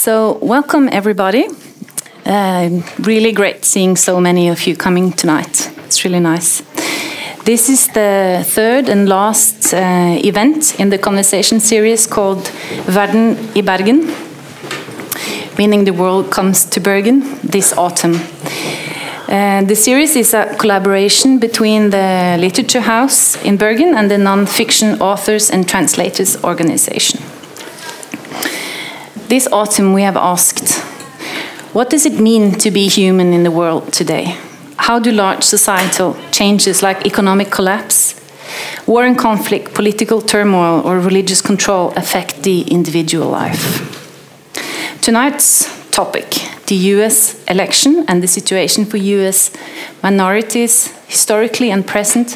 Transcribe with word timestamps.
So, 0.00 0.38
welcome 0.40 0.88
everybody. 0.90 1.46
Uh, 2.24 2.80
really 3.00 3.32
great 3.32 3.66
seeing 3.66 3.96
so 3.96 4.18
many 4.18 4.48
of 4.48 4.66
you 4.66 4.74
coming 4.74 5.12
tonight. 5.12 5.70
It's 5.84 6.04
really 6.06 6.20
nice. 6.20 6.62
This 7.44 7.68
is 7.68 7.86
the 7.88 8.42
third 8.46 8.88
and 8.88 9.10
last 9.10 9.74
uh, 9.74 10.16
event 10.24 10.80
in 10.80 10.88
the 10.88 10.96
conversation 10.96 11.60
series 11.60 12.06
called 12.06 12.48
Verden 12.86 13.36
i 13.54 13.60
Bergen, 13.60 14.06
meaning 15.58 15.84
the 15.84 15.92
world 15.92 16.30
comes 16.30 16.64
to 16.70 16.80
Bergen 16.80 17.20
this 17.42 17.74
autumn. 17.76 18.14
Uh, 19.28 19.64
the 19.64 19.76
series 19.76 20.16
is 20.16 20.32
a 20.32 20.56
collaboration 20.56 21.38
between 21.38 21.90
the 21.90 22.38
Literature 22.40 22.80
House 22.80 23.36
in 23.44 23.58
Bergen 23.58 23.94
and 23.94 24.10
the 24.10 24.16
Non-Fiction 24.16 24.98
Authors 25.02 25.50
and 25.50 25.68
Translators 25.68 26.42
Organization. 26.42 27.20
This 29.30 29.46
autumn 29.52 29.92
we 29.92 30.02
have 30.02 30.16
asked, 30.16 30.74
what 31.72 31.88
does 31.88 32.04
it 32.04 32.18
mean 32.18 32.50
to 32.58 32.68
be 32.72 32.88
human 32.88 33.32
in 33.32 33.44
the 33.44 33.50
world 33.52 33.92
today? 33.92 34.36
How 34.76 34.98
do 34.98 35.12
large 35.12 35.44
societal 35.44 36.16
changes 36.32 36.82
like 36.82 37.06
economic 37.06 37.48
collapse, 37.48 38.20
war 38.88 39.04
and 39.04 39.16
conflict, 39.16 39.72
political 39.72 40.20
turmoil, 40.20 40.82
or 40.84 40.98
religious 40.98 41.40
control 41.40 41.92
affect 41.94 42.42
the 42.42 42.62
individual 42.62 43.28
life? 43.28 43.62
Tonight's 45.00 45.70
topic 45.92 46.34
the 46.66 46.74
US 46.96 47.40
election 47.44 48.04
and 48.08 48.24
the 48.24 48.26
situation 48.26 48.84
for 48.84 48.96
US 48.96 49.52
minorities, 50.02 50.88
historically 51.06 51.70
and 51.70 51.86
present, 51.86 52.30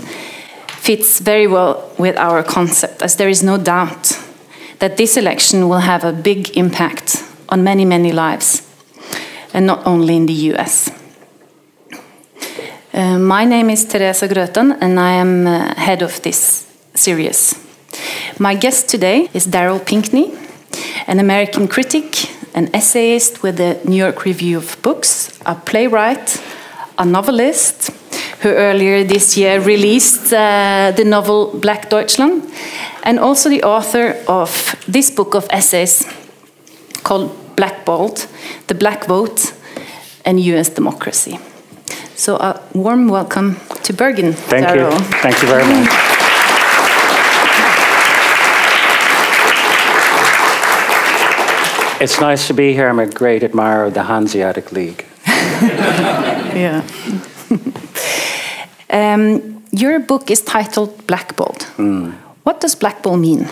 fits 0.69 1.19
very 1.19 1.49
well 1.49 1.91
with 1.99 2.17
our 2.19 2.45
concept, 2.45 3.03
as 3.03 3.17
there 3.17 3.29
is 3.29 3.43
no 3.43 3.59
doubt 3.59 4.24
that 4.85 4.99
this 4.99 5.17
election 5.17 5.67
will 5.71 5.81
have 5.81 6.05
a 6.05 6.13
big 6.13 6.59
impact 6.59 7.25
on 7.49 7.65
many, 7.65 7.87
many 7.87 8.13
lives, 8.13 8.61
and 9.55 9.67
not 9.67 9.87
only 9.87 10.15
in 10.15 10.27
the 10.27 10.53
US. 10.53 10.91
Uh, 12.93 13.19
my 13.19 13.47
name 13.47 13.71
is 13.71 13.87
Teresa 13.87 14.29
Gröten, 14.29 14.77
and 14.83 15.01
I 15.01 15.13
am 15.13 15.47
uh, 15.47 15.75
head 15.75 16.03
of 16.03 16.21
this 16.21 16.67
series. 16.95 17.55
My 18.39 18.55
guest 18.55 18.91
today 18.91 19.31
is 19.33 19.47
Daryl 19.47 19.81
Pinckney, 19.81 20.35
an 21.07 21.19
American 21.19 21.67
critic, 21.67 22.29
an 22.55 22.69
essayist 22.75 23.43
with 23.43 23.57
the 23.57 23.81
New 23.89 23.97
York 23.97 24.27
Review 24.27 24.59
of 24.59 24.77
Books, 24.83 25.41
a 25.47 25.55
playwright, 25.55 26.43
a 26.99 27.07
novelist, 27.07 27.91
who 28.41 28.49
earlier 28.51 29.05
this 29.05 29.37
year 29.37 29.61
released 29.61 30.33
uh, 30.33 30.93
the 30.97 31.05
novel 31.05 31.59
Black 31.61 31.89
Deutschland, 31.91 32.43
and 33.03 33.19
also 33.19 33.49
the 33.49 33.63
author 33.63 34.17
of 34.29 34.75
this 34.89 35.11
book 35.11 35.35
of 35.35 35.47
essays 35.51 36.07
called 37.03 37.31
Blackballed 37.57 38.27
The 38.67 38.75
Black 38.75 39.07
Vote 39.07 39.53
and 40.25 40.41
US 40.41 40.69
Democracy. 40.69 41.39
So, 42.17 42.37
a 42.37 42.61
warm 42.75 43.09
welcome 43.09 43.57
to 43.83 43.93
Bergen. 43.93 44.33
Thank 44.33 44.67
Daryl. 44.67 44.93
you. 44.93 44.99
Thank 45.21 45.43
you 45.43 45.49
very 45.49 45.65
much. 45.65 46.15
It's 52.01 52.21
nice 52.21 52.47
to 52.49 52.55
be 52.55 52.73
here. 52.73 52.89
I'm 52.89 52.99
a 52.99 53.07
great 53.07 53.43
admirer 53.43 53.85
of 53.85 53.95
the 53.95 54.03
Hanseatic 54.03 54.73
League. 54.73 55.07
yeah. 55.27 56.83
Um, 58.91 59.65
your 59.73 59.99
book 59.99 60.31
is 60.31 60.41
titled 60.41 61.07
Blackballed. 61.09 61.67
Mm. 61.77 62.13
What 62.45 62.61
does 62.61 62.77
blackball 62.77 63.17
mean? 63.17 63.49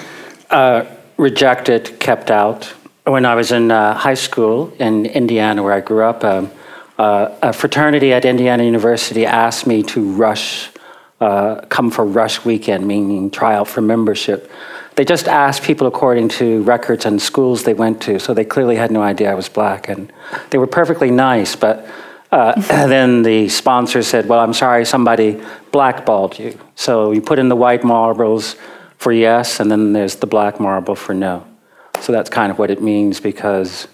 Uh, 0.51 0.85
rejected, 1.17 1.99
kept 1.99 2.31
out. 2.31 2.65
When 3.05 3.25
I 3.25 3.35
was 3.35 3.51
in 3.51 3.73
uh, 3.73 3.95
high 3.95 4.15
school 4.15 4.73
in 4.79 5.07
Indiana, 5.07 5.63
where 5.65 5.73
I 5.73 5.81
grew 5.81 6.05
up, 6.05 6.23
um, 6.23 6.51
uh, 6.99 7.35
a 7.43 7.53
fraternity 7.53 8.13
at 8.13 8.25
Indiana 8.25 8.63
University 8.63 9.27
asked 9.27 9.67
me 9.67 9.83
to 9.83 10.13
rush, 10.13 10.71
uh, 11.21 11.63
come 11.69 11.91
for 11.91 12.05
rush 12.05 12.45
weekend, 12.45 12.87
meaning 12.87 13.31
try 13.31 13.57
out 13.57 13.67
for 13.67 13.81
membership. 13.81 14.49
They 14.95 15.05
just 15.05 15.27
asked 15.27 15.65
people 15.65 15.89
according 15.89 16.29
to 16.41 16.63
records 16.63 17.05
and 17.05 17.21
schools 17.21 17.65
they 17.65 17.75
went 17.75 18.01
to, 18.03 18.21
so 18.21 18.35
they 18.35 18.45
clearly 18.45 18.77
had 18.77 18.93
no 18.93 19.03
idea 19.03 19.33
I 19.33 19.35
was 19.35 19.49
black. 19.49 19.89
And 19.89 20.13
they 20.51 20.59
were 20.59 20.69
perfectly 20.69 21.11
nice, 21.11 21.57
but 21.57 21.85
uh, 22.33 22.61
then 22.87 23.23
the 23.23 23.49
sponsor 23.49 24.03
said, 24.03 24.27
Well, 24.29 24.41
I'm 24.41 24.55
sorry, 24.55 24.85
somebody 24.85 25.41
blackballed 25.71 26.39
you. 26.39 26.59
So 26.75 27.13
you 27.13 27.21
put 27.21 27.39
in 27.39 27.49
the 27.49 27.57
white 27.57 27.85
marbles 27.85 28.57
for 28.97 29.13
yes, 29.13 29.61
and 29.61 29.71
then 29.71 29.93
there's 29.93 30.17
the 30.17 30.27
black 30.27 30.59
marble 30.59 30.97
for 30.97 31.15
no. 31.15 31.47
So 32.01 32.13
that's 32.13 32.31
kind 32.31 32.51
of 32.51 32.59
what 32.59 32.71
it 32.71 32.83
means 32.83 33.21
because 33.21 33.87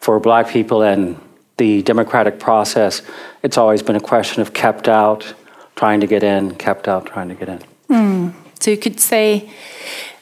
for 0.00 0.18
black 0.20 0.48
people 0.48 0.82
and 0.82 1.18
the 1.56 1.82
democratic 1.82 2.38
process, 2.38 3.02
it's 3.42 3.56
always 3.56 3.82
been 3.82 3.96
a 3.96 4.00
question 4.00 4.42
of 4.42 4.52
kept 4.52 4.88
out, 4.88 5.34
trying 5.74 6.00
to 6.00 6.06
get 6.06 6.22
in, 6.22 6.54
kept 6.56 6.86
out, 6.88 7.06
trying 7.06 7.28
to 7.28 7.34
get 7.34 7.48
in. 7.48 7.60
Mm. 7.88 8.34
So 8.60 8.70
you 8.70 8.76
could 8.76 9.00
say 9.00 9.50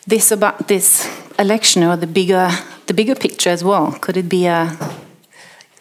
this 0.06 0.30
about 0.30 0.68
this 0.68 1.08
election 1.38 1.82
or 1.82 1.96
the 1.96 2.06
bigger, 2.06 2.50
the 2.86 2.94
bigger 2.94 3.14
picture 3.14 3.50
as 3.50 3.64
well. 3.64 3.92
Could 4.00 4.16
it 4.16 4.28
be 4.28 4.46
a, 4.46 4.76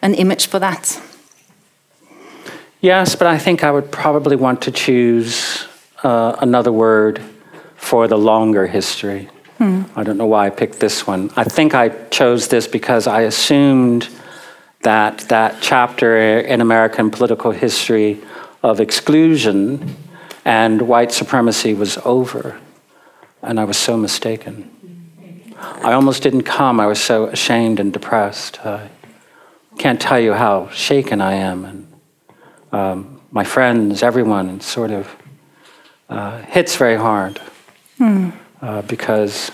an 0.02 0.14
image 0.14 0.46
for 0.46 0.58
that? 0.58 1.00
Yes, 2.84 3.16
but 3.16 3.26
I 3.26 3.38
think 3.38 3.64
I 3.64 3.70
would 3.70 3.90
probably 3.90 4.36
want 4.36 4.60
to 4.60 4.70
choose 4.70 5.66
uh, 6.02 6.36
another 6.40 6.70
word 6.70 7.18
for 7.76 8.06
the 8.06 8.18
longer 8.18 8.66
history. 8.66 9.30
Hmm. 9.56 9.84
I 9.96 10.02
don't 10.02 10.18
know 10.18 10.26
why 10.26 10.48
I 10.48 10.50
picked 10.50 10.80
this 10.80 11.06
one. 11.06 11.30
I 11.34 11.44
think 11.44 11.74
I 11.74 11.88
chose 12.10 12.48
this 12.48 12.68
because 12.68 13.06
I 13.06 13.22
assumed 13.22 14.10
that 14.82 15.20
that 15.30 15.62
chapter 15.62 16.40
in 16.40 16.60
American 16.60 17.10
political 17.10 17.52
history 17.52 18.20
of 18.62 18.80
exclusion 18.80 19.96
and 20.44 20.82
white 20.82 21.10
supremacy 21.10 21.72
was 21.72 21.96
over. 22.04 22.60
And 23.40 23.58
I 23.58 23.64
was 23.64 23.78
so 23.78 23.96
mistaken. 23.96 24.70
I 25.58 25.94
almost 25.94 26.22
didn't 26.22 26.42
come. 26.42 26.80
I 26.80 26.86
was 26.86 27.00
so 27.00 27.28
ashamed 27.28 27.80
and 27.80 27.94
depressed. 27.94 28.60
I 28.66 28.90
can't 29.78 30.02
tell 30.02 30.20
you 30.20 30.34
how 30.34 30.68
shaken 30.68 31.22
I 31.22 31.32
am. 31.32 31.64
And 31.64 31.83
um, 32.74 33.20
my 33.30 33.44
friends, 33.44 34.02
everyone, 34.02 34.60
sort 34.60 34.90
of 34.90 35.14
uh, 36.08 36.38
hits 36.42 36.74
very 36.74 36.96
hard 36.96 37.38
hmm. 37.98 38.30
uh, 38.60 38.82
because 38.82 39.52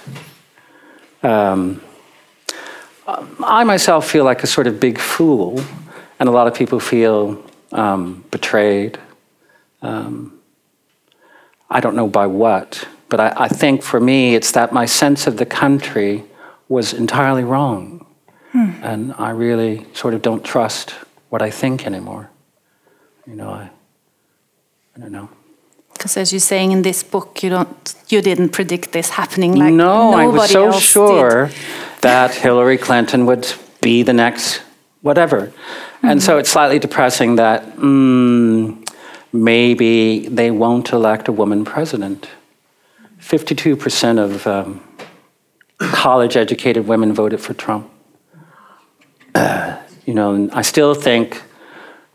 um, 1.23 1.83
I 3.07 3.63
myself 3.65 4.09
feel 4.11 4.25
like 4.25 4.43
a 4.43 4.47
sort 4.47 4.67
of 4.67 4.81
big 4.81 4.99
fool, 4.99 5.63
and 6.19 6.31
a 6.31 6.33
lot 6.33 6.47
of 6.47 6.55
people 6.55 6.81
feel 6.81 7.45
um, 7.73 8.25
betrayed. 8.31 8.99
Um, 9.83 10.41
I 11.69 11.81
don't 11.81 11.95
know 11.95 12.09
by 12.09 12.27
what, 12.27 12.89
but 13.11 13.21
I, 13.21 13.35
I 13.37 13.49
think 13.49 13.83
for 13.83 14.01
me 14.01 14.35
it's 14.35 14.53
that 14.53 14.73
my 14.73 14.87
sense 14.87 15.27
of 15.27 15.37
the 15.37 15.47
country 15.47 16.25
was 16.71 16.95
entirely 16.95 17.45
wrong. 17.45 18.07
Hmm. 18.53 18.71
And 18.83 19.15
I 19.19 19.31
really 19.31 19.87
sort 19.93 20.15
of 20.15 20.23
don't 20.23 20.43
trust 20.43 20.93
what 21.29 21.43
I 21.43 21.51
think 21.51 21.87
anymore. 21.87 22.31
You 23.31 23.37
know, 23.37 23.51
I, 23.51 23.71
I 24.97 25.01
don't 25.01 25.13
know. 25.13 25.29
Because 25.93 26.17
as 26.17 26.33
you're 26.33 26.41
saying 26.41 26.73
in 26.73 26.83
this 26.83 27.05
book, 27.05 27.45
you 27.45 27.51
don't, 27.51 27.95
you 28.09 28.21
didn't 28.21 28.49
predict 28.49 28.91
this 28.91 29.11
happening. 29.11 29.55
Like 29.55 29.73
no, 29.73 30.15
I 30.15 30.27
was 30.27 30.51
so 30.51 30.73
sure 30.73 31.47
did. 31.47 31.57
that 32.01 32.35
Hillary 32.35 32.77
Clinton 32.77 33.27
would 33.27 33.47
be 33.81 34.03
the 34.03 34.13
next 34.13 34.63
whatever, 35.03 35.41
mm 35.41 35.53
-hmm. 36.01 36.11
and 36.11 36.23
so 36.23 36.39
it's 36.39 36.51
slightly 36.51 36.79
depressing 36.79 37.37
that 37.37 37.63
mm, 37.77 38.77
maybe 39.31 40.29
they 40.35 40.51
won't 40.51 40.93
elect 40.93 41.29
a 41.29 41.33
woman 41.33 41.65
president. 41.65 42.29
Fifty-two 43.19 43.77
percent 43.77 44.19
of 44.19 44.47
um, 44.47 44.81
college-educated 45.79 46.89
women 46.89 47.15
voted 47.15 47.41
for 47.41 47.55
Trump. 47.55 47.87
Uh, 49.35 49.73
you 50.07 50.15
know, 50.15 50.49
I 50.61 50.63
still 50.63 50.95
think 50.95 51.43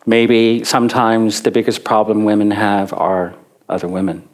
maybe 0.06 0.64
sometimes 0.64 1.42
the 1.42 1.52
biggest 1.52 1.84
problem 1.84 2.26
women 2.26 2.52
have 2.52 2.94
are 2.94 3.36
other 3.68 3.88
women. 3.88 4.28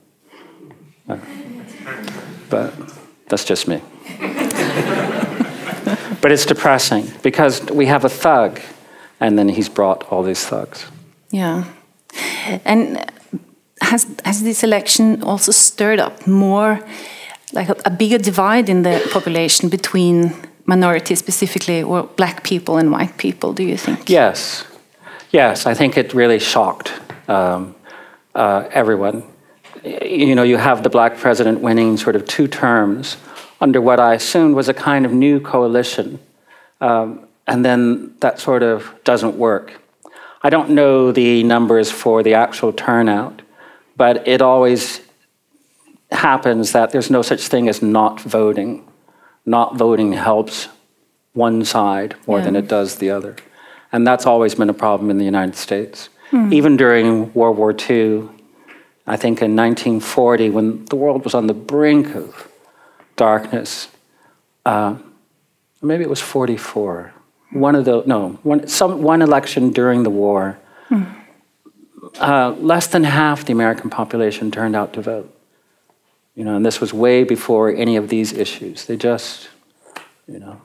But 2.49 2.73
that's 3.29 3.45
just 3.45 3.67
me. 3.67 3.81
but 6.21 6.31
it's 6.31 6.45
depressing 6.45 7.09
because 7.23 7.61
we 7.71 7.85
have 7.85 8.05
a 8.05 8.09
thug, 8.09 8.59
and 9.19 9.37
then 9.39 9.49
he's 9.49 9.69
brought 9.69 10.03
all 10.11 10.23
these 10.23 10.45
thugs. 10.45 10.85
Yeah. 11.29 11.63
And 12.65 13.05
has, 13.81 14.05
has 14.25 14.43
this 14.43 14.63
election 14.63 15.23
also 15.23 15.51
stirred 15.51 15.99
up 15.99 16.27
more, 16.27 16.85
like 17.53 17.69
a, 17.69 17.75
a 17.85 17.89
bigger 17.89 18.17
divide 18.17 18.69
in 18.69 18.83
the 18.83 19.01
population 19.11 19.69
between 19.69 20.33
minorities 20.65 21.19
specifically, 21.19 21.83
or 21.83 22.03
black 22.03 22.43
people 22.43 22.77
and 22.77 22.91
white 22.91 23.17
people, 23.17 23.53
do 23.53 23.63
you 23.63 23.77
think? 23.77 24.09
Yes. 24.09 24.65
Yes, 25.31 25.65
I 25.65 25.73
think 25.73 25.97
it 25.97 26.13
really 26.13 26.39
shocked 26.39 26.91
um, 27.29 27.73
uh, 28.35 28.67
everyone. 28.71 29.23
You 29.83 30.35
know, 30.35 30.43
you 30.43 30.57
have 30.57 30.83
the 30.83 30.89
black 30.89 31.17
president 31.17 31.61
winning 31.61 31.95
sort 31.95 32.17
of 32.17 32.25
two 32.25 32.47
terms 32.47 33.15
under 33.61 33.79
what 33.79 33.99
I 33.99 34.15
assumed 34.15 34.55
was 34.55 34.67
a 34.67 34.73
kind 34.73 35.05
of 35.05 35.13
new 35.13 35.39
coalition. 35.39 36.19
Um, 36.81 37.27
and 37.47 37.63
then 37.63 38.15
that 38.19 38.39
sort 38.39 38.61
of 38.61 38.93
doesn't 39.05 39.37
work. 39.37 39.79
I 40.43 40.49
don't 40.49 40.71
know 40.71 41.11
the 41.11 41.43
numbers 41.43 41.91
for 41.91 42.23
the 42.23 42.33
actual 42.33 42.73
turnout, 42.73 43.41
but 43.95 44.27
it 44.27 44.41
always 44.41 45.01
happens 46.11 46.73
that 46.73 46.91
there's 46.91 47.09
no 47.09 47.21
such 47.21 47.47
thing 47.47 47.69
as 47.69 47.81
not 47.81 48.19
voting. 48.19 48.85
Not 49.45 49.77
voting 49.77 50.11
helps 50.11 50.67
one 51.33 51.63
side 51.63 52.15
more 52.27 52.39
yeah. 52.39 52.45
than 52.45 52.55
it 52.57 52.67
does 52.67 52.95
the 52.95 53.11
other. 53.11 53.35
And 53.91 54.07
that's 54.07 54.25
always 54.25 54.55
been 54.55 54.69
a 54.69 54.73
problem 54.73 55.09
in 55.09 55.17
the 55.17 55.25
United 55.25 55.55
States. 55.55 56.09
Hmm. 56.29 56.51
Even 56.53 56.77
during 56.77 57.33
World 57.33 57.57
War 57.57 57.71
II, 57.71 58.29
I 59.05 59.17
think 59.17 59.41
in 59.41 59.55
1940, 59.55 60.49
when 60.49 60.85
the 60.85 60.95
world 60.95 61.23
was 61.23 61.33
on 61.33 61.47
the 61.47 61.53
brink 61.53 62.15
of 62.15 62.47
darkness, 63.17 63.89
uh, 64.65 64.95
maybe 65.81 66.03
it 66.03 66.09
was 66.09 66.21
44, 66.21 67.13
one 67.51 67.75
of 67.75 67.85
the, 67.85 68.03
no, 68.05 68.39
one, 68.43 68.67
some, 68.67 69.01
one 69.01 69.21
election 69.21 69.71
during 69.71 70.03
the 70.03 70.09
war, 70.09 70.57
hmm. 70.87 71.03
uh, 72.19 72.51
less 72.59 72.87
than 72.87 73.03
half 73.03 73.43
the 73.43 73.51
American 73.51 73.89
population 73.89 74.51
turned 74.51 74.75
out 74.75 74.93
to 74.93 75.01
vote. 75.01 75.37
You 76.35 76.45
know, 76.45 76.55
and 76.55 76.65
this 76.65 76.79
was 76.79 76.93
way 76.93 77.25
before 77.25 77.69
any 77.69 77.97
of 77.97 78.07
these 78.07 78.31
issues. 78.31 78.85
They 78.85 78.95
just, 78.95 79.49
you 80.27 80.39
know, 80.39 80.61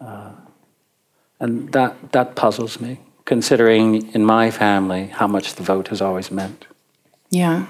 uh, 0.00 0.32
and 1.40 1.72
that, 1.72 2.12
that 2.12 2.34
puzzles 2.34 2.80
me, 2.80 2.98
considering 3.24 4.12
in 4.14 4.24
my 4.24 4.50
family 4.50 5.06
how 5.06 5.26
much 5.26 5.54
the 5.54 5.62
vote 5.62 5.88
has 5.88 6.00
always 6.00 6.30
meant. 6.30 6.66
Yeah. 7.30 7.66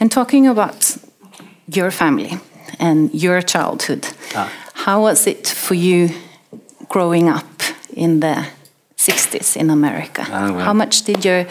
And 0.00 0.10
talking 0.10 0.46
about 0.46 0.96
your 1.66 1.90
family 1.90 2.38
and 2.78 3.12
your 3.14 3.42
childhood, 3.42 4.08
ah. 4.34 4.52
how 4.74 5.02
was 5.02 5.26
it 5.26 5.48
for 5.48 5.74
you 5.74 6.10
growing 6.88 7.28
up 7.28 7.62
in 7.92 8.20
the 8.20 8.46
60s 8.96 9.56
in 9.56 9.70
America? 9.70 10.24
Oh, 10.28 10.54
well. 10.54 10.64
How 10.64 10.72
much 10.72 11.02
did 11.02 11.24
your. 11.24 11.46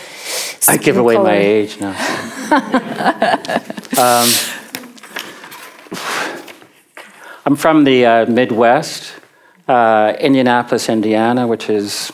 I 0.68 0.78
give 0.78 0.98
away 0.98 1.16
color... 1.16 1.30
my 1.30 1.38
age 1.38 1.80
now. 1.80 1.92
um, 3.98 4.28
I'm 7.45 7.56
from 7.56 7.84
the 7.84 8.06
uh, 8.06 8.25
Midwest 8.25 9.13
uh, 9.68 10.13
Indianapolis, 10.19 10.89
Indiana, 10.89 11.48
which 11.48 11.69
is 11.69 12.12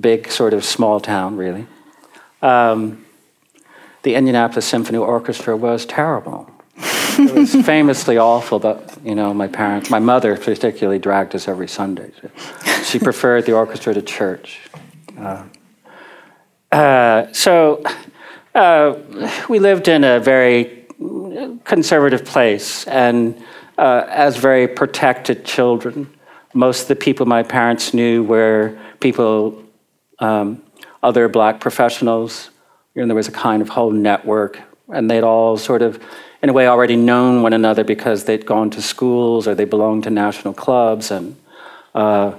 big, 0.00 0.30
sort 0.30 0.54
of 0.54 0.64
small 0.64 1.00
town, 1.00 1.36
really. 1.36 1.66
Um, 2.42 3.04
the 4.02 4.14
Indianapolis 4.14 4.66
Symphony 4.66 4.98
Orchestra 4.98 5.56
was 5.56 5.86
terrible. 5.86 6.50
it 6.76 7.34
was 7.34 7.54
famously 7.66 8.18
awful, 8.18 8.58
but 8.58 8.98
you 9.04 9.14
know, 9.14 9.32
my 9.32 9.48
parents, 9.48 9.90
my 9.90 9.98
mother 9.98 10.36
particularly, 10.36 10.98
dragged 10.98 11.34
us 11.34 11.48
every 11.48 11.68
Sunday. 11.68 12.10
She 12.84 12.98
preferred 12.98 13.46
the 13.46 13.52
orchestra 13.52 13.94
to 13.94 14.02
church. 14.02 14.60
Uh, 15.18 15.44
uh, 16.72 17.32
so 17.32 17.82
uh, 18.54 18.98
we 19.48 19.58
lived 19.58 19.88
in 19.88 20.04
a 20.04 20.20
very 20.20 20.86
conservative 21.64 22.24
place, 22.24 22.86
and 22.86 23.42
uh, 23.78 24.04
as 24.08 24.36
very 24.36 24.68
protected 24.68 25.44
children 25.44 26.13
most 26.54 26.82
of 26.82 26.88
the 26.88 26.96
people 26.96 27.26
my 27.26 27.42
parents 27.42 27.92
knew 27.92 28.22
were 28.22 28.78
people, 29.00 29.62
um, 30.20 30.62
other 31.02 31.28
black 31.28 31.60
professionals. 31.60 32.50
Know, 32.94 33.06
there 33.06 33.16
was 33.16 33.28
a 33.28 33.32
kind 33.32 33.60
of 33.60 33.68
whole 33.68 33.90
network, 33.90 34.60
and 34.88 35.10
they'd 35.10 35.24
all 35.24 35.56
sort 35.56 35.82
of, 35.82 36.00
in 36.42 36.48
a 36.48 36.52
way, 36.52 36.68
already 36.68 36.94
known 36.94 37.42
one 37.42 37.52
another 37.52 37.82
because 37.82 38.24
they'd 38.24 38.46
gone 38.46 38.70
to 38.70 38.80
schools 38.80 39.48
or 39.48 39.54
they 39.56 39.64
belonged 39.64 40.04
to 40.04 40.10
national 40.10 40.54
clubs. 40.54 41.10
And 41.10 41.36
uh, 41.92 42.38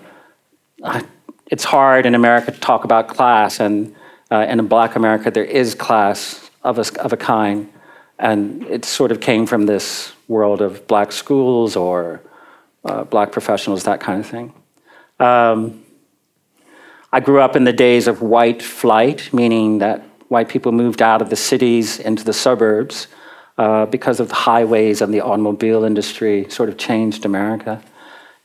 it's 1.52 1.66
hard 1.66 2.06
in 2.06 2.16
America 2.16 2.54
to 2.54 2.60
talk 2.60 2.86
about 2.86 3.10
class, 3.10 3.60
and 3.60 3.94
uh, 4.32 4.46
in 4.48 4.66
Black 4.68 4.96
America, 4.96 5.30
there 5.30 5.44
is 5.44 5.76
class 5.76 6.50
of 6.64 6.80
a, 6.80 7.02
of 7.02 7.12
a 7.12 7.18
kind, 7.18 7.70
and 8.18 8.64
it 8.64 8.86
sort 8.86 9.12
of 9.12 9.20
came 9.20 9.46
from 9.46 9.66
this 9.66 10.14
world 10.28 10.62
of 10.62 10.88
black 10.88 11.12
schools 11.12 11.76
or 11.76 12.22
uh, 12.86 13.04
black 13.04 13.32
professionals, 13.32 13.84
that 13.84 14.00
kind 14.00 14.20
of 14.20 14.28
thing. 14.28 14.54
Um, 15.20 15.84
I 17.12 17.20
grew 17.20 17.42
up 17.42 17.56
in 17.56 17.64
the 17.64 17.74
days 17.74 18.08
of 18.08 18.22
white 18.22 18.62
flight, 18.62 19.34
meaning 19.34 19.80
that 19.80 20.04
white 20.28 20.50
people 20.50 20.72
moved 20.72 21.02
out 21.02 21.22
of 21.22 21.30
the 21.30 21.36
cities 21.36 22.00
into 22.00 22.24
the 22.24 22.34
suburbs 22.34 23.08
uh, 23.58 23.86
because 23.86 24.20
of 24.20 24.30
the 24.30 24.36
highways 24.36 25.02
and 25.02 25.14
the 25.14 25.22
automobile 25.22 25.84
industry 25.84 26.50
sort 26.50 26.70
of 26.70 26.78
changed 26.78 27.26
America 27.26 27.82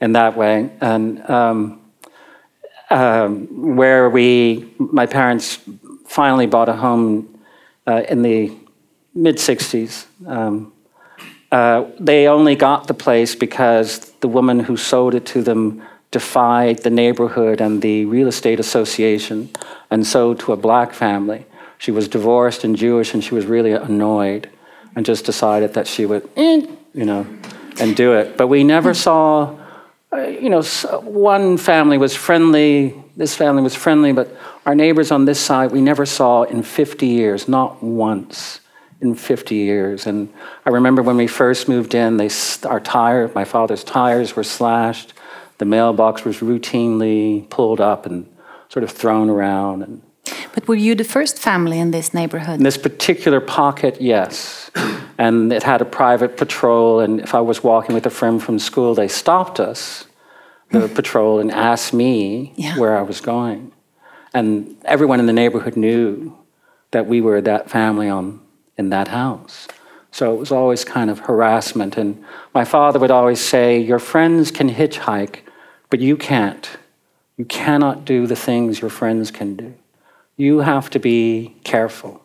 in 0.01 0.13
that 0.13 0.37
way. 0.37 0.71
And 0.81 1.29
um, 1.29 1.81
um, 2.91 3.77
where 3.77 4.09
we, 4.09 4.73
my 4.79 5.07
parents 5.07 5.59
finally 6.07 6.47
bought 6.47 6.69
a 6.69 6.75
home 6.75 7.41
uh, 7.87 8.03
in 8.09 8.23
the 8.23 8.53
mid 9.15 9.37
60s. 9.37 10.07
Um, 10.27 10.73
uh, 11.52 11.85
they 11.99 12.29
only 12.29 12.55
got 12.55 12.87
the 12.87 12.94
place 12.94 13.35
because 13.35 14.11
the 14.20 14.29
woman 14.29 14.61
who 14.61 14.76
sold 14.76 15.14
it 15.14 15.26
to 15.26 15.43
them 15.43 15.82
defied 16.11 16.79
the 16.79 16.91
neighborhood 16.91 17.61
and 17.61 17.82
the 17.82 18.05
real 18.05 18.29
estate 18.29 18.61
association 18.61 19.50
and 19.91 20.06
sold 20.06 20.38
to 20.41 20.52
a 20.52 20.56
black 20.56 20.93
family. 20.93 21.44
She 21.79 21.91
was 21.91 22.08
divorced 22.08 22.62
and 22.62 22.76
Jewish, 22.76 23.14
and 23.14 23.25
she 23.25 23.35
was 23.35 23.47
really 23.47 23.73
annoyed 23.73 24.49
and 24.94 25.06
just 25.06 25.25
decided 25.25 25.75
that 25.75 25.87
she 25.87 26.05
would, 26.05 26.29
eh, 26.37 26.67
you 26.94 27.05
know, 27.05 27.26
and 27.81 27.97
do 27.97 28.12
it. 28.12 28.37
But 28.37 28.49
we 28.49 28.64
never 28.64 28.93
saw, 28.93 29.56
uh, 30.12 30.19
you 30.19 30.50
know, 30.50 30.62
one 31.02 31.56
family 31.56 31.97
was 31.97 32.14
friendly, 32.14 32.94
this 33.17 33.35
family 33.35 33.62
was 33.62 33.75
friendly, 33.75 34.12
but 34.12 34.37
our 34.67 34.75
neighbors 34.75 35.11
on 35.11 35.25
this 35.25 35.41
side, 35.41 35.73
we 35.73 35.81
never 35.81 36.05
saw 36.05 36.43
in 36.43 36.62
50 36.62 37.06
years, 37.06 37.49
not 37.49 37.82
once 37.82 38.60
in 39.00 39.14
50 39.14 39.55
years. 39.55 40.06
And 40.06 40.32
I 40.64 40.70
remember 40.70 41.02
when 41.02 41.17
we 41.17 41.26
first 41.26 41.69
moved 41.69 41.94
in, 41.94 42.17
they, 42.17 42.31
our 42.69 42.81
tire, 42.81 43.31
my 43.35 43.44
father's 43.44 43.85
tires 43.85 44.37
were 44.37 44.44
slashed. 44.44 45.14
The 45.58 45.64
mailbox 45.64 46.25
was 46.25 46.38
routinely 46.38 47.49
pulled 47.50 47.81
up 47.81 48.06
and 48.06 48.26
sort 48.69 48.85
of 48.85 48.91
thrown 48.91 49.29
around. 49.29 49.82
And 49.82 50.02
but 50.55 50.67
were 50.67 50.75
you 50.75 50.94
the 50.94 51.05
first 51.05 51.38
family 51.38 51.79
in 51.79 51.91
this 51.91 52.12
neighborhood? 52.12 52.58
In 52.58 52.64
this 52.64 52.79
particular 52.79 53.41
pocket, 53.41 54.00
yes. 54.00 54.70
and 55.19 55.52
it 55.52 55.62
had 55.62 55.81
a 55.81 55.85
private 55.85 56.37
patrol. 56.37 57.00
And 57.00 57.20
if 57.20 57.35
I 57.35 57.41
was 57.41 57.62
walking 57.62 57.94
with 57.94 58.06
a 58.06 58.11
friend 58.11 58.43
from 58.43 58.58
school, 58.58 58.94
they 58.94 59.08
stopped 59.08 59.61
us, 59.61 60.06
the 60.70 60.88
patrol, 60.94 61.41
and 61.41 61.50
asked 61.50 61.93
me 61.93 62.52
yeah. 62.56 62.79
where 62.79 62.97
I 62.97 63.02
was 63.02 63.20
going. 63.20 63.73
And 64.33 64.76
everyone 64.85 65.21
in 65.21 65.26
the 65.26 65.33
neighborhood 65.33 65.76
knew 65.76 66.37
that 66.92 67.07
we 67.07 67.21
were 67.21 67.40
that 67.40 67.71
family 67.71 68.09
on 68.09 68.40
in 68.81 68.91
that 68.91 69.09
house. 69.09 69.69
So 70.11 70.35
it 70.35 70.39
was 70.39 70.51
always 70.51 70.85
kind 70.85 71.09
of 71.09 71.21
harassment. 71.21 71.97
And 71.97 72.25
my 72.53 72.65
father 72.65 72.99
would 72.99 73.13
always 73.13 73.41
say, 73.41 73.79
Your 73.79 74.01
friends 74.01 74.51
can 74.51 74.69
hitchhike, 74.69 75.41
but 75.91 76.01
you 76.01 76.17
can't. 76.17 76.69
You 77.37 77.45
cannot 77.45 78.05
do 78.05 78.27
the 78.27 78.37
things 78.37 78.81
your 78.81 78.91
friends 78.91 79.31
can 79.31 79.55
do. 79.55 79.75
You 80.37 80.59
have 80.59 80.91
to 80.91 80.99
be 80.99 81.55
careful. 81.63 82.25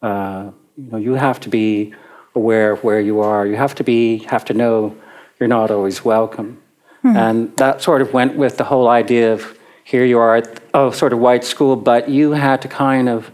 Uh, 0.00 0.52
you 0.76 0.90
know, 0.90 0.98
you 0.98 1.14
have 1.14 1.40
to 1.40 1.48
be 1.48 1.94
aware 2.34 2.70
of 2.70 2.84
where 2.84 3.00
you 3.00 3.20
are. 3.20 3.46
You 3.46 3.56
have 3.56 3.74
to 3.76 3.84
be 3.84 4.18
have 4.34 4.44
to 4.44 4.54
know 4.54 4.94
you're 5.40 5.48
not 5.48 5.70
always 5.70 6.04
welcome. 6.04 6.62
Hmm. 7.02 7.16
And 7.16 7.56
that 7.56 7.82
sort 7.82 8.02
of 8.02 8.12
went 8.12 8.36
with 8.36 8.56
the 8.58 8.64
whole 8.64 8.88
idea 8.88 9.32
of 9.32 9.58
here 9.84 10.04
you 10.04 10.18
are 10.18 10.36
at 10.36 10.60
oh 10.74 10.90
sort 10.90 11.12
of 11.12 11.18
white 11.18 11.44
school, 11.44 11.76
but 11.76 12.08
you 12.08 12.32
had 12.32 12.62
to 12.62 12.68
kind 12.68 13.08
of 13.08 13.30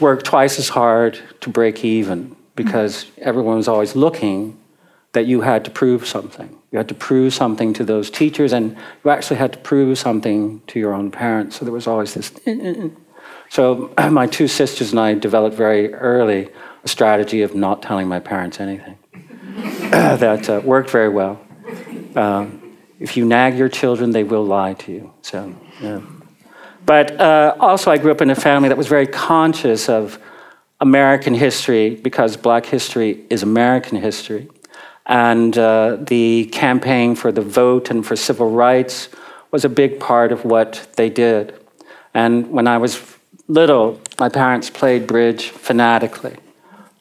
work 0.00 0.22
twice 0.22 0.58
as 0.58 0.70
hard 0.70 1.18
to 1.40 1.50
break 1.50 1.84
even 1.84 2.36
because 2.54 3.06
everyone 3.18 3.56
was 3.56 3.68
always 3.68 3.96
looking 3.96 4.58
that 5.12 5.26
you 5.26 5.42
had 5.42 5.64
to 5.64 5.70
prove 5.70 6.06
something. 6.06 6.58
You 6.70 6.78
had 6.78 6.88
to 6.88 6.94
prove 6.94 7.34
something 7.34 7.74
to 7.74 7.84
those 7.84 8.10
teachers, 8.10 8.52
and 8.52 8.76
you 9.04 9.10
actually 9.10 9.36
had 9.36 9.52
to 9.52 9.58
prove 9.58 9.98
something 9.98 10.62
to 10.68 10.80
your 10.80 10.94
own 10.94 11.10
parents. 11.10 11.56
So 11.56 11.64
there 11.64 11.72
was 11.72 11.86
always 11.86 12.14
this. 12.14 12.32
So 13.50 13.92
my 14.10 14.26
two 14.26 14.48
sisters 14.48 14.90
and 14.92 15.00
I 15.00 15.14
developed 15.14 15.56
very 15.56 15.92
early 15.94 16.48
a 16.84 16.88
strategy 16.88 17.42
of 17.42 17.54
not 17.54 17.82
telling 17.82 18.08
my 18.08 18.20
parents 18.20 18.58
anything. 18.58 18.98
that 19.90 20.48
uh, 20.48 20.60
worked 20.64 20.90
very 20.90 21.10
well. 21.10 21.40
Um, 22.16 22.76
if 22.98 23.16
you 23.16 23.24
nag 23.24 23.58
your 23.58 23.68
children, 23.68 24.12
they 24.12 24.24
will 24.24 24.44
lie 24.44 24.74
to 24.74 24.92
you. 24.92 25.12
So, 25.22 25.54
yeah. 25.80 26.00
But 26.84 27.20
uh, 27.20 27.56
also, 27.60 27.90
I 27.90 27.98
grew 27.98 28.10
up 28.10 28.20
in 28.20 28.30
a 28.30 28.34
family 28.34 28.68
that 28.68 28.78
was 28.78 28.88
very 28.88 29.06
conscious 29.06 29.88
of 29.88 30.18
American 30.80 31.34
history 31.34 31.94
because 31.94 32.36
Black 32.36 32.66
history 32.66 33.24
is 33.30 33.42
American 33.42 33.98
history. 33.98 34.48
And 35.06 35.56
uh, 35.56 35.98
the 36.00 36.46
campaign 36.46 37.14
for 37.14 37.32
the 37.32 37.40
vote 37.40 37.90
and 37.90 38.04
for 38.04 38.16
civil 38.16 38.50
rights 38.50 39.08
was 39.50 39.64
a 39.64 39.68
big 39.68 40.00
part 40.00 40.32
of 40.32 40.44
what 40.44 40.88
they 40.96 41.10
did. 41.10 41.54
And 42.14 42.50
when 42.50 42.66
I 42.66 42.78
was 42.78 43.00
little, 43.48 44.00
my 44.18 44.28
parents 44.28 44.70
played 44.70 45.06
bridge 45.06 45.50
fanatically 45.50 46.36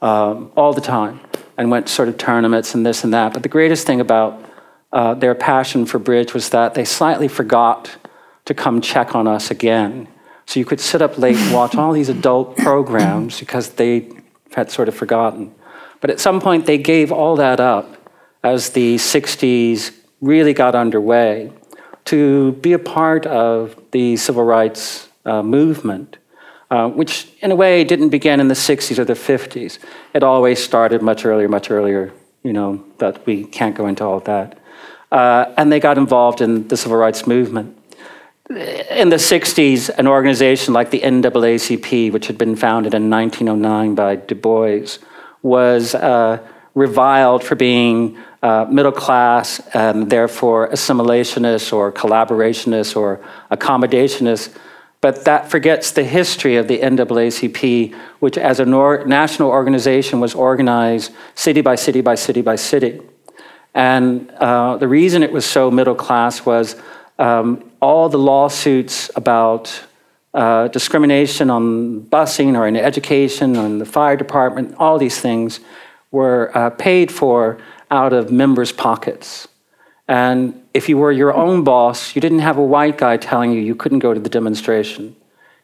um, 0.02 0.52
all 0.56 0.74
the 0.74 0.82
time 0.82 1.20
and 1.58 1.70
went 1.72 1.90
sort 1.90 2.08
of 2.08 2.18
tournaments 2.18 2.76
and 2.76 2.86
this 2.86 3.04
and 3.04 3.14
that. 3.14 3.34
But 3.34 3.44
the 3.44 3.50
greatest 3.50 3.86
thing 3.86 4.02
about 4.02 4.44
uh, 4.92 5.14
their 5.14 5.36
passion 5.36 5.86
for 5.86 6.00
bridge 6.00 6.34
was 6.34 6.50
that 6.50 6.74
they 6.74 6.86
slightly 6.86 7.28
forgot 7.28 7.96
to 8.52 8.64
come 8.64 8.82
check 8.82 9.16
on 9.16 9.28
us 9.28 9.50
again. 9.50 10.08
So 10.46 10.60
you 10.60 10.66
could 10.66 10.82
sit 10.82 11.02
up 11.02 11.18
late 11.18 11.38
and 11.38 11.54
watch 11.54 11.76
all 11.76 11.94
these 11.94 12.10
adult 12.10 12.58
programs 12.58 13.40
because 13.40 13.70
they 13.70 14.10
had 14.54 14.70
sort 14.70 14.90
of 14.90 14.96
forgotten. 14.96 15.56
But 16.02 16.10
at 16.10 16.20
some 16.20 16.42
point, 16.42 16.66
they 16.66 16.78
gave 16.78 17.12
all 17.12 17.38
that 17.38 17.60
up 17.60 17.88
as 18.44 18.72
the 18.72 18.96
60s 18.96 19.96
really 20.20 20.54
got 20.54 20.76
underway 20.76 21.54
to 22.06 22.52
be 22.54 22.74
a 22.74 22.80
part 22.80 23.26
of 23.26 23.80
the 23.92 24.18
civil 24.18 24.44
rights 24.44 25.08
uh, 25.26 25.44
movement, 25.44 26.18
uh, 26.72 26.90
which 26.90 27.30
in 27.42 27.52
a 27.52 27.56
way 27.56 27.84
didn't 27.84 28.10
begin 28.10 28.40
in 28.42 28.48
the 28.50 28.56
60s 28.56 28.98
or 28.98 29.06
the 29.06 29.14
50s. 29.14 29.80
It 30.14 30.24
always 30.24 30.62
started 30.62 31.02
much 31.02 31.24
earlier, 31.24 31.48
much 31.48 31.72
earlier, 31.72 32.12
you 32.44 32.52
know, 32.52 32.84
but 32.98 33.26
we 33.26 33.46
can't 33.46 33.76
go 33.76 33.88
into 33.88 34.04
all 34.04 34.20
that. 34.22 34.58
Uh, 35.12 35.54
and 35.58 35.72
they 35.72 35.80
got 35.80 35.98
involved 35.98 36.42
in 36.42 36.68
the 36.68 36.76
civil 36.76 36.98
rights 36.98 37.28
movement. 37.28 37.78
In 38.52 39.08
the 39.08 39.16
60s, 39.16 39.90
an 39.98 40.08
organization 40.08 40.74
like 40.74 40.92
the 40.92 41.00
NAACP, 41.00 42.12
which 42.12 42.28
had 42.28 42.38
been 42.38 42.58
founded 42.58 42.94
in 42.94 43.10
1909 43.10 43.96
by 43.96 44.18
Du 44.18 44.36
Bois, 44.36 44.98
was 45.42 45.96
uh, 45.96 46.46
reviled 46.76 47.46
for 47.46 47.56
being 47.56 48.18
uh, 48.44 48.66
middle 48.70 48.92
class 48.92 49.62
and 49.74 50.10
therefore 50.10 50.68
assimilationist 50.68 51.72
or 51.72 51.94
collaborationist 51.94 52.98
or 52.98 53.22
accommodationist. 53.52 54.54
But 55.00 55.24
that 55.24 55.50
forgets 55.50 55.92
the 55.92 56.04
history 56.04 56.58
of 56.58 56.68
the 56.68 56.80
NAACP, 56.80 57.96
which 58.20 58.38
as 58.38 58.60
a 58.60 58.66
nor- 58.66 59.06
national 59.06 59.50
organization 59.50 60.20
was 60.20 60.36
organized 60.36 61.14
city 61.36 61.62
by 61.62 61.76
city 61.76 62.02
by 62.02 62.16
city 62.16 62.42
by 62.42 62.58
city. 62.58 63.00
And 63.74 64.30
uh, 64.32 64.76
the 64.76 64.90
reason 64.90 65.24
it 65.24 65.32
was 65.32 65.46
so 65.46 65.72
middle 65.72 65.96
class 65.96 66.46
was 66.46 66.76
um, 67.22 67.72
all 67.80 68.10
the 68.10 68.18
lawsuits 68.18 69.12
about 69.16 69.84
uh, 70.34 70.68
discrimination 70.70 71.50
on 71.52 72.02
busing 72.02 72.58
or 72.58 72.68
in 72.68 72.76
education 72.76 73.56
or 73.56 73.66
in 73.66 73.78
the 73.78 73.86
fire 73.86 74.18
department, 74.18 74.76
all 74.80 74.98
these 74.98 75.20
things 75.20 75.60
were 76.10 76.52
uh, 76.58 76.72
paid 76.72 77.12
for 77.12 77.60
out 77.92 78.12
of 78.12 78.32
members' 78.32 78.72
pockets. 78.72 79.48
And 80.08 80.64
if 80.74 80.90
you 80.90 80.98
were 80.98 81.12
your 81.12 81.34
own 81.34 81.64
boss, 81.64 82.16
you 82.16 82.22
didn't 82.22 82.40
have 82.40 82.58
a 82.58 82.64
white 82.64 82.98
guy 82.98 83.18
telling 83.18 83.52
you 83.52 83.62
you 83.62 83.76
couldn't 83.76 84.00
go 84.00 84.14
to 84.14 84.20
the 84.20 84.30
demonstration. 84.30 85.16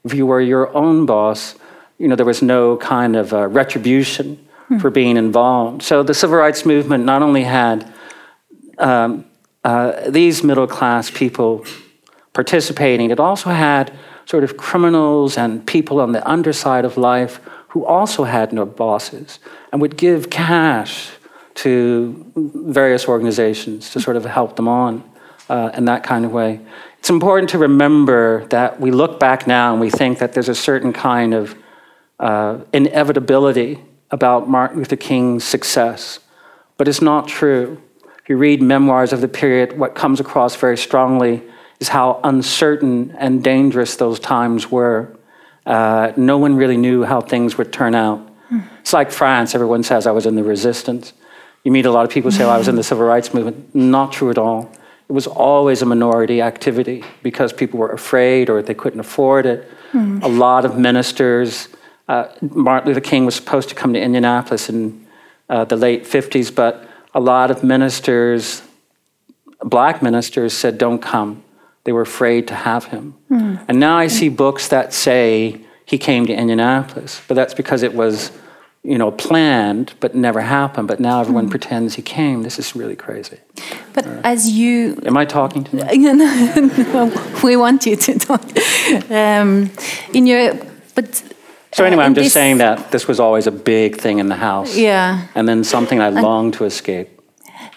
If 0.03 0.13
you 0.13 0.25
were 0.27 0.41
your 0.41 0.75
own 0.77 1.05
boss, 1.05 1.55
you 1.97 2.07
know, 2.07 2.15
there 2.15 2.25
was 2.25 2.41
no 2.41 2.77
kind 2.77 3.15
of 3.15 3.33
uh, 3.33 3.47
retribution 3.47 4.47
hmm. 4.67 4.77
for 4.77 4.91
being 4.91 5.17
involved. 5.17 5.81
So 5.81 6.03
the 6.03 6.13
civil 6.13 6.37
rights 6.37 6.65
movement 6.65 7.03
not 7.03 7.23
only 7.23 7.43
had 7.43 7.91
um, 8.77 9.25
uh, 9.67 10.09
these 10.09 10.45
middle 10.45 10.65
class 10.65 11.11
people 11.11 11.65
participating, 12.31 13.11
it 13.11 13.19
also 13.19 13.49
had 13.49 13.91
sort 14.25 14.45
of 14.45 14.55
criminals 14.55 15.37
and 15.37 15.67
people 15.67 15.99
on 15.99 16.13
the 16.13 16.25
underside 16.25 16.85
of 16.85 16.95
life 16.95 17.41
who 17.71 17.83
also 17.83 18.23
had 18.23 18.53
no 18.53 18.65
bosses 18.65 19.39
and 19.69 19.81
would 19.81 19.97
give 19.97 20.29
cash 20.29 21.09
to 21.53 22.31
various 22.35 23.09
organizations 23.09 23.89
to 23.89 23.99
sort 23.99 24.15
of 24.15 24.23
help 24.23 24.55
them 24.55 24.69
on 24.69 25.03
uh, 25.49 25.69
in 25.73 25.83
that 25.83 26.01
kind 26.01 26.23
of 26.23 26.31
way. 26.31 26.61
It's 26.99 27.09
important 27.09 27.49
to 27.49 27.57
remember 27.57 28.45
that 28.45 28.79
we 28.79 28.91
look 28.91 29.19
back 29.19 29.47
now 29.47 29.73
and 29.73 29.81
we 29.81 29.89
think 29.89 30.19
that 30.19 30.31
there's 30.31 30.47
a 30.47 30.55
certain 30.55 30.93
kind 30.93 31.33
of 31.33 31.55
uh, 32.21 32.59
inevitability 32.71 33.83
about 34.11 34.47
Martin 34.47 34.77
Luther 34.77 34.95
King's 34.95 35.43
success, 35.43 36.19
but 36.77 36.87
it's 36.87 37.01
not 37.01 37.27
true. 37.27 37.81
If 38.27 38.31
you 38.31 38.37
read 38.37 38.61
memoirs 38.61 39.13
of 39.13 39.21
the 39.21 39.29
period, 39.29 39.79
what 39.79 39.95
comes 39.95 40.19
across 40.19 40.53
very 40.57 40.77
strongly 40.77 41.41
is 41.79 41.87
how 41.87 42.19
uncertain 42.25 43.15
and 43.17 43.41
dangerous 43.41 43.95
those 43.95 44.19
times 44.19 44.69
were. 44.69 45.17
Uh, 45.65 46.11
no 46.17 46.37
one 46.37 46.57
really 46.57 46.75
knew 46.75 47.05
how 47.05 47.21
things 47.21 47.57
would 47.57 47.71
turn 47.71 47.95
out. 47.95 48.29
It's 48.81 48.91
like 48.91 49.11
France. 49.11 49.55
Everyone 49.55 49.81
says 49.81 50.05
I 50.05 50.11
was 50.11 50.25
in 50.25 50.35
the 50.35 50.43
resistance. 50.43 51.13
You 51.63 51.71
meet 51.71 51.85
a 51.85 51.91
lot 51.91 52.03
of 52.03 52.11
people 52.11 52.29
who 52.29 52.35
say, 52.35 52.43
oh, 52.43 52.49
I 52.49 52.57
was 52.57 52.67
in 52.67 52.75
the 52.75 52.83
civil 52.83 53.05
rights 53.05 53.33
movement. 53.33 53.73
Not 53.73 54.11
true 54.11 54.29
at 54.29 54.37
all. 54.37 54.73
It 55.07 55.13
was 55.13 55.25
always 55.25 55.81
a 55.81 55.85
minority 55.85 56.41
activity 56.41 57.05
because 57.23 57.53
people 57.53 57.79
were 57.79 57.93
afraid 57.93 58.49
or 58.49 58.61
they 58.61 58.73
couldn't 58.73 58.99
afford 58.99 59.45
it. 59.45 59.71
Mm. 59.93 60.21
A 60.21 60.27
lot 60.27 60.65
of 60.65 60.77
ministers, 60.77 61.69
uh, 62.09 62.27
Martin 62.41 62.89
Luther 62.89 62.99
King 62.99 63.23
was 63.23 63.35
supposed 63.35 63.69
to 63.69 63.75
come 63.75 63.93
to 63.93 64.01
Indianapolis 64.01 64.67
in 64.67 65.07
uh, 65.47 65.63
the 65.63 65.77
late 65.77 66.03
50s, 66.03 66.53
but 66.53 66.86
a 67.17 67.19
lot 67.19 67.49
of 67.49 67.63
ministers, 67.63 68.61
black 69.61 70.03
ministers, 70.03 70.53
said, 70.53 70.77
don't 70.77 71.01
come. 71.01 71.43
They 71.83 71.91
were 71.91 72.03
afraid 72.03 72.47
to 72.49 72.53
have 72.53 72.85
him. 72.85 73.15
Mm. 73.31 73.65
And 73.67 73.79
now 73.79 73.97
I 73.97 74.05
see 74.05 74.29
books 74.29 74.67
that 74.67 74.93
say 74.93 75.61
he 75.83 75.97
came 75.97 76.27
to 76.27 76.33
Indianapolis, 76.33 77.21
but 77.27 77.33
that's 77.33 77.55
because 77.55 77.81
it 77.81 77.95
was, 77.95 78.31
you 78.83 78.99
know, 78.99 79.09
planned 79.09 79.95
but 79.99 80.13
never 80.13 80.41
happened. 80.41 80.87
But 80.87 80.99
now 80.99 81.19
everyone 81.19 81.47
mm. 81.47 81.49
pretends 81.49 81.95
he 81.95 82.03
came. 82.03 82.43
This 82.43 82.59
is 82.59 82.75
really 82.75 82.95
crazy. 82.95 83.39
But 83.93 84.05
uh, 84.05 84.21
as 84.23 84.51
you, 84.51 85.01
am 85.03 85.17
I 85.17 85.25
talking 85.25 85.63
to 85.63 85.71
you? 85.77 86.13
no, 86.93 87.39
we 87.43 87.55
want 87.55 87.87
you 87.87 87.95
to 87.95 88.19
talk. 88.19 88.43
Um, 89.09 89.71
in 90.13 90.27
your, 90.27 90.53
but. 90.93 91.23
So 91.73 91.83
anyway, 91.83 92.05
I'm 92.05 92.15
just 92.15 92.25
this, 92.25 92.33
saying 92.33 92.57
that 92.59 92.91
this 92.91 93.07
was 93.07 93.19
always 93.19 93.47
a 93.47 93.51
big 93.51 93.97
thing 93.97 94.19
in 94.19 94.29
the 94.29 94.35
house. 94.35 94.75
Yeah. 94.77 95.27
And 95.35 95.47
then 95.47 95.63
something 95.63 96.01
I 96.01 96.09
longed 96.09 96.53
to 96.55 96.65
escape. 96.65 97.09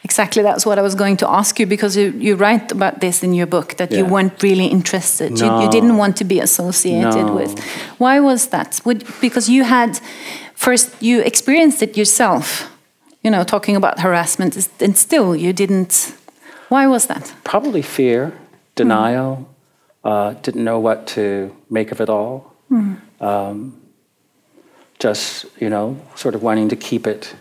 Exactly, 0.02 0.42
that's 0.42 0.64
what 0.64 0.78
I 0.78 0.82
was 0.82 0.94
going 0.94 1.16
to 1.18 1.28
ask 1.28 1.58
you 1.60 1.66
because 1.66 1.96
you, 1.96 2.12
you 2.18 2.34
write 2.34 2.72
about 2.72 3.00
this 3.00 3.22
in 3.22 3.34
your 3.34 3.46
book 3.46 3.76
that 3.76 3.90
yeah. 3.90 3.98
you 3.98 4.04
weren't 4.06 4.42
really 4.42 4.66
interested. 4.66 5.32
No. 5.32 5.58
You, 5.58 5.64
you, 5.64 5.70
didn't 5.70 5.96
want 5.98 6.16
to 6.18 6.24
be 6.24 6.40
associated 6.40 7.26
no. 7.26 7.34
with. 7.34 7.58
Why 7.98 8.20
was 8.20 8.48
that? 8.48 8.80
Would, 8.84 9.04
because 9.20 9.48
you 9.48 9.64
had, 9.64 10.00
first, 10.54 11.02
you 11.02 11.20
experienced 11.20 11.82
it 11.82 11.96
yourself, 11.96 12.70
you 13.22 13.30
know, 13.30 13.44
talking 13.44 13.76
about 13.76 14.00
harassment, 14.00 14.56
and 14.80 14.96
still 14.96 15.36
you 15.36 15.52
didn't. 15.52 16.14
Why 16.70 16.86
was 16.86 17.06
that? 17.06 17.34
Probably 17.44 17.82
fear, 17.82 18.32
denial, 18.76 19.48
uh, 20.02 20.32
didn't 20.34 20.64
know 20.64 20.78
what 20.78 21.06
to 21.08 21.54
make 21.68 21.92
of 21.92 22.00
it 22.00 22.08
all. 22.08 22.54
Mm. 22.70 23.00
Um, 23.20 23.79
just, 25.00 25.46
you 25.58 25.68
know, 25.68 26.00
sort 26.14 26.34
of 26.34 26.42
wanting 26.42 26.68
to 26.68 26.76
keep 26.76 27.06
it 27.06 27.34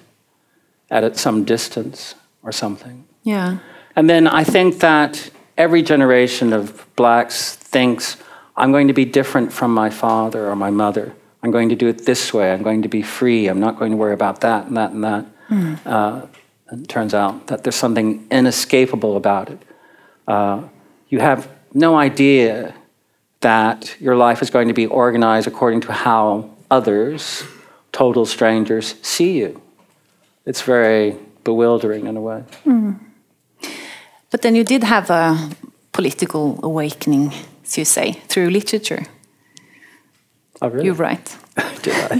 at 0.89 1.17
some 1.17 1.43
distance 1.43 2.15
or 2.41 2.51
something. 2.51 3.05
Yeah. 3.23 3.59
And 3.95 4.09
then 4.09 4.27
I 4.27 4.43
think 4.43 4.79
that 4.79 5.29
every 5.57 5.83
generation 5.83 6.53
of 6.53 6.87
blacks 6.95 7.55
thinks, 7.55 8.17
I'm 8.55 8.71
going 8.71 8.87
to 8.87 8.93
be 8.93 9.05
different 9.05 9.53
from 9.53 9.73
my 9.73 9.89
father 9.89 10.49
or 10.49 10.55
my 10.55 10.69
mother. 10.71 11.13
I'm 11.43 11.51
going 11.51 11.69
to 11.69 11.75
do 11.75 11.87
it 11.87 12.05
this 12.05 12.33
way. 12.33 12.51
I'm 12.51 12.63
going 12.63 12.81
to 12.81 12.89
be 12.89 13.01
free. 13.01 13.47
I'm 13.47 13.59
not 13.59 13.77
going 13.77 13.91
to 13.91 13.97
worry 13.97 14.13
about 14.13 14.41
that 14.41 14.67
and 14.67 14.77
that 14.77 14.91
and 14.91 15.03
that. 15.03 15.25
Mm. 15.49 15.79
Uh, 15.85 16.25
and 16.69 16.83
it 16.83 16.89
turns 16.89 17.13
out 17.13 17.47
that 17.47 17.63
there's 17.63 17.75
something 17.75 18.27
inescapable 18.29 19.15
about 19.17 19.49
it. 19.49 19.61
Uh, 20.27 20.63
you 21.09 21.19
have 21.19 21.49
no 21.73 21.95
idea 21.95 22.75
that 23.41 23.95
your 23.99 24.15
life 24.15 24.41
is 24.41 24.49
going 24.49 24.67
to 24.67 24.73
be 24.73 24.85
organized 24.85 25.47
according 25.47 25.81
to 25.81 25.93
how 25.93 26.49
others, 26.69 27.43
total 27.91 28.25
strangers, 28.25 28.95
see 29.01 29.37
you. 29.39 29.61
It's 30.45 30.61
very 30.61 31.15
bewildering 31.43 32.07
in 32.07 32.17
a 32.17 32.21
way. 32.21 32.43
Mm. 32.65 32.99
But 34.31 34.41
then 34.41 34.55
you 34.55 34.63
did 34.63 34.83
have 34.83 35.09
a 35.09 35.49
political 35.91 36.59
awakening, 36.63 37.33
as 37.63 37.77
you 37.77 37.85
say, 37.85 38.13
through 38.27 38.49
literature. 38.49 39.05
Oh, 40.61 40.69
really? 40.69 40.85
You're 40.85 40.95
right. 40.95 41.37
did 41.81 41.95
I? 41.95 42.17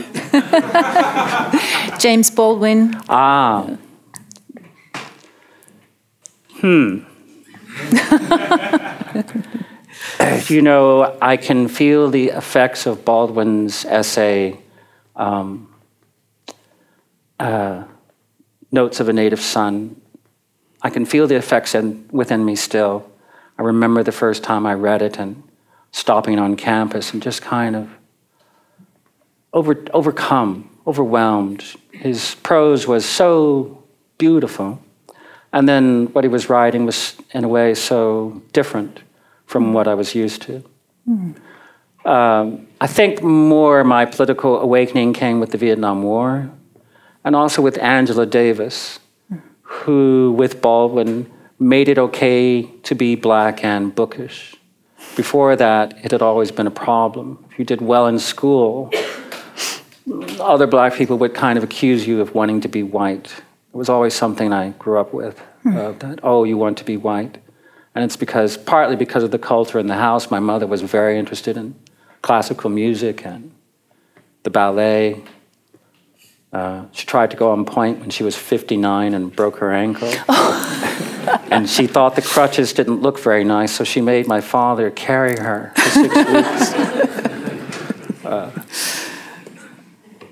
James 2.00 2.32
Baldwin. 2.32 2.96
Ah. 3.10 3.78
Hmm. 6.62 7.00
you 10.48 10.62
know, 10.62 11.18
I 11.22 11.38
can 11.38 11.68
feel 11.68 12.10
the 12.10 12.30
effects 12.30 12.86
of 12.86 13.06
Baldwin's 13.06 13.86
essay. 13.86 14.60
Um, 15.16 15.74
uh, 17.40 17.84
Notes 18.72 19.00
of 19.00 19.10
a 19.10 19.14
Native 19.14 19.40
Son. 19.40 20.00
I 20.82 20.90
can 20.90 21.06
feel 21.06 21.28
the 21.28 21.36
effects 21.36 21.74
in, 21.74 22.08
within 22.12 22.46
me 22.46 22.56
still. 22.56 23.10
I 23.58 23.64
remember 23.64 24.04
the 24.04 24.12
first 24.12 24.44
time 24.44 24.66
I 24.66 24.74
read 24.74 25.02
it 25.02 25.18
and 25.18 25.44
stopping 25.92 26.38
on 26.38 26.56
campus 26.56 27.14
and 27.14 27.22
just 27.22 27.42
kind 27.42 27.76
of 27.76 27.90
over, 29.54 29.84
overcome, 29.94 30.70
overwhelmed. 30.86 31.64
His 31.92 32.36
prose 32.44 32.88
was 32.88 33.06
so 33.06 33.84
beautiful. 34.18 34.82
And 35.52 35.68
then 35.68 36.08
what 36.14 36.24
he 36.24 36.28
was 36.28 36.48
writing 36.48 36.86
was, 36.86 37.16
in 37.34 37.44
a 37.44 37.48
way, 37.48 37.74
so 37.74 38.42
different 38.54 39.02
from 39.50 39.74
what 39.74 39.88
I 39.88 39.96
was 39.96 40.14
used 40.14 40.44
to. 40.44 40.64
Mm. 41.10 41.36
Um, 42.06 42.68
I 42.80 42.86
think 42.86 43.24
more 43.24 43.84
my 43.84 44.06
political 44.06 44.60
awakening 44.60 45.14
came 45.14 45.40
with 45.40 45.50
the 45.50 45.58
Vietnam 45.58 46.04
War 46.04 46.52
and 47.24 47.36
also 47.36 47.60
with 47.64 47.76
Angela 47.80 48.28
Davis, 48.28 49.00
who, 49.64 50.36
with 50.38 50.62
Baldwin, 50.62 51.32
made 51.58 51.90
it 51.90 51.98
okay 51.98 52.62
to 52.84 52.94
be 52.94 53.16
black 53.16 53.64
and 53.64 53.94
bookish. 53.96 54.56
Before 55.16 55.56
that, 55.56 55.98
it 56.06 56.12
had 56.12 56.22
always 56.22 56.52
been 56.52 56.68
a 56.68 56.78
problem. 56.88 57.44
If 57.50 57.58
you 57.58 57.66
did 57.66 57.82
well 57.82 58.06
in 58.06 58.20
school, 58.20 58.92
other 60.40 60.68
black 60.68 60.94
people 60.94 61.18
would 61.18 61.34
kind 61.34 61.58
of 61.58 61.64
accuse 61.64 62.06
you 62.06 62.22
of 62.22 62.36
wanting 62.36 62.62
to 62.62 62.68
be 62.68 62.84
white. 62.84 63.34
It 63.74 63.78
was 63.78 63.90
always 63.90 64.14
something 64.14 64.54
I 64.54 64.70
grew 64.84 65.00
up 65.00 65.12
with 65.12 65.42
uh, 65.66 65.94
that, 66.04 66.20
oh, 66.22 66.44
you 66.44 66.56
want 66.56 66.78
to 66.78 66.86
be 66.86 66.98
white. 66.98 67.40
And 67.96 68.04
it's 68.04 68.16
because, 68.16 68.58
partly 68.58 68.96
because 68.96 69.24
of 69.24 69.32
the 69.32 69.40
culture 69.40 69.80
in 69.80 69.88
the 69.88 69.96
house, 69.96 70.30
my 70.30 70.40
mother 70.40 70.68
was 70.68 70.82
very 70.82 71.18
interested 71.18 71.58
in 71.58 71.76
classical 72.22 72.70
music 72.70 73.26
and 73.26 73.52
the 74.44 74.50
ballet. 74.50 75.22
Uh, 76.52 76.86
she 76.92 77.06
tried 77.06 77.32
to 77.32 77.38
go 77.38 77.52
on 77.52 77.66
pointe 77.66 78.00
when 78.00 78.10
she 78.10 78.24
was 78.24 78.36
59 78.36 79.14
and 79.14 79.36
broke 79.36 79.58
her 79.58 79.72
ankle. 79.72 80.08
and 81.52 81.70
she 81.70 81.88
thought 81.88 82.16
the 82.16 82.22
crutches 82.22 82.74
didn't 82.74 83.02
look 83.02 83.20
very 83.20 83.44
nice, 83.44 83.72
so 83.72 83.84
she 83.84 84.02
made 84.02 84.28
my 84.28 84.42
father 84.42 84.90
carry 84.90 85.38
her 85.38 85.72
for 85.76 85.90
six 85.90 86.16
weeks. 86.16 87.16
Uh, 88.30 88.52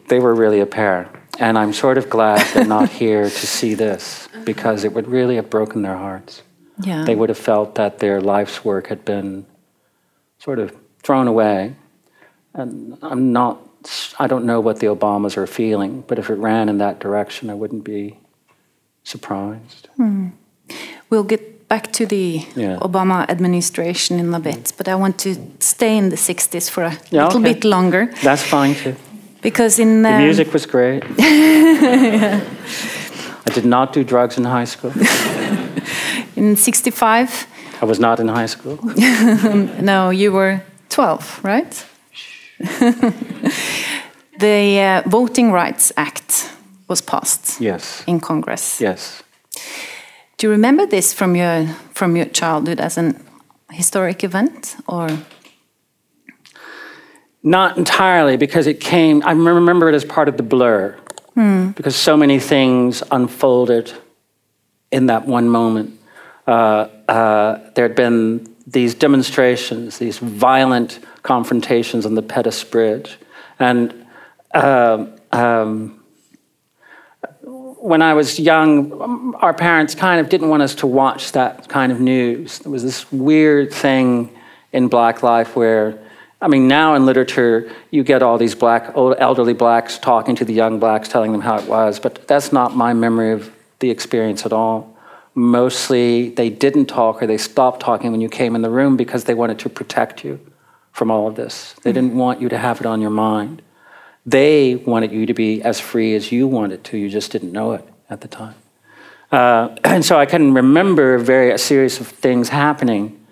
they 0.07 0.19
were 0.19 0.35
really 0.35 0.59
a 0.59 0.67
pair. 0.67 1.09
And 1.39 1.57
I'm 1.57 1.73
sort 1.73 1.97
of 1.97 2.09
glad 2.11 2.45
they're 2.53 2.65
not 2.65 2.89
here 2.89 3.23
to 3.23 3.47
see 3.47 3.73
this 3.73 4.27
because 4.45 4.83
it 4.83 4.93
would 4.93 5.07
really 5.07 5.35
have 5.35 5.49
broken 5.49 5.81
their 5.81 5.97
hearts. 5.97 6.43
Yeah. 6.79 7.03
They 7.05 7.15
would 7.15 7.29
have 7.29 7.37
felt 7.37 7.75
that 7.75 7.99
their 7.99 8.21
life's 8.21 8.63
work 8.65 8.87
had 8.87 9.03
been 9.05 9.45
sort 10.39 10.59
of 10.59 10.75
thrown 11.03 11.27
away. 11.27 11.75
And 12.53 12.97
I'm 13.01 13.31
not, 13.31 13.57
I 14.19 14.27
don't 14.27 14.45
know 14.45 14.59
what 14.59 14.79
the 14.79 14.87
Obamas 14.87 15.37
are 15.37 15.47
feeling, 15.47 16.03
but 16.07 16.19
if 16.19 16.29
it 16.29 16.35
ran 16.35 16.69
in 16.69 16.77
that 16.79 16.99
direction, 16.99 17.49
I 17.49 17.53
wouldn't 17.53 17.83
be 17.83 18.17
surprised. 19.03 19.89
We'll 21.09 21.23
get 21.23 21.67
back 21.69 21.91
to 21.93 22.05
the 22.05 22.45
Yeah. 22.55 22.77
Obama 22.81 23.25
administration 23.29 24.19
in 24.19 24.33
a 24.33 24.39
bit, 24.39 24.73
but 24.77 24.87
I 24.87 24.95
want 24.95 25.17
to 25.19 25.35
stay 25.59 25.97
in 25.97 26.09
the 26.09 26.15
60s 26.17 26.69
for 26.69 26.83
a 26.83 26.91
Yeah, 27.11 27.25
little 27.25 27.41
okay. 27.41 27.53
bit 27.53 27.63
longer 27.63 28.09
That's 28.23 28.43
fine 28.43 28.75
too. 28.75 28.95
because 29.41 29.79
in 29.79 30.01
The 30.03 30.13
um, 30.13 30.21
music 30.23 30.53
was 30.53 30.65
great. 30.65 31.03
I 33.45 33.49
did 33.53 33.65
not 33.65 33.93
do 33.93 34.03
drugs 34.03 34.37
in 34.37 34.43
high 34.45 34.65
school. 34.65 34.91
in 36.37 36.55
65 36.55 37.47
I 37.81 37.85
was 37.85 37.99
not 37.99 38.19
in 38.19 38.27
high 38.27 38.47
school. 38.47 38.77
no 39.81 40.09
you 40.11 40.31
were 40.31 40.61
12 40.89 41.39
right 41.43 41.85
the 44.39 44.79
uh, 44.79 45.09
voting 45.09 45.51
rights 45.51 45.91
act 45.97 46.51
was 46.87 47.01
passed 47.01 47.59
Yes. 47.61 48.03
in 48.07 48.19
congress 48.19 48.79
Yes. 48.81 49.23
do 50.37 50.47
you 50.47 50.51
remember 50.51 50.85
this 50.87 51.13
from 51.13 51.35
your 51.35 51.65
from 51.93 52.15
your 52.15 52.25
childhood 52.31 52.79
as 52.79 52.97
an 52.97 53.15
historic 53.71 54.23
event 54.23 54.75
or 54.87 55.07
Not 57.43 57.77
entirely, 57.77 58.35
because 58.37 58.67
it 58.69 58.79
came, 58.81 59.21
I 59.23 59.31
remember 59.31 59.87
it 59.89 59.95
as 59.95 60.03
part 60.05 60.27
of 60.27 60.35
the 60.35 60.43
blur, 60.43 60.95
because 61.75 61.95
so 61.95 62.17
many 62.17 62.39
things 62.39 63.03
unfolded 63.11 63.93
in 64.91 65.05
that 65.07 65.27
one 65.27 65.47
moment. 65.47 65.96
Uh, 66.47 66.87
uh, 67.07 67.71
there 67.75 67.87
had 67.87 67.95
been 67.95 68.55
these 68.65 68.95
demonstrations, 68.95 69.97
these 69.97 70.17
violent 70.17 70.99
confrontations 71.23 72.05
on 72.05 72.15
the 72.15 72.21
Pettus 72.21 72.63
Bridge. 72.63 73.17
And 73.59 73.93
um 74.53 75.13
um, 75.31 76.03
when 77.43 78.01
I 78.01 78.13
was 78.13 78.39
young, 78.39 79.35
our 79.35 79.53
parents 79.53 79.95
kind 79.95 80.19
of 80.19 80.29
didn't 80.29 80.49
want 80.49 80.63
us 80.63 80.75
to 80.75 80.87
watch 80.87 81.31
that 81.33 81.69
kind 81.69 81.91
of 81.91 81.99
news. 81.99 82.59
There 82.59 82.71
was 82.71 82.83
this 82.83 83.11
weird 83.11 83.71
thing 83.71 84.35
in 84.73 84.87
black 84.87 85.23
life 85.23 85.55
where, 85.55 85.97
I 86.41 86.47
mean, 86.47 86.67
now 86.67 86.95
in 86.95 87.05
literature, 87.05 87.71
you 87.91 88.03
get 88.03 88.23
all 88.23 88.37
these 88.37 88.55
black, 88.55 88.95
old 88.95 89.15
elderly 89.19 89.53
blacks 89.53 89.97
talking 89.97 90.35
to 90.35 90.45
the 90.45 90.53
young 90.53 90.79
blacks, 90.79 91.07
telling 91.07 91.31
them 91.31 91.41
how 91.41 91.57
it 91.57 91.67
was, 91.67 91.99
but 91.99 92.27
that's 92.27 92.51
not 92.51 92.75
my 92.75 92.93
memory 92.93 93.31
of 93.31 93.51
the 93.79 93.89
experience 93.89 94.45
at 94.45 94.53
all. 94.53 94.96
Mostly, 95.37 96.29
they 96.29 96.49
didn't 96.49 96.87
talk 96.87 97.21
or 97.21 97.27
they 97.27 97.37
stopped 97.37 97.79
talking 97.79 98.11
when 98.11 98.21
you 98.21 98.27
came 98.27 98.55
in 98.55 98.63
the 98.63 98.71
room 98.71 98.97
because 98.97 99.25
they 99.25 99.35
wanted 99.35 99.59
to 99.59 99.69
protect 99.69 100.23
you 100.23 100.39
from 100.91 101.11
all 101.11 101.27
of 101.27 101.35
this. 101.35 101.75
They 101.83 101.91
didn't 101.91 102.15
want 102.15 102.41
you 102.41 102.49
to 102.49 102.57
have 102.57 102.79
it 102.79 102.87
on 102.87 103.01
your 103.01 103.11
mind. 103.11 103.61
They 104.25 104.77
wanted 104.77 105.11
you 105.11 105.27
to 105.27 105.35
be 105.35 105.61
as 105.61 105.79
free 105.79 106.15
as 106.15 106.31
you 106.31 106.47
wanted 106.47 106.83
to. 106.85 106.97
You 106.97 107.07
just 107.07 107.31
didn't 107.31 107.51
know 107.51 107.73
it 107.73 107.87
at 108.09 108.21
the 108.21 108.27
time. 108.27 108.55
Uh, 109.31 109.75
and 109.83 110.03
so 110.03 110.17
I 110.17 110.25
can 110.25 110.55
remember 110.55 111.19
very 111.19 111.51
a 111.51 111.59
series 111.59 111.99
of 111.99 112.07
things 112.07 112.49
happening. 112.49 113.23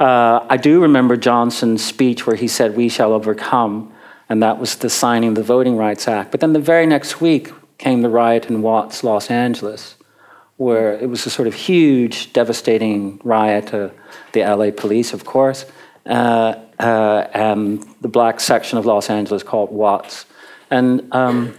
Uh, 0.00 0.46
I 0.48 0.56
do 0.56 0.80
remember 0.80 1.18
Johnson's 1.18 1.84
speech 1.84 2.26
where 2.26 2.36
he 2.36 2.48
said, 2.48 2.76
"We 2.76 2.88
shall 2.88 3.12
overcome," 3.12 3.92
and 4.26 4.42
that 4.42 4.58
was 4.58 4.76
the 4.76 4.88
signing 4.88 5.28
of 5.30 5.34
the 5.34 5.42
Voting 5.42 5.76
Rights 5.76 6.08
Act. 6.08 6.30
But 6.30 6.40
then 6.40 6.54
the 6.54 6.60
very 6.60 6.86
next 6.86 7.20
week 7.20 7.52
came 7.76 8.00
the 8.00 8.08
riot 8.08 8.46
in 8.46 8.62
Watts, 8.62 9.04
Los 9.04 9.28
Angeles, 9.28 9.96
where 10.62 10.94
it 10.94 11.08
was 11.08 11.26
a 11.26 11.30
sort 11.30 11.48
of 11.48 11.54
huge, 11.54 12.32
devastating 12.32 13.20
riot. 13.24 13.74
Uh, 13.74 13.90
the 14.32 14.40
LA 14.40 14.70
police, 14.70 15.12
of 15.12 15.24
course, 15.24 15.66
uh, 16.06 16.54
uh, 16.78 17.26
and 17.34 17.84
the 18.00 18.08
black 18.08 18.40
section 18.40 18.78
of 18.78 18.86
Los 18.86 19.10
Angeles 19.10 19.42
called 19.42 19.70
Watts. 19.70 20.26
And 20.70 21.12
um, 21.12 21.54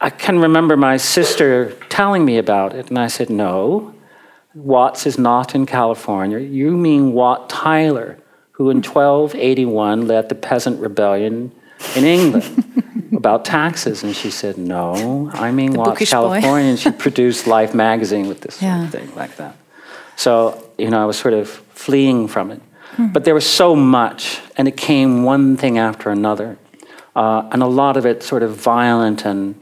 I 0.00 0.10
can 0.10 0.38
remember 0.38 0.76
my 0.76 0.96
sister 0.96 1.72
telling 1.88 2.24
me 2.24 2.38
about 2.38 2.74
it, 2.74 2.88
and 2.88 2.98
I 2.98 3.08
said, 3.08 3.30
No, 3.30 3.94
Watts 4.54 5.06
is 5.06 5.18
not 5.18 5.54
in 5.54 5.66
California. 5.66 6.38
You 6.38 6.76
mean 6.76 7.12
Wat 7.12 7.50
Tyler, 7.50 8.18
who 8.52 8.70
in 8.70 8.78
1281 8.78 10.06
led 10.06 10.28
the 10.28 10.34
peasant 10.34 10.80
rebellion 10.80 11.52
in 11.96 12.04
England 12.04 13.12
about 13.16 13.44
taxes. 13.44 14.02
And 14.02 14.14
she 14.14 14.30
said, 14.30 14.58
No, 14.58 15.30
I 15.32 15.50
mean 15.52 15.72
The 15.72 15.78
Watts, 15.78 15.90
bookish. 15.90 16.10
California. 16.10 16.70
and 16.70 16.78
she 16.78 16.90
produced 17.06 17.46
Life 17.46 17.74
magazine 17.74 18.28
with 18.28 18.40
this 18.40 18.56
sort 18.56 18.84
of 18.84 18.90
thing 18.90 19.14
like 19.14 19.36
that. 19.36 19.56
So, 20.16 20.70
you 20.78 20.90
know, 20.90 21.00
I 21.02 21.06
was 21.06 21.16
sort 21.18 21.34
of 21.34 21.48
fleeing 21.48 22.28
from 22.28 22.50
it. 22.50 22.60
But 23.12 23.24
there 23.24 23.34
was 23.34 23.48
so 23.48 23.76
much, 23.76 24.40
and 24.56 24.66
it 24.66 24.76
came 24.76 25.22
one 25.22 25.56
thing 25.56 25.78
after 25.78 26.10
another. 26.10 26.58
Uh, 27.14 27.48
and 27.52 27.62
a 27.62 27.66
lot 27.66 27.96
of 27.96 28.04
it 28.04 28.24
sort 28.24 28.42
of 28.42 28.56
violent, 28.56 29.24
and, 29.24 29.54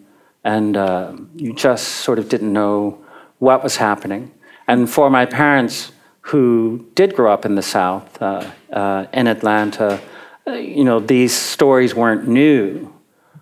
and 0.43 0.75
uh, 0.75 1.13
you 1.35 1.53
just 1.53 1.87
sort 1.89 2.19
of 2.19 2.31
didn't 2.31 2.51
know 2.51 2.99
what 3.39 3.63
was 3.63 3.77
happening. 3.77 4.33
And 4.67 4.89
for 4.89 5.11
my 5.11 5.27
parents, 5.27 5.93
who 6.23 6.87
did 6.95 7.15
grow 7.15 7.31
up 7.31 7.45
in 7.45 7.57
the 7.57 7.63
South, 7.63 8.23
uh, 8.23 8.51
uh, 8.73 9.07
in 9.13 9.27
Atlanta, 9.27 10.01
you 10.47 10.85
know, 10.85 11.01
these 11.01 11.35
stories 11.35 11.95
weren't 11.95 12.29
new. 12.29 12.93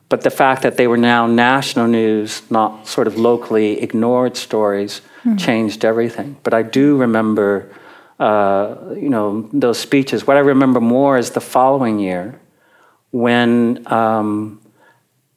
But 0.09 0.21
the 0.23 0.31
fact 0.31 0.63
that 0.63 0.77
they 0.77 0.87
were 0.87 0.99
now 0.99 1.27
national 1.27 1.89
news, 1.89 2.43
not 2.51 2.87
sort 2.87 3.07
of 3.07 3.17
locally 3.17 3.83
ignored 3.83 4.37
stories, 4.37 5.01
changed 5.39 5.85
everything. 5.85 6.37
But 6.43 6.53
I 6.53 6.63
do 6.63 6.97
remember, 6.99 7.71
uh, 8.21 8.77
you 8.95 9.09
know, 9.09 9.49
those 9.53 9.79
speeches. 9.79 10.27
What 10.27 10.37
I 10.37 10.41
remember 10.41 10.81
more 10.81 11.17
is 11.17 11.31
the 11.31 11.41
following 11.41 11.99
year, 11.99 12.39
when 13.11 13.91
um, 13.91 14.61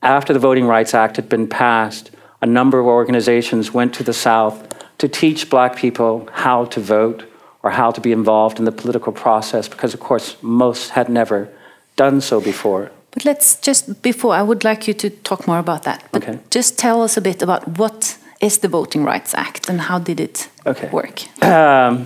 after 0.01 0.33
the 0.33 0.39
Voting 0.39 0.65
Rights 0.65 0.93
Act 0.93 1.15
had 1.15 1.29
been 1.29 1.47
passed, 1.47 2.11
a 2.41 2.45
number 2.45 2.79
of 2.79 2.85
organizations 2.85 3.73
went 3.73 3.93
to 3.95 4.03
the 4.03 4.13
South 4.13 4.67
to 4.97 5.07
teach 5.07 5.49
black 5.49 5.77
people 5.77 6.27
how 6.33 6.65
to 6.65 6.81
vote 6.81 7.23
or 7.63 7.71
how 7.71 7.91
to 7.91 8.01
be 8.01 8.11
involved 8.11 8.59
in 8.59 8.65
the 8.65 8.71
political 8.71 9.13
process, 9.13 9.67
because, 9.69 9.93
of 9.93 10.01
course, 10.01 10.35
most 10.41 10.89
had 10.91 11.07
never 11.09 11.49
done 11.97 12.21
so 12.21 12.39
before. 12.41 12.89
But 13.11 13.25
let's 13.25 13.57
just 13.67 14.01
before 14.01 14.33
I 14.39 14.41
would 14.41 14.63
like 14.63 14.87
you 14.87 14.93
to 14.93 15.09
talk 15.09 15.47
more 15.47 15.59
about 15.59 15.83
that. 15.83 16.03
But 16.11 16.23
Okay. 16.23 16.39
just 16.55 16.77
tell 16.77 17.01
us 17.03 17.17
a 17.17 17.21
bit 17.21 17.41
about 17.41 17.77
what 17.77 18.17
is 18.41 18.57
the 18.59 18.67
Voting 18.69 19.03
Rights 19.05 19.33
Act 19.33 19.69
and 19.69 19.81
how 19.81 19.99
did 19.99 20.19
it 20.19 20.49
Okay. 20.65 20.89
work? 20.91 21.21
Um, 21.43 22.05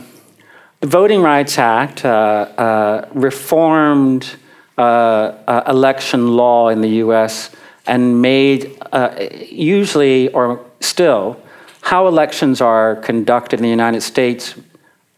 the 0.79 0.87
Voting 0.87 1.21
Rights 1.21 1.57
Act 1.57 2.05
uh, 2.05 2.09
uh, 2.57 3.05
reformed 3.13 4.25
uh, 4.77 4.81
uh, 5.47 5.63
election 5.67 6.35
law 6.35 6.69
in 6.71 6.81
the 6.81 7.03
US 7.05 7.49
and 7.85 8.21
made, 8.21 8.71
uh, 8.91 9.09
usually 9.51 10.29
or 10.33 10.59
still, 10.79 11.35
how 11.81 12.07
elections 12.07 12.61
are 12.61 12.95
conducted 12.95 13.59
in 13.59 13.63
the 13.63 13.69
United 13.69 14.01
States 14.01 14.55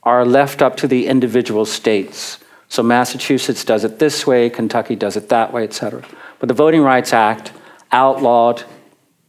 are 0.04 0.26
left 0.26 0.62
up 0.62 0.76
to 0.78 0.88
the 0.88 1.08
individual 1.08 1.66
states. 1.66 2.40
So 2.74 2.82
Massachusetts 2.82 3.64
does 3.64 3.84
it 3.84 4.00
this 4.00 4.26
way, 4.26 4.50
Kentucky 4.50 4.96
does 4.96 5.16
it 5.16 5.30
that 5.30 5.54
way, 5.54 5.64
et 5.64 5.74
cetera. 5.76 6.02
But 6.40 6.48
the 6.48 6.56
Voting 6.56 6.82
Rights 6.82 7.14
Act 7.14 7.52
outlawed 7.92 8.64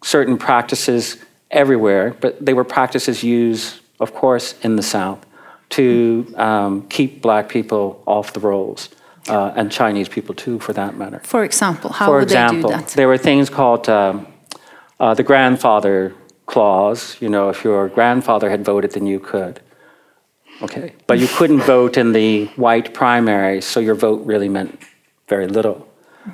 certain 0.03 0.39
practices 0.39 1.19
everywhere, 1.51 2.17
but 2.23 2.43
they 2.43 2.55
were 2.55 2.65
practices 2.65 3.23
used, 3.23 3.81
of 4.01 4.15
course, 4.15 4.55
in 4.63 4.77
the 4.77 4.83
South 4.83 5.27
to 5.77 6.33
um, 6.39 6.89
keep 6.89 7.21
black 7.21 7.51
people 7.51 8.03
off 8.07 8.33
the 8.33 8.41
rolls, 8.41 8.89
uh, 9.29 9.53
and 9.55 9.71
Chinese 9.71 10.09
people 10.09 10.35
too, 10.35 10.59
for 10.59 10.73
that 10.73 10.97
matter. 10.97 11.21
For 11.23 11.45
example, 11.45 11.91
how 11.93 12.07
For 12.07 12.15
would 12.21 12.23
example, 12.23 12.71
they 12.71 12.77
do 12.77 12.83
that? 12.83 12.89
there 12.97 13.09
were 13.09 13.19
things 13.19 13.51
called 13.51 13.91
um, 13.91 14.27
uh, 14.99 15.13
the 15.13 15.23
grandfather 15.23 16.15
clause. 16.47 17.19
You 17.21 17.29
know, 17.29 17.51
if 17.51 17.63
your 17.63 17.91
grandfather 17.91 18.49
had 18.49 18.65
voted, 18.65 18.93
then 18.93 19.07
you 19.07 19.21
could. 19.21 19.61
Okay, 20.62 20.95
but 21.07 21.19
you 21.19 21.27
couldn't 21.27 21.61
vote 21.61 21.97
in 21.97 22.12
the 22.12 22.47
white 22.57 22.95
primary, 22.95 23.61
so 23.61 23.81
your 23.81 23.95
vote 23.95 24.25
really 24.25 24.49
meant 24.49 24.79
very 25.29 25.47
little. 25.47 25.88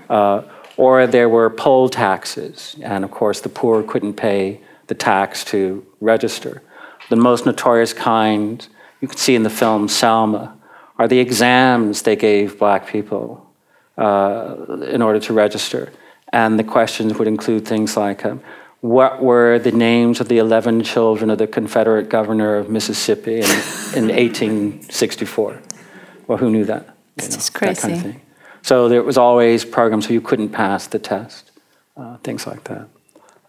Uh, 0.09 0.42
or 0.76 1.06
there 1.06 1.28
were 1.28 1.50
poll 1.50 1.88
taxes, 1.88 2.76
and 2.83 3.04
of 3.04 3.11
course, 3.11 3.40
the 3.40 3.48
poor 3.48 3.83
couldn't 3.83 4.14
pay 4.14 4.61
the 4.87 4.94
tax 4.94 5.44
to 5.44 5.85
register. 6.00 6.62
The 7.09 7.16
most 7.16 7.46
notorious 7.46 7.92
kind 7.92 8.66
you 9.00 9.09
can 9.09 9.16
see 9.16 9.35
in 9.35 9.42
the 9.42 9.50
film 9.50 9.88
Selma 9.88 10.56
are 10.98 11.09
the 11.09 11.18
exams 11.18 12.02
they 12.02 12.16
gave 12.16 12.59
black 12.59 12.87
people 12.87 13.50
uh, 13.96 14.56
in 14.88 15.02
order 15.02 15.20
to 15.20 15.33
register. 15.33 15.92
And 16.33 16.59
the 16.59 16.64
questions 16.64 17.14
would 17.18 17.26
include 17.26 17.66
things 17.66 17.96
like 17.96 18.24
um, 18.24 18.40
what 18.80 19.22
were 19.22 19.58
the 19.58 19.72
names 19.72 20.20
of 20.20 20.28
the 20.28 20.38
11 20.38 20.82
children 20.84 21.30
of 21.30 21.38
the 21.38 21.46
Confederate 21.46 22.08
governor 22.08 22.56
of 22.56 22.70
Mississippi 22.70 23.36
in, 23.36 23.50
in 23.94 24.08
1864? 24.08 25.60
Well, 26.26 26.38
who 26.38 26.50
knew 26.50 26.64
that? 26.64 26.96
You 27.20 27.28
know, 27.28 27.36
crazy. 27.52 27.74
That 27.74 27.78
kind 27.78 27.94
of 27.94 28.02
thing. 28.02 28.20
So 28.62 28.88
there 28.88 29.02
was 29.02 29.18
always 29.18 29.64
programs 29.64 30.06
so 30.06 30.12
you 30.12 30.20
couldn't 30.20 30.50
pass 30.50 30.86
the 30.86 30.98
test, 30.98 31.50
uh, 31.96 32.16
things 32.18 32.46
like 32.46 32.64
that. 32.64 32.88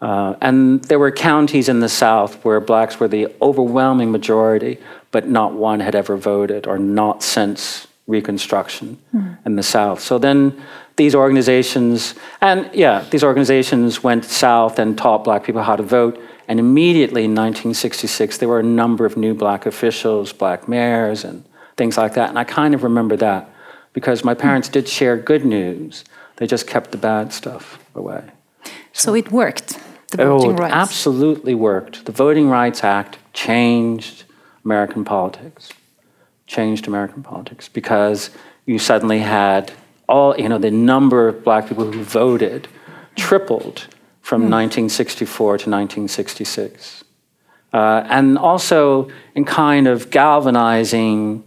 Uh, 0.00 0.34
and 0.40 0.82
there 0.84 0.98
were 0.98 1.12
counties 1.12 1.68
in 1.68 1.80
the 1.80 1.88
South 1.88 2.44
where 2.44 2.60
blacks 2.60 2.98
were 2.98 3.08
the 3.08 3.28
overwhelming 3.40 4.10
majority, 4.10 4.78
but 5.12 5.28
not 5.28 5.52
one 5.52 5.80
had 5.80 5.94
ever 5.94 6.16
voted 6.16 6.66
or 6.66 6.78
not 6.78 7.22
since 7.22 7.86
Reconstruction 8.06 8.98
mm. 9.14 9.38
in 9.46 9.56
the 9.56 9.62
South. 9.62 10.00
So 10.00 10.18
then 10.18 10.60
these 10.96 11.14
organizations, 11.14 12.14
and 12.40 12.68
yeah, 12.74 13.04
these 13.10 13.24
organizations 13.24 14.02
went 14.02 14.24
south 14.24 14.78
and 14.78 14.96
taught 14.98 15.24
black 15.24 15.44
people 15.44 15.62
how 15.62 15.76
to 15.76 15.82
vote. 15.82 16.20
And 16.48 16.58
immediately 16.58 17.24
in 17.24 17.30
1966, 17.30 18.38
there 18.38 18.48
were 18.48 18.60
a 18.60 18.64
number 18.64 19.06
of 19.06 19.16
new 19.16 19.34
black 19.34 19.64
officials, 19.64 20.32
black 20.32 20.68
mayors, 20.68 21.24
and 21.24 21.44
things 21.76 21.96
like 21.96 22.14
that. 22.14 22.28
And 22.28 22.38
I 22.38 22.44
kind 22.44 22.74
of 22.74 22.82
remember 22.82 23.16
that 23.16 23.48
because 23.92 24.24
my 24.24 24.34
parents 24.34 24.68
did 24.68 24.88
share 24.88 25.16
good 25.16 25.44
news. 25.44 26.04
They 26.36 26.46
just 26.46 26.66
kept 26.66 26.90
the 26.90 26.98
bad 26.98 27.32
stuff 27.32 27.78
away. 27.94 28.24
So 28.92 29.14
it 29.14 29.30
worked. 29.30 29.78
The 30.10 30.24
oh, 30.24 30.38
voting 30.38 30.56
rights. 30.56 30.74
absolutely 30.74 31.54
worked. 31.54 32.04
The 32.04 32.12
Voting 32.12 32.48
Rights 32.50 32.84
Act 32.84 33.18
changed 33.32 34.24
American 34.64 35.04
politics. 35.04 35.70
Changed 36.52 36.86
American 36.86 37.22
politics 37.22 37.66
because 37.66 38.28
you 38.66 38.78
suddenly 38.78 39.20
had 39.20 39.72
all, 40.06 40.38
you 40.38 40.50
know, 40.50 40.58
the 40.58 40.70
number 40.70 41.26
of 41.28 41.42
black 41.42 41.66
people 41.66 41.90
who 41.90 42.04
voted 42.04 42.68
tripled 43.16 43.86
from 44.20 44.42
mm. 44.42 44.52
1964 44.52 45.46
to 45.46 45.70
1966. 45.70 47.04
Uh, 47.72 48.04
and 48.06 48.36
also 48.36 49.10
in 49.34 49.46
kind 49.46 49.88
of 49.88 50.10
galvanizing 50.10 51.42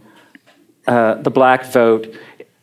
uh, 0.88 1.14
the 1.22 1.30
black 1.30 1.66
vote, 1.66 2.12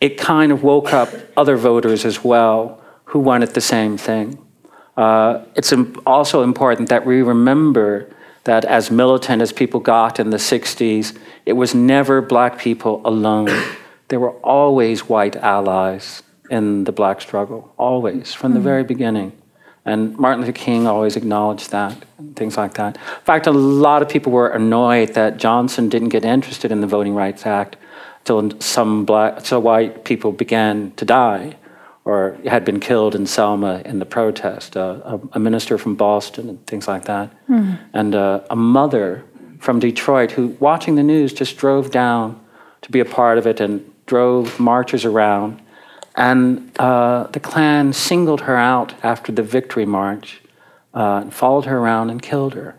it 0.01 0.17
kind 0.17 0.51
of 0.51 0.63
woke 0.63 0.91
up 0.91 1.09
other 1.37 1.55
voters 1.55 2.03
as 2.03 2.25
well 2.25 2.81
who 3.05 3.19
wanted 3.19 3.51
the 3.53 3.61
same 3.61 3.97
thing. 3.97 4.37
Uh, 4.97 5.45
it's 5.55 5.73
also 6.05 6.43
important 6.43 6.89
that 6.89 7.05
we 7.05 7.21
remember 7.21 8.12
that 8.43 8.65
as 8.65 8.91
militant 8.91 9.41
as 9.41 9.53
people 9.53 9.79
got 9.79 10.19
in 10.19 10.29
the 10.29 10.37
60s, 10.37 11.17
it 11.45 11.53
was 11.53 11.73
never 11.73 12.21
black 12.21 12.59
people 12.59 13.01
alone. 13.05 13.49
there 14.09 14.19
were 14.19 14.33
always 14.41 15.07
white 15.07 15.35
allies 15.37 16.23
in 16.49 16.83
the 16.83 16.91
black 16.91 17.21
struggle, 17.21 17.73
always, 17.77 18.33
from 18.33 18.53
the 18.53 18.59
mm. 18.59 18.63
very 18.63 18.83
beginning. 18.83 19.31
And 19.85 20.17
Martin 20.17 20.41
Luther 20.41 20.53
King 20.53 20.87
always 20.87 21.15
acknowledged 21.15 21.71
that, 21.71 21.97
and 22.17 22.35
things 22.35 22.55
like 22.57 22.75
that. 22.75 22.95
In 22.95 23.25
fact, 23.25 23.47
a 23.47 23.51
lot 23.51 24.01
of 24.01 24.09
people 24.09 24.31
were 24.31 24.49
annoyed 24.49 25.09
that 25.15 25.37
Johnson 25.37 25.89
didn't 25.89 26.09
get 26.09 26.23
interested 26.23 26.71
in 26.71 26.81
the 26.81 26.87
Voting 26.87 27.15
Rights 27.15 27.45
Act 27.45 27.75
till 28.23 28.59
some 28.61 29.03
black, 29.03 29.43
till 29.43 29.61
white 29.61 30.05
people 30.05 30.31
began 30.31 30.91
to 30.91 31.05
die 31.05 31.55
or 32.05 32.37
had 32.45 32.65
been 32.65 32.79
killed 32.79 33.15
in 33.15 33.25
Selma 33.25 33.81
in 33.85 33.99
the 33.99 34.05
protest, 34.05 34.75
uh, 34.75 34.99
a, 35.05 35.19
a, 35.33 35.39
minister 35.39 35.77
from 35.77 35.95
Boston 35.95 36.49
and 36.49 36.67
things 36.67 36.87
like 36.87 37.05
that, 37.05 37.31
mm. 37.47 37.79
and 37.93 38.13
uh, 38.13 38.41
a 38.49 38.55
mother 38.55 39.23
from 39.59 39.79
Detroit 39.79 40.31
who, 40.31 40.47
watching 40.59 40.95
the 40.95 41.03
news, 41.03 41.31
just 41.31 41.57
drove 41.57 41.91
down 41.91 42.39
to 42.81 42.91
be 42.91 42.99
a 42.99 43.05
part 43.05 43.37
of 43.37 43.47
it 43.47 43.61
and 43.61 43.89
drove 44.05 44.59
marchers 44.59 45.05
around. 45.05 45.61
And 46.15 46.77
uh, 46.77 47.27
the 47.31 47.39
Klan 47.39 47.93
singled 47.93 48.41
her 48.41 48.57
out 48.57 48.93
after 49.03 49.31
the 49.31 49.41
victory 49.41 49.85
march 49.85 50.41
uh, 50.93 51.21
and 51.23 51.33
followed 51.33 51.65
her 51.65 51.77
around 51.77 52.09
and 52.09 52.21
killed 52.21 52.53
her. 52.53 52.75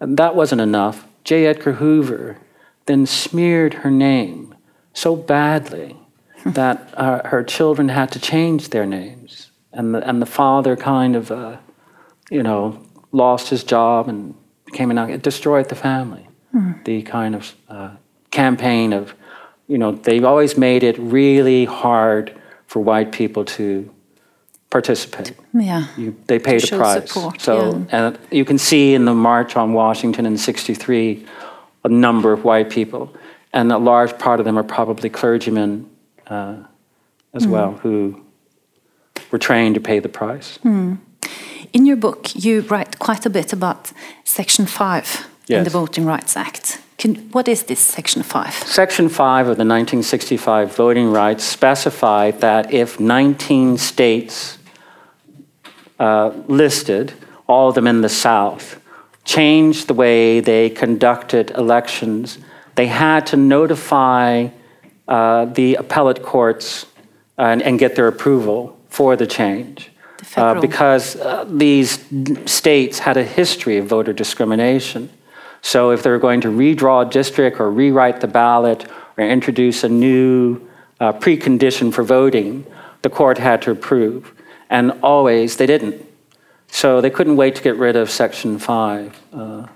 And 0.00 0.16
that 0.16 0.34
wasn't 0.34 0.62
enough. 0.62 1.06
J. 1.24 1.46
Edgar 1.46 1.74
Hoover 1.74 2.38
then 2.86 3.06
smeared 3.06 3.74
her 3.74 3.90
name 3.90 4.54
so 4.94 5.14
badly 5.14 5.96
that 6.54 6.92
uh, 6.94 7.26
her 7.28 7.42
children 7.42 7.88
had 7.88 8.10
to 8.12 8.18
change 8.18 8.70
their 8.70 8.86
names. 8.86 9.50
And 9.72 9.94
the, 9.94 10.06
and 10.08 10.20
the 10.20 10.26
father 10.26 10.76
kind 10.76 11.16
of, 11.16 11.30
uh, 11.30 11.56
you 12.30 12.42
know, 12.42 12.78
lost 13.12 13.48
his 13.48 13.64
job 13.64 14.08
and 14.08 14.34
became 14.66 14.90
an, 14.90 14.98
it 14.98 15.22
destroyed 15.22 15.68
the 15.68 15.74
family. 15.74 16.26
Mm. 16.54 16.84
The 16.84 17.02
kind 17.02 17.34
of 17.34 17.54
uh, 17.68 17.90
campaign 18.30 18.92
of, 18.92 19.14
you 19.68 19.78
know, 19.78 19.92
they've 19.92 20.24
always 20.24 20.58
made 20.58 20.82
it 20.82 20.98
really 20.98 21.64
hard 21.64 22.38
for 22.66 22.80
white 22.80 23.12
people 23.12 23.44
to 23.44 23.90
participate. 24.70 25.34
Yeah. 25.52 25.86
You, 25.96 26.16
they 26.26 26.38
paid 26.38 26.64
a 26.64 26.76
price. 26.76 27.12
Support. 27.12 27.40
So, 27.40 27.86
yeah. 27.90 28.06
and 28.08 28.18
you 28.30 28.44
can 28.44 28.58
see 28.58 28.94
in 28.94 29.04
the 29.04 29.14
March 29.14 29.56
on 29.56 29.72
Washington 29.72 30.26
in 30.26 30.36
63 30.36 31.26
a 31.84 31.88
number 31.88 32.32
of 32.32 32.44
white 32.44 32.70
people, 32.70 33.14
and 33.52 33.70
a 33.72 33.78
large 33.78 34.16
part 34.18 34.40
of 34.40 34.46
them 34.46 34.58
are 34.58 34.62
probably 34.62 35.10
clergymen 35.10 35.90
uh, 36.32 36.54
as 37.34 37.46
mm. 37.46 37.50
well 37.50 37.72
who 37.82 38.24
were 39.30 39.38
trained 39.38 39.74
to 39.74 39.80
pay 39.80 40.00
the 40.00 40.08
price. 40.08 40.58
Mm. 40.64 40.98
In 41.72 41.86
your 41.86 41.96
book, 41.96 42.34
you 42.34 42.62
write 42.62 42.98
quite 42.98 43.26
a 43.26 43.30
bit 43.30 43.52
about 43.52 43.92
Section 44.24 44.66
5 44.66 45.28
yes. 45.46 45.58
in 45.58 45.64
the 45.64 45.70
Voting 45.70 46.04
Rights 46.04 46.36
Act. 46.36 46.80
Can, 46.98 47.14
what 47.32 47.48
is 47.48 47.64
this 47.64 47.80
Section 47.80 48.22
5? 48.22 48.52
Section 48.54 49.08
5 49.08 49.48
of 49.48 49.56
the 49.56 49.64
1965 49.64 50.76
Voting 50.76 51.10
Rights 51.10 51.44
specified 51.44 52.40
that 52.40 52.72
if 52.72 53.00
19 53.00 53.78
states 53.78 54.58
uh, 55.98 56.32
listed, 56.46 57.12
all 57.46 57.68
of 57.68 57.74
them 57.74 57.86
in 57.86 58.02
the 58.02 58.08
South, 58.08 58.78
changed 59.24 59.86
the 59.86 59.94
way 59.94 60.40
they 60.40 60.68
conducted 60.68 61.50
elections, 61.52 62.38
they 62.74 62.86
had 62.86 63.26
to 63.26 63.36
notify 63.36 64.48
uh, 65.08 65.46
the 65.46 65.74
appellate 65.76 66.22
courts 66.22 66.86
and, 67.38 67.62
and, 67.62 67.78
get 67.78 67.96
their 67.96 68.06
approval 68.06 68.78
for 68.88 69.16
the 69.16 69.26
change. 69.26 69.90
Uh, 70.36 70.60
because 70.60 71.16
uh, 71.16 71.44
these 71.48 72.04
states 72.46 73.00
had 73.00 73.16
a 73.16 73.24
history 73.24 73.78
of 73.78 73.86
voter 73.86 74.12
discrimination. 74.12 75.10
So 75.60 75.90
if 75.90 76.02
they 76.02 76.10
were 76.10 76.18
going 76.18 76.40
to 76.42 76.48
redraw 76.48 77.06
a 77.06 77.10
district 77.10 77.58
or 77.60 77.70
rewrite 77.70 78.20
the 78.20 78.28
ballot 78.28 78.86
or 79.16 79.24
introduce 79.24 79.84
a 79.84 79.88
new 79.88 80.60
uh, 81.00 81.12
precondition 81.12 81.92
for 81.92 82.04
voting, 82.04 82.64
the 83.02 83.10
court 83.10 83.38
had 83.38 83.62
to 83.62 83.72
approve. 83.72 84.32
And 84.70 84.92
always 85.02 85.56
they 85.56 85.66
didn't. 85.66 86.06
So 86.68 87.00
they 87.00 87.10
couldn't 87.10 87.36
wait 87.36 87.54
to 87.56 87.62
get 87.62 87.76
rid 87.76 87.96
of 87.96 88.10
Section 88.10 88.58
5 88.58 89.22
uh, 89.32 89.66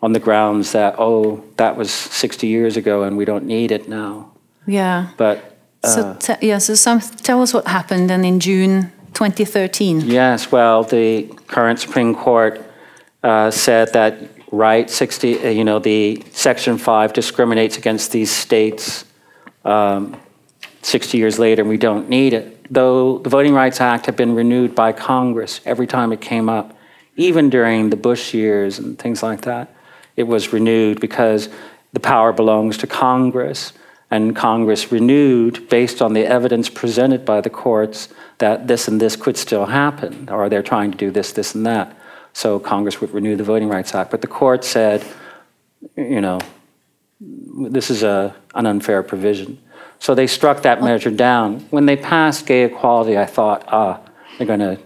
on 0.00 0.12
the 0.12 0.20
grounds 0.20 0.72
that, 0.72 0.94
oh, 0.98 1.44
that 1.56 1.76
was 1.76 1.90
60 1.90 2.46
years 2.46 2.76
ago 2.76 3.02
and 3.02 3.16
we 3.16 3.24
don't 3.24 3.44
need 3.44 3.70
it 3.70 3.88
now. 3.88 4.32
Yeah. 4.66 5.10
But 5.16 5.56
uh, 5.82 6.18
so 6.18 6.36
yeah, 6.40 6.58
so 6.58 6.74
some, 6.74 7.00
tell 7.00 7.42
us 7.42 7.54
what 7.54 7.66
happened 7.66 8.10
then 8.10 8.24
in 8.24 8.40
June 8.40 8.92
2013. 9.14 10.02
Yes, 10.02 10.50
well, 10.52 10.82
the 10.82 11.24
current 11.46 11.78
Supreme 11.78 12.14
Court 12.14 12.62
uh, 13.22 13.50
said 13.50 13.92
that 13.92 14.30
right 14.52 14.90
60, 14.90 15.38
uh, 15.38 15.48
you 15.48 15.64
know, 15.64 15.78
the 15.78 16.22
Section 16.32 16.78
5 16.78 17.12
discriminates 17.12 17.78
against 17.78 18.12
these 18.12 18.30
states 18.30 19.04
um, 19.64 20.20
60 20.82 21.18
years 21.18 21.38
later, 21.38 21.62
and 21.62 21.68
we 21.68 21.76
don't 21.76 22.08
need 22.08 22.32
it. 22.32 22.72
Though 22.72 23.18
the 23.18 23.30
Voting 23.30 23.54
Rights 23.54 23.80
Act 23.80 24.06
had 24.06 24.16
been 24.16 24.34
renewed 24.34 24.74
by 24.74 24.92
Congress 24.92 25.60
every 25.64 25.86
time 25.86 26.12
it 26.12 26.20
came 26.20 26.48
up, 26.48 26.76
even 27.16 27.48
during 27.48 27.90
the 27.90 27.96
Bush 27.96 28.34
years 28.34 28.78
and 28.78 28.98
things 28.98 29.22
like 29.22 29.42
that, 29.42 29.74
it 30.16 30.24
was 30.24 30.52
renewed 30.52 31.00
because 31.00 31.48
the 31.92 32.00
power 32.00 32.32
belongs 32.32 32.76
to 32.78 32.86
Congress 32.86 33.72
and 34.10 34.36
Congress 34.36 34.92
renewed 34.92 35.68
based 35.68 36.00
on 36.00 36.12
the 36.12 36.24
evidence 36.24 36.68
presented 36.68 37.24
by 37.24 37.40
the 37.40 37.50
courts 37.50 38.08
that 38.38 38.68
this 38.68 38.88
and 38.88 39.00
this 39.00 39.16
could 39.16 39.36
still 39.36 39.66
happen, 39.66 40.28
or 40.28 40.48
they're 40.48 40.62
trying 40.62 40.92
to 40.92 40.98
do 40.98 41.10
this, 41.10 41.32
this, 41.32 41.54
and 41.54 41.66
that. 41.66 41.96
So 42.32 42.58
Congress 42.58 43.00
would 43.00 43.10
renew 43.12 43.36
the 43.36 43.44
Voting 43.44 43.68
Rights 43.68 43.94
Act. 43.94 44.10
But 44.10 44.20
the 44.20 44.26
court 44.26 44.64
said, 44.64 45.04
you 45.96 46.20
know, 46.20 46.38
this 47.18 47.90
is 47.90 48.02
a, 48.02 48.34
an 48.54 48.66
unfair 48.66 49.02
provision. 49.02 49.58
So 49.98 50.14
they 50.14 50.26
struck 50.26 50.62
that 50.62 50.82
measure 50.82 51.10
down. 51.10 51.60
When 51.70 51.86
they 51.86 51.96
passed 51.96 52.46
gay 52.46 52.64
equality, 52.64 53.16
I 53.16 53.24
thought, 53.24 53.64
ah, 53.68 54.00
they're 54.36 54.46
going 54.46 54.60
to 54.60 54.78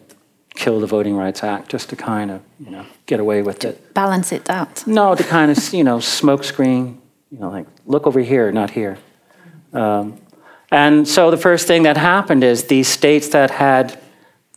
kill 0.55 0.79
the 0.79 0.87
Voting 0.87 1.17
Rights 1.17 1.43
Act 1.43 1.69
just 1.69 1.91
to 1.91 1.97
kind 1.97 2.31
of, 2.31 2.41
you 2.61 2.71
know, 2.71 2.87
get 3.07 3.19
away 3.19 3.43
with 3.43 3.59
to 3.61 3.71
it. 3.71 3.95
Balance 3.95 4.31
it 4.31 4.49
out. 4.49 4.87
No, 4.87 5.15
to 5.17 5.25
kind 5.25 5.51
of, 5.51 5.75
you 5.75 5.83
know, 5.83 5.99
smokescreen 5.99 6.99
You 7.31 7.39
know, 7.39 7.51
like, 7.51 7.67
look 7.87 8.07
over 8.07 8.21
here, 8.21 8.51
not 8.51 8.71
here. 8.71 8.99
Um, 9.73 10.19
and 10.71 11.07
so 11.07 11.31
the 11.31 11.37
first 11.37 11.67
thing 11.67 11.83
that 11.85 11.97
happened 11.97 12.45
is 12.45 12.65
these 12.65 12.89
states 12.89 13.29
that 13.29 13.51
had 13.51 13.99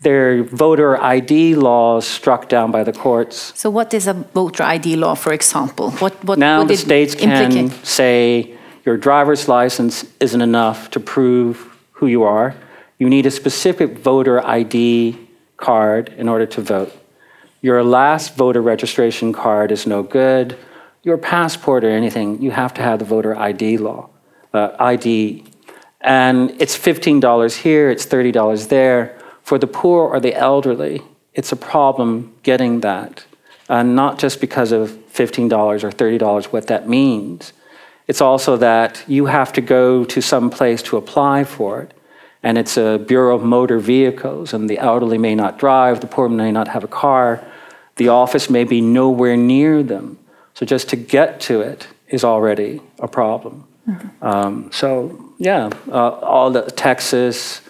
their 0.01 0.43
voter 0.43 1.01
ID 1.01 1.55
laws 1.55 2.05
struck 2.05 2.49
down 2.49 2.71
by 2.71 2.83
the 2.83 2.91
courts. 2.91 3.53
So, 3.55 3.69
what 3.69 3.93
is 3.93 4.07
a 4.07 4.13
voter 4.13 4.63
ID 4.63 4.95
law, 4.97 5.15
for 5.15 5.33
example? 5.33 5.91
What, 5.91 6.23
what 6.23 6.37
Now 6.37 6.59
would 6.59 6.67
the 6.67 6.77
states 6.77 7.15
can 7.15 7.31
implicate? 7.31 7.85
say 7.85 8.53
your 8.85 8.97
driver's 8.97 9.47
license 9.47 10.05
isn't 10.19 10.41
enough 10.41 10.91
to 10.91 10.99
prove 10.99 11.73
who 11.93 12.07
you 12.07 12.23
are. 12.23 12.53
You 12.99 13.09
need 13.09 13.25
a 13.25 13.31
specific 13.31 13.97
voter 13.97 14.45
ID 14.45 15.17
card 15.57 16.13
in 16.17 16.27
order 16.27 16.45
to 16.45 16.61
vote. 16.61 16.91
Your 17.61 17.81
last 17.83 18.35
voter 18.35 18.61
registration 18.61 19.31
card 19.31 19.71
is 19.71 19.87
no 19.87 20.03
good. 20.03 20.57
Your 21.03 21.17
passport 21.17 21.83
or 21.85 21.89
anything, 21.89 22.41
you 22.41 22.51
have 22.51 22.73
to 22.73 22.81
have 22.81 22.99
the 22.99 23.05
voter 23.05 23.35
ID 23.37 23.77
law, 23.77 24.09
uh, 24.53 24.75
ID. 24.79 25.45
And 26.01 26.51
it's 26.61 26.77
$15 26.77 27.57
here, 27.57 27.89
it's 27.89 28.05
$30 28.05 28.69
there. 28.69 29.17
For 29.41 29.57
the 29.57 29.67
poor 29.67 30.07
or 30.07 30.19
the 30.19 30.35
elderly, 30.35 31.01
it's 31.33 31.51
a 31.51 31.55
problem 31.55 32.33
getting 32.43 32.81
that. 32.81 33.25
And 33.69 33.95
not 33.95 34.19
just 34.19 34.41
because 34.41 34.71
of 34.71 34.91
$15 35.13 35.83
or 35.83 35.89
$30, 35.89 36.45
what 36.45 36.67
that 36.67 36.87
means. 36.87 37.53
It's 38.07 38.21
also 38.21 38.57
that 38.57 39.03
you 39.07 39.27
have 39.27 39.53
to 39.53 39.61
go 39.61 40.03
to 40.05 40.21
some 40.21 40.49
place 40.49 40.81
to 40.83 40.97
apply 40.97 41.45
for 41.45 41.81
it. 41.81 41.93
And 42.41 42.57
it's 42.57 42.75
a 42.75 42.97
Bureau 42.97 43.35
of 43.35 43.43
Motor 43.43 43.79
Vehicles, 43.79 44.53
and 44.53 44.69
the 44.69 44.77
elderly 44.77 45.17
may 45.17 45.33
not 45.33 45.57
drive, 45.57 46.01
the 46.01 46.07
poor 46.07 46.27
may 46.27 46.51
not 46.51 46.67
have 46.67 46.83
a 46.83 46.89
car, 46.89 47.41
the 47.95 48.09
office 48.09 48.49
may 48.49 48.65
be 48.65 48.81
nowhere 48.81 49.37
near 49.37 49.81
them. 49.81 50.19
So 50.53 50.65
just 50.65 50.89
to 50.89 50.97
get 50.97 51.39
to 51.41 51.61
it 51.61 51.87
is 52.09 52.23
already 52.23 52.81
a 52.99 53.07
problem. 53.07 53.65
Um, 54.21 54.71
so, 54.71 55.33
yeah, 55.37 55.69
uh, 55.89 56.09
all 56.09 56.51
the 56.51 56.61
Texas, 56.71 57.61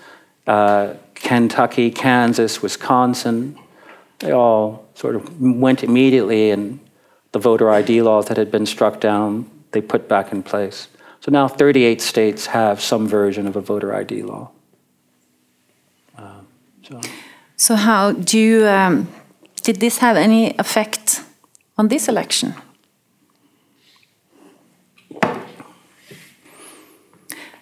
uh, 0.45 0.93
Kentucky, 1.15 1.89
Kansas, 1.89 2.61
Wisconsin, 2.61 3.57
they 4.19 4.31
all 4.31 4.85
sort 4.93 5.15
of 5.15 5.41
went 5.41 5.83
immediately, 5.83 6.51
and 6.51 6.79
the 7.31 7.39
voter 7.39 7.69
ID 7.71 8.01
laws 8.01 8.27
that 8.27 8.37
had 8.37 8.51
been 8.51 8.65
struck 8.65 8.99
down, 8.99 9.49
they 9.71 9.81
put 9.81 10.07
back 10.07 10.31
in 10.31 10.43
place. 10.43 10.87
So 11.19 11.31
now 11.31 11.47
38 11.47 12.01
states 12.01 12.47
have 12.47 12.79
some 12.81 13.07
version 13.07 13.47
of 13.47 13.55
a 13.55 13.61
voter 13.61 13.95
ID 13.95 14.23
law. 14.23 14.51
Um, 16.17 16.47
so. 16.83 17.01
So, 17.55 17.75
how 17.75 18.11
do 18.11 18.37
you, 18.37 18.67
um, 18.67 19.07
did 19.61 19.77
this 19.77 19.99
have 19.99 20.17
any 20.17 20.53
effect 20.57 21.23
on 21.77 21.87
this 21.87 22.07
election? 22.09 22.53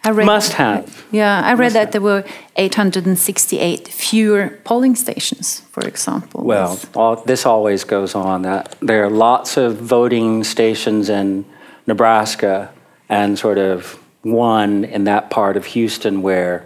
Read, 0.09 0.25
Must 0.25 0.53
have. 0.53 1.05
Yeah, 1.11 1.41
I 1.45 1.51
read 1.53 1.65
Must 1.65 1.73
that 1.73 1.79
have. 1.79 1.91
there 1.91 2.01
were 2.01 2.23
868 2.55 3.87
fewer 3.87 4.59
polling 4.63 4.95
stations, 4.95 5.61
for 5.71 5.87
example. 5.87 6.43
Well, 6.43 6.79
all, 6.95 7.17
this 7.17 7.45
always 7.45 7.83
goes 7.83 8.15
on. 8.15 8.41
That 8.41 8.75
there 8.81 9.03
are 9.05 9.09
lots 9.09 9.57
of 9.57 9.77
voting 9.77 10.43
stations 10.43 11.09
in 11.09 11.45
Nebraska, 11.85 12.71
and 13.09 13.37
sort 13.37 13.57
of 13.59 13.99
one 14.23 14.85
in 14.85 15.03
that 15.03 15.29
part 15.29 15.57
of 15.57 15.65
Houston 15.65 16.21
where, 16.21 16.65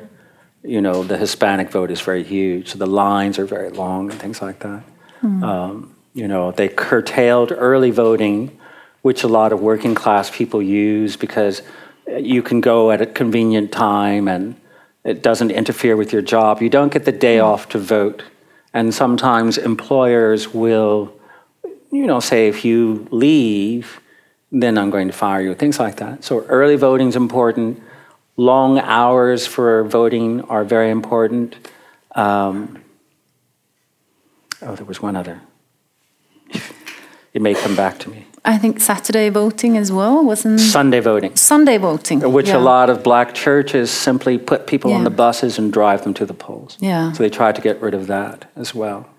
you 0.63 0.81
know, 0.81 1.03
the 1.03 1.17
Hispanic 1.17 1.69
vote 1.71 1.91
is 1.91 2.01
very 2.01 2.23
huge. 2.23 2.69
So 2.69 2.77
the 2.77 2.87
lines 2.87 3.39
are 3.39 3.45
very 3.45 3.69
long 3.69 4.11
and 4.11 4.19
things 4.19 4.41
like 4.41 4.59
that. 4.59 4.83
Um, 5.23 5.95
you 6.13 6.27
know, 6.27 6.51
they 6.51 6.67
curtailed 6.67 7.51
early 7.51 7.89
voting, 7.89 8.59
which 9.01 9.23
a 9.23 9.27
lot 9.27 9.51
of 9.51 9.59
working 9.59 9.95
class 9.95 10.29
people 10.29 10.61
use 10.61 11.15
because 11.15 11.61
you 12.07 12.41
can 12.41 12.61
go 12.61 12.91
at 12.91 13.01
a 13.01 13.05
convenient 13.05 13.71
time 13.71 14.27
and 14.27 14.55
it 15.03 15.21
doesn't 15.21 15.51
interfere 15.51 15.95
with 15.95 16.11
your 16.11 16.21
job. 16.21 16.61
You 16.61 16.69
don't 16.69 16.91
get 16.91 17.05
the 17.05 17.11
day 17.11 17.39
off 17.39 17.69
to 17.69 17.79
vote. 17.79 18.23
And 18.73 18.93
sometimes 18.93 19.57
employers 19.57 20.53
will, 20.53 21.13
you 21.91 22.05
know, 22.07 22.19
say 22.19 22.47
if 22.47 22.65
you 22.65 23.07
leave, 23.11 24.01
then 24.51 24.77
I'm 24.77 24.89
going 24.89 25.07
to 25.07 25.13
fire 25.13 25.41
you, 25.41 25.53
things 25.53 25.79
like 25.79 25.97
that. 25.97 26.23
So 26.23 26.43
early 26.45 26.75
voting 26.75 27.07
is 27.07 27.15
important. 27.15 27.81
Long 28.37 28.79
hours 28.79 29.47
for 29.47 29.83
voting 29.83 30.41
are 30.43 30.63
very 30.63 30.89
important. 30.89 31.55
Um, 32.15 32.83
oh, 34.61 34.75
there 34.75 34.85
was 34.85 35.01
one 35.01 35.15
other. 35.15 35.41
It 37.35 37.41
may 37.41 37.53
come 37.53 37.75
back 37.75 37.99
to 37.99 38.09
me. 38.09 38.25
I 38.45 38.57
think 38.57 38.79
Saturday 38.79 39.29
voting 39.29 39.75
as 39.77 39.91
well 39.91 40.23
wasn't 40.23 40.59
Sunday 40.59 41.01
voting, 41.01 41.35
Sunday 41.35 41.77
voting, 41.77 42.21
which 42.31 42.47
yeah. 42.47 42.57
a 42.57 42.59
lot 42.59 42.89
of 42.89 43.03
black 43.03 43.33
churches 43.33 43.91
simply 43.91 44.37
put 44.37 44.67
people 44.67 44.93
on 44.93 45.03
the 45.03 45.09
buses 45.09 45.59
and 45.59 45.73
drive 45.73 46.03
them 46.03 46.13
to 46.13 46.25
the 46.25 46.33
polls. 46.33 46.77
Yeah. 46.79 47.11
So 47.11 47.23
they 47.23 47.29
tried 47.29 47.55
to 47.55 47.61
get 47.61 47.81
rid 47.81 47.93
of 47.93 48.07
that 48.07 48.49
as 48.55 48.73
well. 48.73 49.09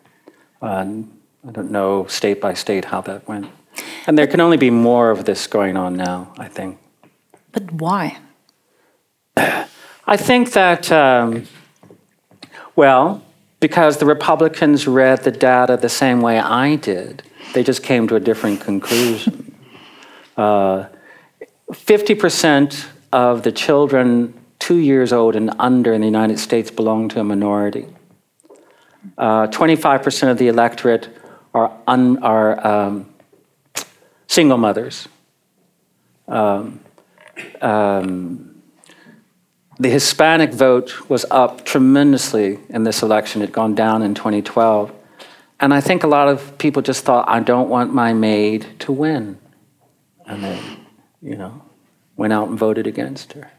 I 1.46 1.52
don't 1.52 1.70
know 1.70 2.07
state 2.07 2.40
by 2.40 2.55
state 2.55 2.87
how 2.87 3.00
that 3.02 3.29
went. 3.29 3.46
And 4.07 4.16
there 4.16 4.26
can 4.26 4.40
only 4.40 4.57
be 4.57 4.70
more 4.70 5.11
of 5.11 5.24
this 5.24 5.46
going 5.46 5.76
on 5.76 5.96
now, 5.96 6.33
I 6.38 6.48
think. 6.48 6.79
But 7.52 7.70
why? 7.72 8.18
I 9.37 10.16
think 10.16 10.52
that, 10.52 10.90
um, 10.90 11.46
well, 12.74 13.22
because 13.61 13.98
the 13.98 14.07
Republicans 14.07 14.87
read 14.87 15.24
the 15.24 15.31
data 15.31 15.76
the 15.76 15.88
same 15.88 16.20
way 16.20 16.38
I 16.38 16.76
did, 16.76 17.22
they 17.53 17.63
just 17.63 17.83
came 17.83 18.09
to 18.09 18.17
a 18.17 18.21
different 18.21 18.61
conclusion. 18.61 19.55
Uh, 20.37 20.87
50% 21.71 22.87
of 23.13 23.43
the 23.43 23.53
children 23.53 24.35
two 24.59 24.77
years 24.77 25.13
old 25.13 25.37
and 25.37 25.51
under 25.59 25.93
in 25.93 26.01
the 26.01 26.07
United 26.07 26.39
States 26.39 26.71
belong 26.71 27.09
to 27.09 27.21
a 27.21 27.25
minority. 27.25 27.87
Uh, 29.17 29.47
25% 29.47 30.31
of 30.31 30.39
the 30.39 30.49
electorate 30.49 31.09
are, 31.55 31.73
un, 31.87 32.23
are 32.23 32.67
um, 32.67 33.09
single 34.27 34.59
mothers. 34.59 35.09
Um, 36.29 36.81
um, 37.61 38.63
the 39.79 39.91
Hispanic 39.91 40.53
vote 40.53 41.09
was 41.09 41.25
up 41.31 41.65
tremendously 41.65 42.59
in 42.69 42.85
this 42.85 43.03
election. 43.03 43.43
It 43.43 43.47
had 43.47 43.55
gone 43.55 43.75
down 43.75 44.03
in 44.03 44.15
2012. 44.15 44.93
And 45.59 45.73
I 45.73 45.81
think 45.81 46.05
a 46.05 46.07
lot 46.07 46.29
of 46.29 46.59
people 46.59 46.83
just 46.83 47.05
thought, 47.05 47.29
I 47.29 47.40
don't 47.40 47.69
want 47.69 47.95
my 47.95 48.12
maid 48.12 48.66
to 48.81 48.92
win. 48.92 49.38
And 50.27 50.45
they, 50.45 50.61
you 51.23 51.37
know, 51.37 51.62
went 52.16 52.33
out 52.33 52.49
and 52.49 52.59
voted 52.59 52.87
against 52.87 53.33
her. 53.33 53.51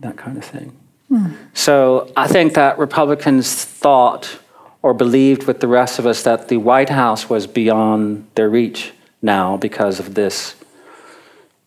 That 0.00 0.16
kind 0.16 0.36
of 0.36 0.44
thing. 0.44 0.76
Hmm. 1.08 1.32
So 1.54 2.12
I 2.16 2.28
think 2.28 2.54
that 2.54 2.78
Republicans 2.78 3.64
thought 3.64 4.38
or 4.82 4.94
believed 4.94 5.44
with 5.46 5.60
the 5.60 5.68
rest 5.68 5.98
of 5.98 6.06
us 6.06 6.22
that 6.22 6.48
the 6.48 6.58
White 6.58 6.90
House 6.90 7.28
was 7.28 7.46
beyond 7.46 8.28
their 8.34 8.48
reach 8.48 8.92
now 9.22 9.56
because 9.56 9.98
of 9.98 10.14
this 10.14 10.54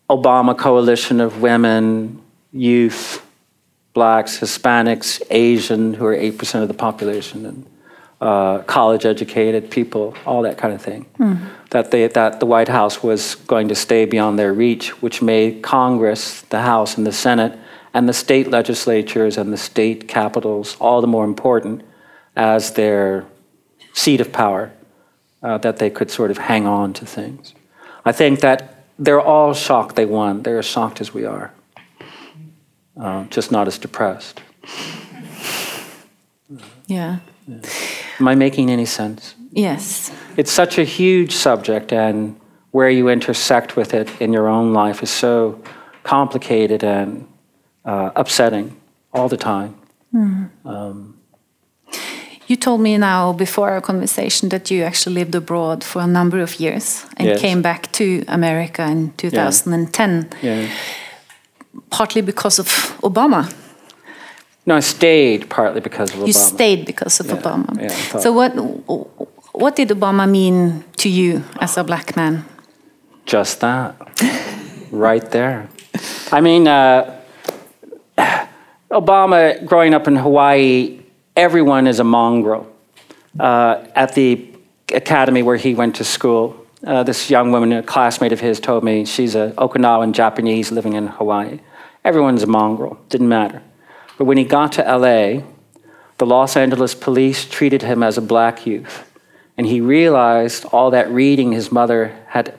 Obama 0.08 0.56
coalition 0.56 1.20
of 1.20 1.42
women, 1.42 2.22
youth, 2.52 3.24
blacks, 3.92 4.38
Hispanics, 4.38 5.20
Asian, 5.30 5.94
who 5.94 6.06
are 6.06 6.16
8% 6.16 6.62
of 6.62 6.68
the 6.68 6.74
population, 6.74 7.46
and 7.46 7.66
uh, 8.20 8.58
college 8.62 9.06
educated 9.06 9.70
people, 9.70 10.14
all 10.26 10.42
that 10.42 10.58
kind 10.58 10.74
of 10.74 10.82
thing. 10.82 11.06
That, 11.70 11.90
they, 11.90 12.06
that 12.08 12.40
the 12.40 12.46
White 12.46 12.68
House 12.68 13.02
was 13.02 13.36
going 13.46 13.68
to 13.68 13.74
stay 13.74 14.04
beyond 14.04 14.38
their 14.38 14.52
reach, 14.52 15.00
which 15.02 15.22
made 15.22 15.62
Congress, 15.62 16.42
the 16.42 16.60
House, 16.60 16.98
and 16.98 17.06
the 17.06 17.12
Senate, 17.12 17.58
and 17.94 18.08
the 18.08 18.12
state 18.12 18.48
legislatures 18.48 19.36
and 19.36 19.52
the 19.52 19.56
state 19.56 20.06
capitals 20.06 20.76
all 20.80 21.00
the 21.00 21.06
more 21.06 21.24
important 21.24 21.82
as 22.36 22.72
their 22.74 23.24
seat 23.92 24.20
of 24.20 24.32
power, 24.32 24.72
uh, 25.42 25.58
that 25.58 25.78
they 25.78 25.90
could 25.90 26.10
sort 26.10 26.30
of 26.30 26.38
hang 26.38 26.66
on 26.66 26.92
to 26.92 27.06
things. 27.06 27.54
I 28.04 28.12
think 28.12 28.40
that 28.40 28.84
they're 28.98 29.20
all 29.20 29.54
shocked 29.54 29.96
they 29.96 30.06
won. 30.06 30.42
They're 30.42 30.58
as 30.58 30.66
shocked 30.66 31.00
as 31.00 31.14
we 31.14 31.24
are, 31.24 31.52
uh, 33.00 33.24
just 33.24 33.50
not 33.50 33.66
as 33.66 33.78
depressed. 33.78 34.42
Yeah. 36.86 37.20
Am 38.20 38.28
I 38.28 38.34
making 38.34 38.70
any 38.70 38.86
sense? 38.86 39.34
Yes. 39.52 40.10
It's 40.36 40.52
such 40.52 40.78
a 40.78 40.84
huge 40.84 41.32
subject, 41.32 41.92
and 41.92 42.34
where 42.70 42.90
you 42.90 43.08
intersect 43.08 43.76
with 43.76 43.94
it 43.94 44.08
in 44.20 44.32
your 44.32 44.46
own 44.48 44.72
life 44.72 45.02
is 45.02 45.10
so 45.10 45.60
complicated 46.04 46.84
and 46.84 47.26
uh, 47.84 48.10
upsetting 48.16 48.76
all 49.12 49.28
the 49.28 49.36
time. 49.36 49.74
You 52.46 52.56
told 52.56 52.80
me 52.80 52.98
now 52.98 53.32
before 53.32 53.70
our 53.70 53.80
conversation 53.80 54.48
that 54.48 54.70
you 54.70 54.82
actually 54.82 55.14
lived 55.14 55.34
abroad 55.36 55.84
for 55.84 56.02
a 56.02 56.06
number 56.06 56.40
of 56.42 56.58
years 56.60 57.04
and 57.16 57.28
Yes. 57.28 57.40
came 57.40 57.62
back 57.62 57.90
to 57.92 58.24
America 58.26 58.82
in 58.90 59.12
2010, 59.16 60.28
Yeah. 60.42 60.66
partly 61.90 62.22
because 62.22 62.58
of 62.60 62.66
Obama. 63.02 63.44
No, 64.66 64.76
I 64.76 64.80
stayed 64.80 65.48
partly 65.48 65.80
because 65.80 66.10
of 66.10 66.16
You 66.16 66.22
Obama. 66.24 66.26
You 66.26 66.32
stayed 66.32 66.84
because 66.86 67.20
of 67.20 67.26
Yeah, 67.26 67.36
Obama. 67.36 67.80
yeah, 67.80 68.20
so 68.20 68.32
what 68.32 68.50
what 69.52 69.76
did 69.76 69.88
Obama 69.88 70.28
mean 70.30 70.84
to 70.98 71.08
you 71.08 71.42
as 71.60 71.76
a 71.76 71.84
black 71.84 72.16
man? 72.16 72.44
Just 73.26 73.60
that. 73.60 73.96
right 74.90 75.30
there. 75.30 75.68
I 76.32 76.40
mean, 76.40 76.66
uh, 76.68 77.20
Obama, 78.90 79.64
growing 79.64 79.94
up 79.94 80.06
in 80.08 80.16
Hawaii, 80.16 81.00
everyone 81.36 81.86
is 81.86 82.00
a 82.00 82.04
mongrel. 82.04 82.66
Uh, 83.38 83.84
at 83.94 84.14
the 84.14 84.46
academy 84.92 85.42
where 85.42 85.56
he 85.56 85.74
went 85.74 85.94
to 85.96 86.04
school, 86.04 86.56
uh, 86.86 87.02
this 87.04 87.30
young 87.30 87.52
woman, 87.52 87.72
a 87.72 87.82
classmate 87.82 88.32
of 88.32 88.40
his, 88.40 88.58
told 88.58 88.82
me 88.82 89.04
she's 89.04 89.34
an 89.36 89.52
Okinawan 89.52 90.12
Japanese 90.12 90.72
living 90.72 90.94
in 90.94 91.06
Hawaii. 91.06 91.60
Everyone's 92.04 92.42
a 92.42 92.46
mongrel, 92.46 92.98
didn't 93.08 93.28
matter. 93.28 93.62
But 94.20 94.26
when 94.26 94.36
he 94.36 94.44
got 94.44 94.72
to 94.72 94.82
LA, 94.82 95.44
the 96.18 96.26
Los 96.26 96.54
Angeles 96.54 96.94
police 96.94 97.46
treated 97.46 97.80
him 97.80 98.02
as 98.02 98.18
a 98.18 98.20
black 98.20 98.66
youth. 98.66 99.10
And 99.56 99.66
he 99.66 99.80
realized 99.80 100.66
all 100.66 100.90
that 100.90 101.10
reading 101.10 101.52
his 101.52 101.72
mother 101.72 102.14
had 102.26 102.58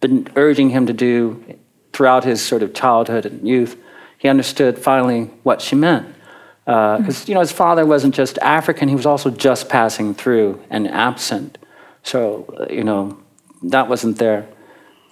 been 0.00 0.26
urging 0.34 0.70
him 0.70 0.86
to 0.86 0.92
do 0.92 1.56
throughout 1.92 2.24
his 2.24 2.44
sort 2.44 2.64
of 2.64 2.74
childhood 2.74 3.26
and 3.26 3.46
youth. 3.46 3.76
He 4.18 4.26
understood 4.26 4.76
finally 4.76 5.30
what 5.44 5.62
she 5.62 5.76
meant. 5.76 6.16
Because, 6.64 7.22
uh, 7.22 7.24
you 7.28 7.34
know, 7.34 7.40
his 7.40 7.52
father 7.52 7.86
wasn't 7.86 8.16
just 8.16 8.36
African, 8.38 8.88
he 8.88 8.96
was 8.96 9.06
also 9.06 9.30
just 9.30 9.68
passing 9.68 10.14
through 10.14 10.60
and 10.68 10.88
absent. 10.88 11.58
So, 12.02 12.52
uh, 12.58 12.72
you 12.74 12.82
know, 12.82 13.20
that 13.62 13.88
wasn't 13.88 14.18
there. 14.18 14.48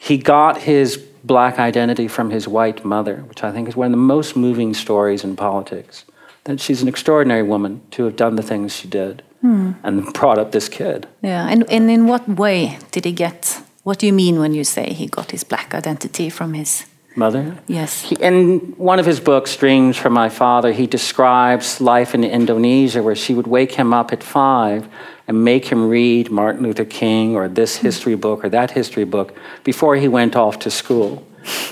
He 0.00 0.18
got 0.18 0.62
his 0.62 0.96
black 1.24 1.58
identity 1.58 2.08
from 2.08 2.30
his 2.30 2.48
white 2.48 2.84
mother, 2.84 3.16
which 3.28 3.42
I 3.42 3.52
think 3.52 3.68
is 3.68 3.76
one 3.76 3.86
of 3.86 3.92
the 3.92 3.98
most 3.98 4.36
moving 4.36 4.74
stories 4.74 5.24
in 5.24 5.36
politics. 5.36 6.04
That 6.44 6.60
she's 6.60 6.82
an 6.82 6.88
extraordinary 6.88 7.42
woman 7.42 7.82
to 7.92 8.04
have 8.04 8.16
done 8.16 8.36
the 8.36 8.42
things 8.42 8.74
she 8.74 8.88
did 8.88 9.22
hmm. 9.40 9.72
and 9.82 10.12
brought 10.14 10.38
up 10.38 10.52
this 10.52 10.68
kid. 10.68 11.06
Yeah, 11.22 11.46
and, 11.48 11.70
and 11.70 11.90
in 11.90 12.06
what 12.06 12.26
way 12.28 12.78
did 12.90 13.04
he 13.04 13.12
get? 13.12 13.62
What 13.82 13.98
do 13.98 14.06
you 14.06 14.12
mean 14.12 14.38
when 14.38 14.54
you 14.54 14.64
say 14.64 14.92
he 14.92 15.06
got 15.06 15.30
his 15.30 15.44
black 15.44 15.74
identity 15.74 16.30
from 16.30 16.54
his 16.54 16.86
mother? 17.16 17.58
Yes. 17.66 18.02
He, 18.02 18.16
in 18.16 18.74
one 18.76 18.98
of 18.98 19.06
his 19.06 19.20
books, 19.20 19.56
Dreams 19.56 19.96
from 19.96 20.12
My 20.12 20.28
Father, 20.28 20.72
he 20.72 20.86
describes 20.86 21.80
life 21.80 22.14
in 22.14 22.24
Indonesia 22.24 23.02
where 23.02 23.16
she 23.16 23.34
would 23.34 23.46
wake 23.46 23.72
him 23.72 23.92
up 23.92 24.12
at 24.12 24.22
five 24.22 24.88
and 25.26 25.44
make 25.44 25.66
him 25.66 25.88
read 25.88 26.30
Martin 26.30 26.62
Luther 26.62 26.84
King 26.84 27.36
or 27.36 27.48
this 27.48 27.76
history 27.76 28.14
book 28.14 28.44
or 28.44 28.48
that 28.48 28.72
history 28.72 29.04
book 29.04 29.36
before 29.64 29.96
he 29.96 30.08
went 30.08 30.36
off 30.36 30.58
to 30.60 30.70
school. 30.70 31.26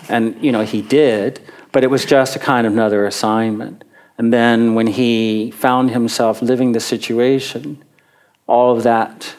And, 0.08 0.42
you 0.42 0.52
know, 0.52 0.62
he 0.62 0.82
did, 0.82 1.40
but 1.72 1.84
it 1.84 1.88
was 1.88 2.04
just 2.04 2.36
a 2.36 2.38
kind 2.38 2.66
of 2.66 2.72
another 2.72 3.06
assignment. 3.06 3.84
And 4.16 4.32
then 4.32 4.74
when 4.74 4.86
he 4.86 5.52
found 5.52 5.90
himself 5.90 6.42
living 6.42 6.72
the 6.72 6.80
situation, 6.80 7.82
all 8.46 8.76
of 8.76 8.82
that 8.82 9.34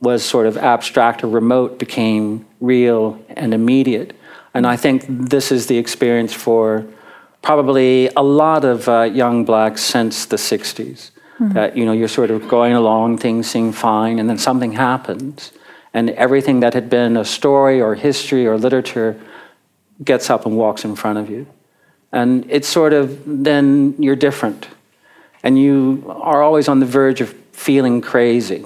was 0.00 0.24
sort 0.24 0.46
of 0.46 0.56
abstract 0.56 1.24
or 1.24 1.28
remote 1.28 1.78
became 1.78 2.46
real 2.60 3.24
and 3.28 3.54
immediate. 3.54 4.14
And 4.54 4.66
I 4.66 4.76
think 4.76 5.04
this 5.08 5.50
is 5.50 5.66
the 5.66 5.76
experience 5.76 6.32
for 6.32 6.86
probably 7.42 8.08
a 8.16 8.22
lot 8.22 8.64
of 8.64 8.88
uh, 8.88 9.02
young 9.02 9.44
blacks 9.44 9.82
since 9.82 10.24
the 10.24 10.36
60s. 10.36 11.10
Mm-hmm. 11.38 11.52
That, 11.54 11.76
you 11.76 11.84
know, 11.84 11.92
you're 11.92 12.08
sort 12.08 12.30
of 12.30 12.46
going 12.46 12.74
along, 12.74 13.18
things 13.18 13.50
seem 13.50 13.72
fine, 13.72 14.20
and 14.20 14.30
then 14.30 14.38
something 14.38 14.72
happens. 14.72 15.50
And 15.92 16.10
everything 16.10 16.60
that 16.60 16.74
had 16.74 16.88
been 16.88 17.16
a 17.16 17.24
story 17.24 17.80
or 17.80 17.96
history 17.96 18.46
or 18.46 18.56
literature 18.56 19.20
gets 20.02 20.30
up 20.30 20.46
and 20.46 20.56
walks 20.56 20.84
in 20.84 20.94
front 20.94 21.18
of 21.18 21.28
you. 21.28 21.46
And 22.12 22.46
it's 22.48 22.68
sort 22.68 22.92
of, 22.92 23.20
then 23.26 23.96
you're 23.98 24.16
different. 24.16 24.68
And 25.42 25.58
you 25.58 26.04
are 26.08 26.42
always 26.42 26.68
on 26.68 26.78
the 26.78 26.86
verge 26.86 27.20
of 27.20 27.32
feeling 27.52 28.00
crazy. 28.00 28.64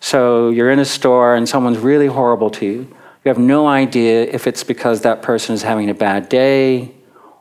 So 0.00 0.50
you're 0.50 0.70
in 0.70 0.80
a 0.80 0.84
store 0.84 1.36
and 1.36 1.48
someone's 1.48 1.78
really 1.78 2.08
horrible 2.08 2.50
to 2.50 2.66
you 2.66 2.96
you 3.24 3.30
have 3.30 3.38
no 3.38 3.66
idea 3.66 4.24
if 4.24 4.46
it's 4.46 4.64
because 4.64 5.00
that 5.00 5.22
person 5.22 5.54
is 5.54 5.62
having 5.62 5.88
a 5.88 5.94
bad 5.94 6.28
day 6.28 6.92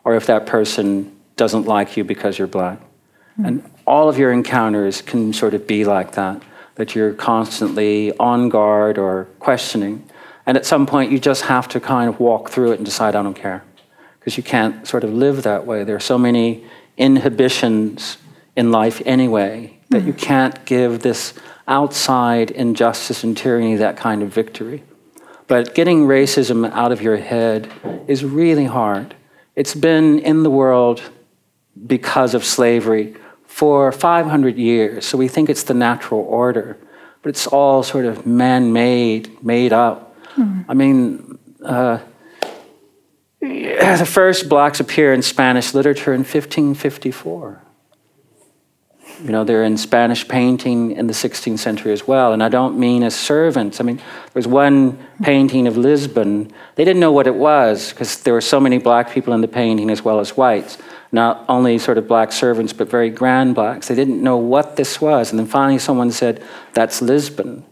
or 0.06 0.16
if 0.16 0.26
that 0.28 0.46
person 0.46 1.14
doesn't 1.36 1.66
like 1.66 1.98
you 1.98 2.04
because 2.04 2.38
you're 2.38 2.48
black. 2.48 2.80
Mm. 3.38 3.48
And 3.48 3.72
all 3.86 4.08
of 4.08 4.18
your 4.18 4.32
encounters 4.32 5.02
can 5.02 5.34
sort 5.34 5.54
of 5.54 5.68
be 5.68 5.84
like 5.84 6.14
that, 6.14 6.42
that 6.76 6.96
you're 6.96 7.14
constantly 7.14 8.18
on 8.18 8.48
guard 8.48 8.98
or 8.98 9.26
questioning. 9.40 10.08
And 10.46 10.58
at 10.58 10.66
some 10.66 10.86
point, 10.86 11.12
you 11.12 11.20
just 11.20 11.44
have 11.44 11.68
to 11.70 11.80
kind 11.80 12.10
of 12.10 12.20
walk 12.20 12.50
through 12.50 12.72
it 12.72 12.76
and 12.76 12.86
decide, 12.86 13.16
I 13.16 13.24
don't 13.24 13.34
care. 13.34 13.64
Because 14.20 14.38
you 14.38 14.44
can't 14.44 14.88
sort 14.88 15.04
of 15.04 15.14
live 15.14 15.44
that 15.44 15.66
way. 15.66 15.84
There 15.84 15.98
are 15.98 16.02
so 16.02 16.18
many 16.18 16.66
inhibitions 16.96 18.18
in 18.56 18.72
life 18.72 19.02
anyway 19.06 19.78
that 19.90 20.04
mm. 20.04 20.08
you 20.08 20.14
can't 20.14 20.64
give 20.64 21.02
this 21.02 21.34
outside 21.68 22.52
injustice 22.52 23.24
and 23.24 23.36
tyranny 23.36 23.76
that 23.76 23.98
kind 23.98 24.22
of 24.22 24.30
victory. 24.30 24.84
But 25.48 25.76
getting 25.76 26.06
racism 26.06 26.70
out 26.72 26.92
of 26.92 27.02
your 27.02 27.18
head 27.18 27.70
is 28.08 28.24
really 28.24 28.66
hard. 28.66 29.16
It's 29.56 29.76
been 29.76 30.20
in 30.20 30.44
the 30.44 30.50
world 30.50 31.02
because 31.86 32.34
of 32.34 32.44
slavery 32.44 33.16
for 33.46 33.92
500 33.92 34.58
years, 34.58 35.06
so 35.06 35.18
we 35.18 35.28
think 35.28 35.50
it's 35.50 35.64
the 35.64 35.74
natural 35.74 36.22
order, 36.22 36.78
but 37.22 37.30
it's 37.30 37.46
all 37.46 37.84
sort 37.84 38.06
of 38.06 38.26
man 38.26 38.74
made, 38.74 39.44
made 39.44 39.72
up. 39.72 40.16
Mm. 40.36 40.66
I 40.68 40.74
mean, 40.74 41.38
uh, 41.64 42.00
the 43.40 44.10
first 44.10 44.50
blacks 44.50 44.80
appear 44.80 45.14
in 45.14 45.22
Spanish 45.22 45.74
literature 45.74 46.14
in 46.14 46.22
1554. 46.22 47.63
You 49.24 49.30
know, 49.30 49.46
they're 49.46 49.64
in 49.64 49.78
Spanish 49.78 50.28
painting 50.28 50.92
in 50.92 51.08
the 51.08 51.14
16th 51.14 51.58
century 51.60 51.94
as 51.94 52.06
well. 52.06 52.34
And 52.34 52.44
I 52.44 52.50
don't 52.50 52.78
mean 52.78 53.04
as 53.04 53.16
servants. 53.16 53.80
I 53.80 53.84
mean, 53.84 54.02
there's 54.34 54.48
one 54.48 55.00
painting 55.22 55.66
of 55.66 55.78
Lisbon. 55.78 56.52
They 56.76 56.84
didn't 56.84 57.00
know 57.00 57.14
what 57.14 57.26
it 57.26 57.36
was 57.36 57.92
because 57.92 58.22
there 58.24 58.34
were 58.34 58.42
so 58.42 58.60
many 58.60 58.80
black 58.80 59.12
people 59.12 59.34
in 59.34 59.40
the 59.40 59.48
painting 59.48 59.90
as 59.90 60.04
well 60.04 60.20
as 60.20 60.36
whites. 60.36 60.78
Not 61.14 61.46
only 61.48 61.78
sort 61.78 61.98
of 61.98 62.06
black 62.06 62.34
servants, 62.34 62.74
but 62.74 62.90
very 62.90 63.10
grand 63.10 63.56
blacks. 63.56 63.88
They 63.88 63.96
didn't 63.96 64.22
know 64.22 64.36
what 64.36 64.76
this 64.76 65.00
was. 65.00 65.32
And 65.32 65.40
then 65.40 65.48
finally 65.48 65.80
someone 65.80 66.12
said, 66.12 66.44
That's 66.74 67.02
Lisbon. 67.02 67.64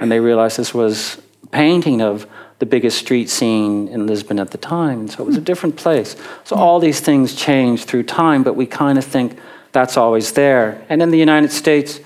And 0.00 0.12
they 0.12 0.20
realized 0.20 0.58
this 0.58 0.72
was 0.72 1.20
a 1.42 1.46
painting 1.48 2.00
of 2.00 2.24
the 2.60 2.66
biggest 2.66 2.98
street 2.98 3.28
scene 3.28 3.88
in 3.88 4.06
Lisbon 4.06 4.38
at 4.38 4.52
the 4.52 4.58
time. 4.58 5.08
So 5.08 5.24
it 5.24 5.26
was 5.26 5.36
a 5.36 5.40
hmm. 5.40 5.44
different 5.44 5.76
place. 5.76 6.14
So 6.44 6.54
all 6.54 6.78
these 6.78 7.00
things 7.00 7.34
change 7.34 7.84
through 7.84 8.04
time, 8.04 8.44
but 8.44 8.54
we 8.54 8.66
kind 8.66 8.96
of 8.96 9.04
think, 9.04 9.38
that's 9.72 9.96
always 9.96 10.32
there. 10.32 10.84
And 10.88 11.02
in 11.02 11.10
the 11.10 11.18
United 11.18 11.52
States, 11.52 12.00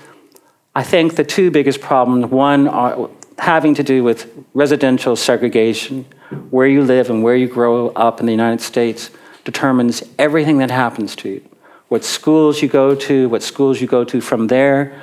I 0.75 0.83
think 0.83 1.15
the 1.15 1.23
two 1.23 1.51
biggest 1.51 1.81
problems 1.81 2.27
one 2.27 2.67
are 2.67 3.09
having 3.37 3.75
to 3.75 3.83
do 3.83 4.03
with 4.03 4.31
residential 4.53 5.15
segregation. 5.15 6.05
Where 6.49 6.67
you 6.67 6.83
live 6.83 7.09
and 7.09 7.23
where 7.23 7.35
you 7.35 7.47
grow 7.47 7.89
up 7.89 8.19
in 8.19 8.25
the 8.25 8.31
United 8.31 8.61
States 8.61 9.09
determines 9.43 10.03
everything 10.17 10.57
that 10.57 10.71
happens 10.71 11.15
to 11.17 11.29
you. 11.29 11.49
What 11.87 12.03
schools 12.03 12.61
you 12.61 12.67
go 12.67 12.95
to, 12.95 13.29
what 13.29 13.43
schools 13.43 13.79
you 13.79 13.87
go 13.87 14.03
to 14.05 14.19
from 14.19 14.47
there, 14.47 15.01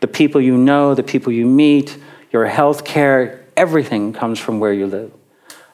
the 0.00 0.06
people 0.06 0.40
you 0.40 0.56
know, 0.56 0.94
the 0.94 1.02
people 1.02 1.32
you 1.32 1.46
meet, 1.46 1.98
your 2.32 2.46
health 2.46 2.84
care, 2.84 3.44
everything 3.56 4.12
comes 4.12 4.38
from 4.38 4.58
where 4.58 4.72
you 4.72 4.86
live. 4.86 5.12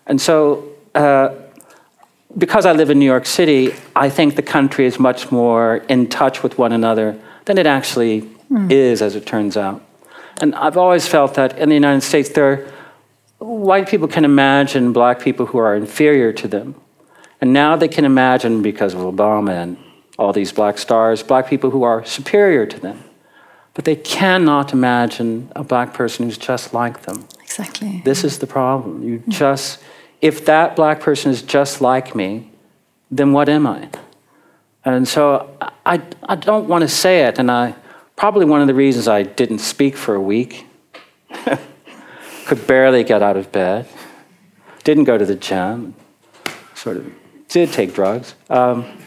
And 0.07 0.21
so, 0.21 0.69
uh, 0.95 1.35
because 2.37 2.67
I 2.67 2.73
live 2.73 2.91
in 2.91 2.99
New 2.99 3.07
York 3.07 3.27
City, 3.27 3.75
I 3.97 4.09
think 4.09 4.37
the 4.37 4.43
country 4.43 4.87
is 4.87 4.99
much 4.99 5.31
more 5.33 5.77
in 5.89 6.09
touch 6.09 6.43
with 6.43 6.59
one 6.59 6.73
another 6.73 7.19
than 7.45 7.59
it 7.59 7.67
actually 7.67 8.23
mm. 8.51 8.71
is, 8.71 9.03
as 9.03 9.17
it 9.17 9.27
turns 9.27 9.57
out. 9.57 9.85
And 10.41 10.55
I've 10.55 10.77
always 10.77 11.07
felt 11.07 11.35
that 11.35 11.59
in 11.59 11.69
the 11.69 11.75
United 11.75 12.03
States, 12.03 12.29
there, 12.31 12.73
white 13.39 13.89
people 13.89 14.09
can 14.09 14.25
imagine 14.25 14.93
black 14.93 15.21
people 15.21 15.47
who 15.47 15.59
are 15.59 15.75
inferior 15.75 16.33
to 16.35 16.49
them. 16.49 16.75
And 17.41 17.53
now 17.53 17.77
they 17.77 17.89
can 17.89 18.05
imagine, 18.05 18.63
because 18.63 18.95
of 18.95 19.01
Obama 19.01 19.51
and 19.51 19.77
all 20.19 20.33
these 20.33 20.53
black 20.53 20.79
stars, 20.79 21.23
black 21.23 21.49
people 21.49 21.71
who 21.71 21.83
are 21.83 22.05
superior 22.05 22.67
to 22.67 22.79
them. 22.79 23.03
But 23.75 23.85
they 23.87 23.97
cannot 23.97 24.73
imagine 24.73 25.51
a 25.57 25.65
black 25.65 25.95
person 25.95 26.27
who's 26.27 26.37
just 26.37 26.75
like 26.75 27.03
them. 27.03 27.27
Exactly. 27.43 28.03
This 28.05 28.25
is 28.25 28.39
the 28.39 28.47
problem. 28.47 29.03
You 29.03 29.19
mm. 29.21 29.29
just 29.29 29.81
if 30.21 30.45
that 30.45 30.77
black 30.77 31.01
person 31.01 31.31
is 31.31 31.43
just 31.43 31.81
like 31.81 32.15
me, 32.15 32.51
then 33.11 33.33
what 33.33 33.49
am 33.49 33.67
I? 33.67 33.89
And 34.85 35.07
so 35.07 35.57
I, 35.85 36.03
I 36.23 36.37
don't 36.37 36.69
want 36.69 36.83
to 36.83 36.89
say 36.89 37.25
it, 37.25 37.39
and 37.39 37.51
I 37.51 37.75
probably 38.17 38.45
one 38.45 38.61
of 38.61 38.67
the 38.67 38.75
reasons 38.75 39.09
I 39.09 39.23
didn't 39.23 39.59
speak 39.61 39.97
for 39.97 40.15
a 40.15 40.21
week, 40.21 40.67
could 42.47 42.67
barely 42.67 43.05
get 43.05 43.23
out 43.23 43.37
of 43.37 43.51
bed, 43.53 43.87
didn't 44.85 45.05
go 45.05 45.17
to 45.17 45.25
the 45.25 45.35
gym, 45.35 45.95
sort 46.75 46.97
of 46.99 47.13
did 47.49 47.73
take 47.73 47.95
drugs. 47.95 48.35
Um, 48.49 48.99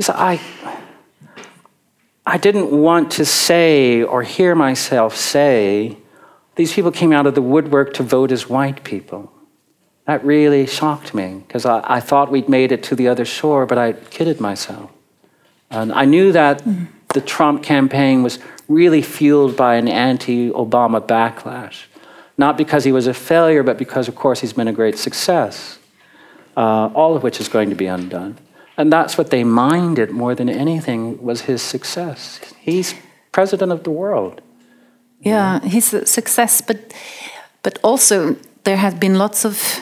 so 0.00 0.12
I, 0.14 0.40
I 2.26 2.38
didn't 2.38 2.70
want 2.70 3.12
to 3.12 3.24
say 3.24 4.02
or 4.02 4.22
hear 4.22 4.54
myself 4.54 5.16
say 5.16 5.98
these 6.56 6.72
people 6.72 6.92
came 6.92 7.12
out 7.12 7.26
of 7.26 7.34
the 7.34 7.42
woodwork 7.42 7.94
to 7.94 8.02
vote 8.02 8.30
as 8.30 8.48
white 8.48 8.84
people. 8.84 9.32
That 10.06 10.24
really 10.24 10.66
shocked 10.66 11.14
me 11.14 11.42
because 11.46 11.64
I, 11.64 11.80
I, 11.84 12.00
thought 12.00 12.30
we'd 12.30 12.48
made 12.48 12.72
it 12.72 12.82
to 12.84 12.94
the 12.94 13.08
other 13.08 13.24
shore, 13.24 13.64
but 13.64 13.78
I 13.78 13.94
kidded 13.94 14.40
myself. 14.40 14.90
And 15.70 15.92
I 15.92 16.04
knew 16.04 16.30
that 16.32 16.62
mm. 16.62 16.88
the 17.14 17.22
Trump 17.22 17.62
campaign 17.62 18.22
was 18.22 18.38
really 18.68 19.02
fueled 19.02 19.56
by 19.56 19.76
an 19.76 19.88
anti 19.88 20.50
Obama 20.50 21.00
backlash. 21.04 21.84
not 22.36 22.58
because 22.58 22.84
he 22.84 22.92
was 22.92 23.06
a 23.06 23.14
failure, 23.14 23.62
but 23.62 23.78
because, 23.78 24.08
of 24.08 24.14
course, 24.14 24.40
he's 24.40 24.52
been 24.52 24.68
a 24.68 24.72
great 24.72 24.98
success, 24.98 25.78
uh, 26.56 26.90
all 26.94 27.16
of 27.16 27.22
which 27.22 27.40
is 27.40 27.48
going 27.48 27.70
to 27.70 27.76
be 27.76 27.86
undone. 27.86 28.36
And 28.76 28.92
that's 28.92 29.16
what 29.16 29.30
they 29.30 29.44
minded 29.44 30.10
more 30.10 30.34
than 30.34 30.48
anything 30.48 31.22
was 31.22 31.42
his 31.42 31.62
success. 31.62 32.40
He's 32.60 32.94
president 33.32 33.72
of 33.72 33.84
the 33.84 33.90
world. 33.90 34.40
Yeah, 35.20 35.60
he's 35.60 35.94
a 35.94 36.06
success, 36.06 36.60
but 36.60 36.92
but 37.62 37.78
also 37.82 38.36
there 38.64 38.76
has 38.76 38.94
been 38.94 39.18
lots 39.18 39.44
of 39.44 39.80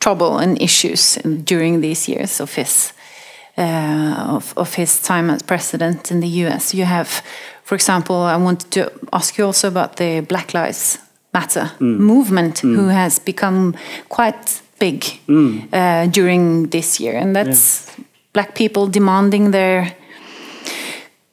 trouble 0.00 0.38
and 0.38 0.60
issues 0.62 1.18
during 1.44 1.80
these 1.80 2.08
years 2.08 2.40
of 2.40 2.54
his 2.54 2.92
uh, 3.58 4.36
of, 4.36 4.54
of 4.56 4.74
his 4.74 5.02
time 5.02 5.30
as 5.30 5.42
president 5.42 6.10
in 6.10 6.20
the 6.20 6.28
U.S. 6.44 6.74
You 6.74 6.84
have, 6.84 7.22
for 7.64 7.74
example, 7.74 8.16
I 8.16 8.36
wanted 8.36 8.70
to 8.70 8.90
ask 9.12 9.36
you 9.36 9.46
also 9.46 9.68
about 9.68 9.96
the 9.96 10.20
Black 10.20 10.54
Lives 10.54 10.98
Matter 11.34 11.70
mm. 11.78 11.98
movement, 11.98 12.62
mm. 12.62 12.76
who 12.76 12.88
has 12.88 13.18
become 13.18 13.74
quite 14.08 14.62
big 14.78 15.00
mm. 15.26 15.68
uh, 15.72 16.06
during 16.06 16.68
this 16.70 17.00
year, 17.00 17.18
and 17.18 17.34
that's 17.34 17.86
yeah. 17.98 18.04
black 18.32 18.54
people 18.54 18.86
demanding 18.86 19.50
their 19.50 19.94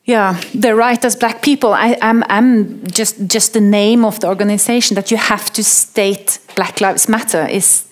yeah. 0.05 0.39
Their 0.53 0.75
right 0.75 1.03
as 1.03 1.15
black 1.15 1.41
people. 1.41 1.73
I, 1.73 1.97
am 2.01 2.23
I'm, 2.23 2.23
I'm 2.29 2.87
just 2.87 3.27
just 3.27 3.53
the 3.53 3.61
name 3.61 4.05
of 4.05 4.19
the 4.19 4.27
organization 4.27 4.95
that 4.95 5.11
you 5.11 5.17
have 5.17 5.51
to 5.53 5.63
state 5.63 6.39
black 6.55 6.79
lives 6.79 7.09
matter 7.09 7.47
is 7.47 7.85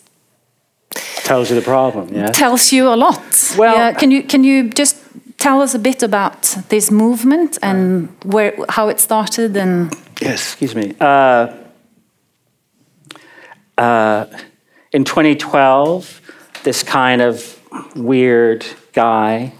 tells 1.24 1.49
you 1.49 1.55
the 1.55 1.66
problem 1.66 2.14
yeah. 2.14 2.32
tells 2.32 2.72
you 2.72 2.88
a 2.88 2.95
lot. 2.95 3.55
Well 3.57 3.76
yeah. 3.76 3.93
can 3.93 4.11
you 4.11 4.24
can 4.24 4.43
you 4.43 4.70
just 4.70 4.95
tell 5.38 5.61
us 5.61 5.74
a 5.74 5.80
bit 5.80 6.03
about 6.03 6.57
this 6.70 6.91
movement 6.91 7.57
and 7.61 8.09
where 8.24 8.53
how 8.70 8.89
it 8.89 8.99
started 8.99 9.57
and 9.57 9.91
yes 10.22 10.53
excuse 10.53 10.76
me. 10.76 10.95
Uh, 10.99 11.47
uh, 13.76 14.26
in 14.91 15.03
2012, 15.03 16.22
this 16.64 16.84
kind 16.84 17.22
of 17.24 17.59
weird 17.95 18.64
guy 18.93 19.51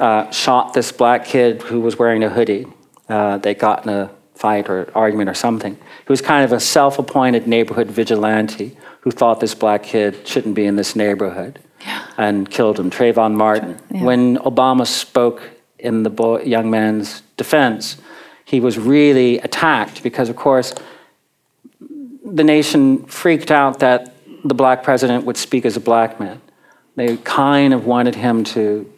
uh, 0.00 0.30
shot 0.30 0.74
this 0.74 0.92
black 0.92 1.24
kid 1.24 1.62
who 1.62 1.80
was 1.80 1.98
wearing 1.98 2.24
a 2.24 2.30
hoodie. 2.30 2.66
Uh, 3.08 3.38
they 3.38 3.54
got 3.54 3.84
in 3.84 3.92
a 3.92 4.10
fight 4.34 4.68
or 4.68 4.90
argument 4.94 5.30
or 5.30 5.34
something. 5.34 5.74
He 5.74 6.08
was 6.08 6.20
kind 6.20 6.44
of 6.44 6.52
a 6.52 6.60
self 6.60 6.98
appointed 6.98 7.46
neighborhood 7.46 7.90
vigilante 7.90 8.76
who 9.00 9.10
thought 9.10 9.40
this 9.40 9.54
black 9.54 9.82
kid 9.82 10.26
shouldn't 10.26 10.54
be 10.54 10.64
in 10.64 10.76
this 10.76 10.96
neighborhood 10.96 11.60
yeah. 11.80 12.06
and 12.16 12.50
killed 12.50 12.78
him, 12.78 12.90
Trayvon 12.90 13.34
Martin. 13.34 13.78
Yeah. 13.90 14.04
When 14.04 14.36
Obama 14.38 14.86
spoke 14.86 15.42
in 15.78 16.02
the 16.02 16.10
boy, 16.10 16.42
young 16.42 16.70
man's 16.70 17.22
defense, 17.36 17.98
he 18.44 18.60
was 18.60 18.78
really 18.78 19.38
attacked 19.38 20.02
because, 20.02 20.28
of 20.28 20.36
course, 20.36 20.74
the 22.24 22.44
nation 22.44 23.04
freaked 23.04 23.50
out 23.50 23.80
that 23.80 24.14
the 24.44 24.54
black 24.54 24.82
president 24.82 25.24
would 25.24 25.36
speak 25.36 25.64
as 25.64 25.76
a 25.76 25.80
black 25.80 26.18
man. 26.18 26.40
They 26.96 27.16
kind 27.18 27.74
of 27.74 27.86
wanted 27.86 28.14
him 28.14 28.44
to 28.44 28.90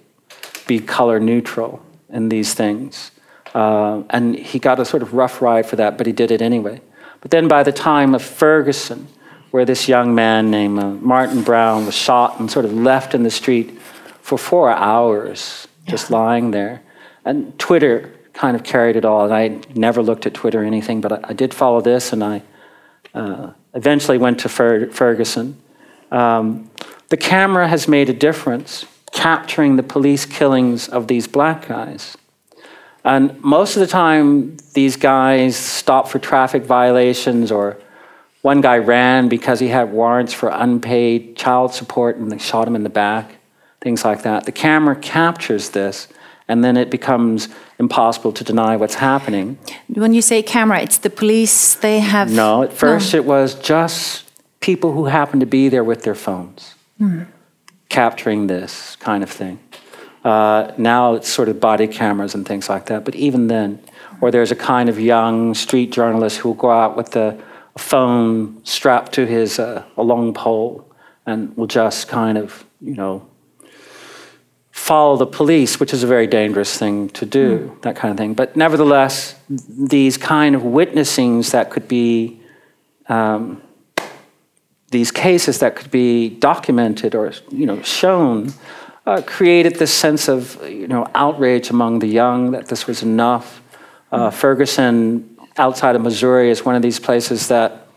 be 0.67 0.81
color 0.81 1.21
neutral 1.21 1.85
in 2.09 2.29
these 2.29 2.55
things. 2.55 3.11
Uh, 3.55 4.03
and 4.11 4.37
he 4.37 4.59
got 4.59 4.79
a 4.79 4.85
sort 4.85 5.03
of 5.03 5.15
rough 5.15 5.41
ride 5.41 5.67
for 5.67 5.77
that, 5.77 5.97
but 5.97 6.07
he 6.07 6.13
did 6.13 6.31
it 6.31 6.43
anyway. 6.43 6.81
But 7.21 7.31
then 7.31 7.49
by 7.49 7.63
the 7.63 7.73
time 7.73 8.15
of 8.15 8.23
Ferguson, 8.23 9.09
where 9.51 9.65
this 9.65 9.89
young 9.89 10.15
man 10.15 10.51
named 10.51 10.79
uh, 10.79 10.91
Martin 10.91 11.43
Brown 11.43 11.87
was 11.87 11.95
shot 11.95 12.39
and 12.39 12.51
sort 12.51 12.65
of 12.65 12.75
left 12.75 13.15
in 13.15 13.23
the 13.23 13.31
street 13.31 13.81
for 14.21 14.37
four 14.37 14.71
hours, 14.71 15.67
just 15.87 16.11
yeah. 16.11 16.17
lying 16.17 16.51
there. 16.51 16.83
And 17.25 17.59
Twitter 17.59 18.13
kind 18.35 18.55
of 18.55 18.63
carried 18.63 18.97
it 18.97 19.05
all. 19.05 19.25
And 19.25 19.33
I 19.33 19.61
never 19.75 20.03
looked 20.03 20.27
at 20.27 20.35
Twitter 20.35 20.63
or 20.63 20.65
anything, 20.65 21.01
but 21.01 21.13
I, 21.13 21.21
I 21.31 21.33
did 21.33 21.55
follow 21.55 21.81
this, 21.81 22.13
and 22.13 22.23
I 22.23 22.43
uh, 23.15 23.53
eventually 23.73 24.19
went 24.19 24.41
to 24.41 24.49
Fer- 24.49 24.91
Ferguson. 24.91 25.57
Um, 26.11 26.71
the 27.09 27.17
camera 27.17 27.67
has 27.69 27.89
made 27.89 28.11
a 28.11 28.13
difference 28.13 28.85
capturing 29.17 29.77
the 29.77 29.83
police 29.83 30.27
killings 30.27 30.89
of 30.89 31.09
these 31.09 31.27
black 31.27 31.67
guys. 31.67 32.17
And 33.03 33.43
most 33.43 33.77
of 33.77 33.81
the 33.81 33.87
time, 33.87 34.59
these 34.75 34.97
guys 34.97 35.57
stop 35.57 36.07
for 36.09 36.19
traffic 36.19 36.65
violations, 36.65 37.51
or 37.51 37.79
one 38.43 38.61
guy 38.61 38.77
ran 38.77 39.29
because 39.29 39.59
he 39.59 39.69
had 39.69 39.91
warrants 39.91 40.35
for 40.35 40.51
unpaid 40.51 41.37
child 41.37 41.73
support 41.73 42.17
and 42.17 42.31
they 42.31 42.39
shot 42.39 42.69
him 42.69 42.77
in 42.77 42.83
the 42.83 42.91
back, 42.91 43.37
things 43.81 44.05
like 44.05 44.23
that. 44.23 44.45
The 44.45 44.53
camera 44.53 44.95
captures 44.95 45.71
this 45.71 46.09
and 46.47 46.63
then 46.63 46.77
it 46.77 46.91
becomes 46.91 47.49
impossible 47.79 48.33
to 48.33 48.45
deny 48.45 48.77
what's 48.77 48.97
happening. 48.97 49.59
When 49.89 50.15
you 50.15 50.23
say 50.23 50.43
camera, 50.43 50.81
it's 50.81 50.99
the 50.99 51.11
police, 51.11 51.75
they 51.75 51.99
have. 51.99 52.31
No, 52.31 52.63
at 52.63 52.73
first 52.73 53.15
no. 53.15 53.21
it 53.21 53.25
was 53.25 53.55
just 53.55 54.31
people 54.61 54.93
who 54.93 55.07
happened 55.07 55.41
to 55.41 55.47
be 55.47 55.69
there 55.69 55.85
with 55.85 56.03
their 56.03 56.15
phones 56.15 56.75
mm. 57.01 57.27
Capturing 57.89 58.47
this 58.47 58.97
kind 58.97 59.23
of 59.23 59.31
thing. 59.31 59.59
Uh, 60.25 60.73
now 60.77 61.15
it's 61.15 61.29
sort 61.29 61.49
of 61.49 61.61
body 61.61 61.87
cameras 61.87 62.35
and 62.35 62.47
things 62.47 62.69
like 62.69 62.87
that, 62.87 63.05
but 63.05 63.15
even 63.15 63.47
then, 63.47 63.81
or 64.21 64.31
there's 64.31 64.51
a 64.51 64.57
kind 64.57 64.89
of 64.89 64.99
young 64.99 65.55
street 65.55 65.93
journalist 65.93 66.39
who 66.39 66.49
will 66.49 66.57
go 66.57 66.71
out 66.71 66.97
with 66.97 67.15
a, 67.17 67.41
a 67.75 67.79
phone 67.79 68.65
strapped 68.65 69.13
to 69.13 69.27
his 69.27 69.59
uh, 69.59 69.85
a 69.97 70.03
long 70.03 70.35
pole 70.35 70.85
and 71.27 71.57
will 71.57 71.67
just 71.67 72.09
kind 72.09 72.39
of, 72.39 72.65
you 72.81 72.95
know, 72.95 73.27
follow 74.71 75.17
the 75.17 75.27
police, 75.27 75.81
which 75.81 75.93
is 75.93 76.03
a 76.03 76.07
very 76.07 76.27
dangerous 76.27 76.79
thing 76.79 77.09
to 77.11 77.27
do, 77.27 77.59
mm. 77.59 77.83
that 77.83 77.97
kind 77.97 78.13
of 78.13 78.19
thing. 78.19 78.35
But 78.35 78.57
nevertheless, 78.57 79.35
these 79.49 80.17
kind 80.17 80.55
of 80.55 80.63
witnessings 80.63 81.51
that 81.53 81.71
could 81.71 81.89
be, 81.89 82.41
um, 83.09 83.63
these 84.91 85.11
cases 85.11 85.59
that 85.59 85.77
could 85.77 85.91
be 85.91 86.29
documented 86.29 87.15
or 87.15 87.33
you 87.51 87.67
know 87.67 87.83
shown, 87.83 88.53
uh, 89.07 89.23
created 89.27 89.77
this 89.77 89.93
sense 89.93 90.29
of 90.29 90.61
you 90.69 90.87
know 90.87 91.09
outrage 91.15 91.71
among 91.71 92.01
the 92.01 92.09
young 92.09 92.53
that 92.53 92.67
this 92.69 92.87
was 92.87 93.03
enough. 93.03 93.63
Uh. 94.13 94.31
Ferguson, 94.31 95.37
outside 95.57 95.97
of 95.97 96.03
Missouri, 96.03 96.51
is 96.51 96.65
one 96.65 96.77
of 96.77 96.83
these 96.83 97.01
places 97.01 97.49
that 97.49 97.89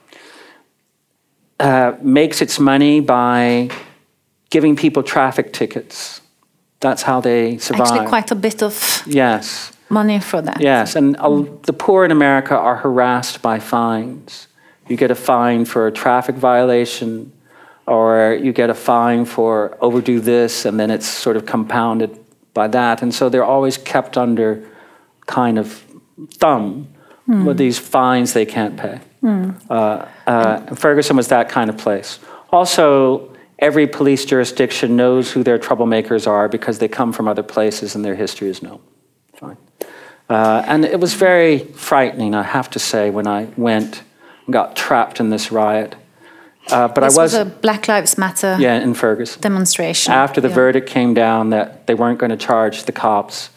uh, 1.59 1.93
makes 2.01 2.41
its 2.41 2.59
money 2.59 2.99
by 2.99 3.69
giving 4.49 4.75
people 4.75 5.03
traffic 5.03 5.53
tickets 5.53 6.21
that's 6.79 7.01
how 7.01 7.19
they 7.21 7.57
survive. 7.57 7.87
Actually, 7.87 8.07
quite 8.07 8.31
a 8.31 8.35
bit 8.35 8.63
of 8.63 9.03
yes 9.05 9.71
money 9.89 10.19
for 10.19 10.41
that. 10.41 10.61
Yes, 10.61 10.95
and 10.95 11.17
mm. 11.17 11.63
the 11.63 11.73
poor 11.73 12.05
in 12.05 12.11
America 12.11 12.55
are 12.55 12.77
harassed 12.77 13.41
by 13.41 13.59
fines. 13.59 14.47
You 14.89 14.97
get 14.97 15.11
a 15.11 15.15
fine 15.15 15.65
for 15.65 15.87
a 15.87 15.91
traffic 15.91 16.35
violation, 16.35 17.31
or 17.85 18.37
you 18.41 18.51
get 18.51 18.69
a 18.69 18.73
fine 18.73 19.25
for 19.25 19.77
overdue 19.81 20.19
this, 20.19 20.65
and 20.65 20.79
then 20.79 20.91
it's 20.91 21.07
sort 21.07 21.37
of 21.37 21.45
compounded 21.45 22.19
by 22.53 22.67
that. 22.67 23.01
And 23.01 23.13
so 23.13 23.29
they're 23.29 23.45
always 23.45 23.77
kept 23.77 24.17
under 24.17 24.67
kind 25.27 25.57
of 25.57 25.83
thumb 26.33 26.87
mm. 27.27 27.45
with 27.45 27.57
these 27.57 27.79
fines 27.79 28.33
they 28.33 28.45
can't 28.45 28.77
pay. 28.77 28.99
Mm. 29.23 29.55
Uh, 29.69 30.05
uh, 30.27 30.75
Ferguson 30.75 31.15
was 31.15 31.27
that 31.27 31.49
kind 31.49 31.69
of 31.69 31.77
place. 31.77 32.19
Also, 32.51 33.33
every 33.59 33.87
police 33.87 34.25
jurisdiction 34.25 34.95
knows 34.95 35.31
who 35.31 35.43
their 35.43 35.59
troublemakers 35.59 36.27
are 36.27 36.47
because 36.49 36.79
they 36.79 36.87
come 36.87 37.13
from 37.13 37.27
other 37.27 37.43
places 37.43 37.95
and 37.95 38.03
their 38.03 38.15
history 38.15 38.49
is 38.49 38.63
known. 38.63 38.81
Fine. 39.35 39.57
Uh, 40.29 40.63
and 40.67 40.85
it 40.85 40.99
was 40.99 41.13
very 41.13 41.59
frightening, 41.59 42.35
I 42.35 42.43
have 42.43 42.69
to 42.71 42.79
say, 42.79 43.09
when 43.09 43.27
I 43.27 43.47
went 43.57 44.03
got 44.51 44.75
trapped 44.75 45.19
in 45.19 45.29
this 45.29 45.51
riot. 45.51 45.95
Uh, 46.71 46.87
but 46.87 47.01
this 47.01 47.17
I 47.17 47.21
was, 47.21 47.33
was 47.33 47.41
a 47.41 47.45
Black 47.45 47.87
Lives 47.87 48.17
Matter 48.17 48.57
yeah, 48.59 48.79
in 48.79 48.93
Ferguson 48.93 49.41
demonstration. 49.41 50.13
After 50.13 50.39
the 50.39 50.49
yeah. 50.49 50.55
verdict 50.55 50.87
came 50.87 51.13
down 51.13 51.49
that 51.49 51.87
they 51.87 51.95
weren't 51.95 52.19
going 52.19 52.29
to 52.29 52.37
charge 52.37 52.83
the 52.83 52.91
cops, 52.91 53.49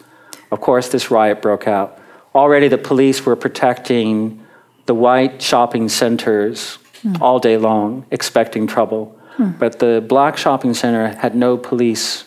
of 0.50 0.60
course, 0.60 0.88
this 0.88 1.10
riot 1.10 1.42
broke 1.42 1.68
out. 1.68 1.98
Already, 2.34 2.68
the 2.68 2.78
police 2.78 3.26
were 3.26 3.36
protecting 3.36 4.44
the 4.86 4.94
white 4.94 5.42
shopping 5.42 5.88
centers 5.88 6.78
mm. 7.02 7.20
all 7.20 7.38
day 7.38 7.56
long, 7.56 8.06
expecting 8.10 8.66
trouble. 8.66 9.18
Hmm. 9.36 9.52
But 9.52 9.78
the 9.78 10.04
black 10.06 10.36
shopping 10.36 10.74
center 10.74 11.08
had 11.08 11.34
no 11.34 11.56
police 11.56 12.24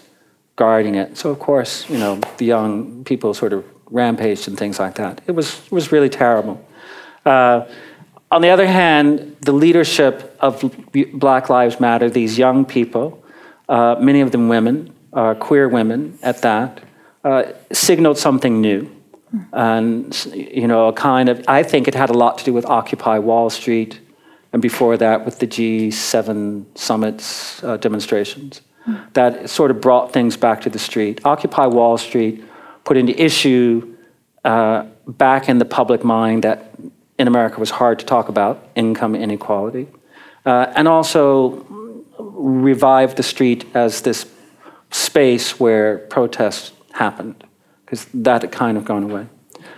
guarding 0.55 0.95
it. 0.95 1.17
So, 1.17 1.29
of 1.29 1.39
course, 1.39 1.87
you 1.89 1.97
know, 1.97 2.19
the 2.37 2.45
young 2.45 3.03
people 3.03 3.33
sort 3.33 3.53
of 3.53 3.63
rampaged 3.91 4.47
and 4.47 4.57
things 4.57 4.79
like 4.79 4.95
that. 4.95 5.21
It 5.27 5.33
was, 5.33 5.59
it 5.65 5.71
was 5.71 5.91
really 5.91 6.09
terrible. 6.09 6.65
Uh, 7.25 7.67
on 8.35 8.41
the 8.41 8.49
other 8.49 8.67
hand, 8.67 9.37
the 9.39 9.53
leadership 9.53 10.35
of 10.41 10.69
Black 11.13 11.49
Lives 11.49 11.79
Matter, 11.79 12.09
these 12.09 12.37
young 12.37 12.65
people, 12.65 13.23
uh, 13.69 13.95
many 13.97 14.19
of 14.19 14.31
them 14.33 14.49
women, 14.49 14.93
uh, 15.13 15.35
queer 15.35 15.69
women 15.69 16.19
at 16.21 16.41
that, 16.41 16.83
uh, 17.23 17.43
signaled 17.71 18.17
something 18.17 18.59
new. 18.59 18.91
And, 19.53 20.13
you 20.33 20.67
know, 20.67 20.89
a 20.89 20.93
kind 20.93 21.29
of, 21.29 21.45
I 21.47 21.63
think 21.63 21.87
it 21.87 21.95
had 21.95 22.09
a 22.09 22.13
lot 22.13 22.37
to 22.39 22.43
do 22.43 22.53
with 22.53 22.65
Occupy 22.65 23.19
Wall 23.19 23.49
Street 23.49 24.01
and 24.51 24.61
before 24.61 24.97
that 24.97 25.23
with 25.25 25.39
the 25.39 25.47
G7 25.47 26.65
summits 26.75 27.63
uh, 27.63 27.77
demonstrations. 27.77 28.61
That 29.13 29.49
sort 29.49 29.71
of 29.71 29.79
brought 29.79 30.11
things 30.11 30.35
back 30.35 30.59
to 30.61 30.69
the 30.69 30.79
street. 30.79 31.21
Occupy 31.23 31.67
Wall 31.67 31.97
Street 31.97 32.43
put 32.83 32.97
into 32.97 33.13
issue 33.21 33.95
uh, 34.43 34.85
back 35.07 35.47
in 35.47 35.57
the 35.57 35.65
public 35.65 36.03
mind 36.03 36.43
that 36.43 36.71
in 37.17 37.27
America 37.27 37.59
was 37.59 37.71
hard 37.71 37.99
to 37.99 38.05
talk 38.05 38.29
about 38.29 38.67
income 38.75 39.15
inequality, 39.15 39.87
uh, 40.45 40.73
and 40.75 40.87
also 40.87 41.65
revived 42.19 43.17
the 43.17 43.23
street 43.23 43.65
as 43.73 44.01
this 44.01 44.29
space 44.91 45.59
where 45.59 45.99
protests 45.99 46.71
happened, 46.93 47.43
because 47.85 48.05
that 48.13 48.41
had 48.41 48.51
kind 48.51 48.77
of 48.77 48.85
gone 48.85 49.03
away. 49.03 49.27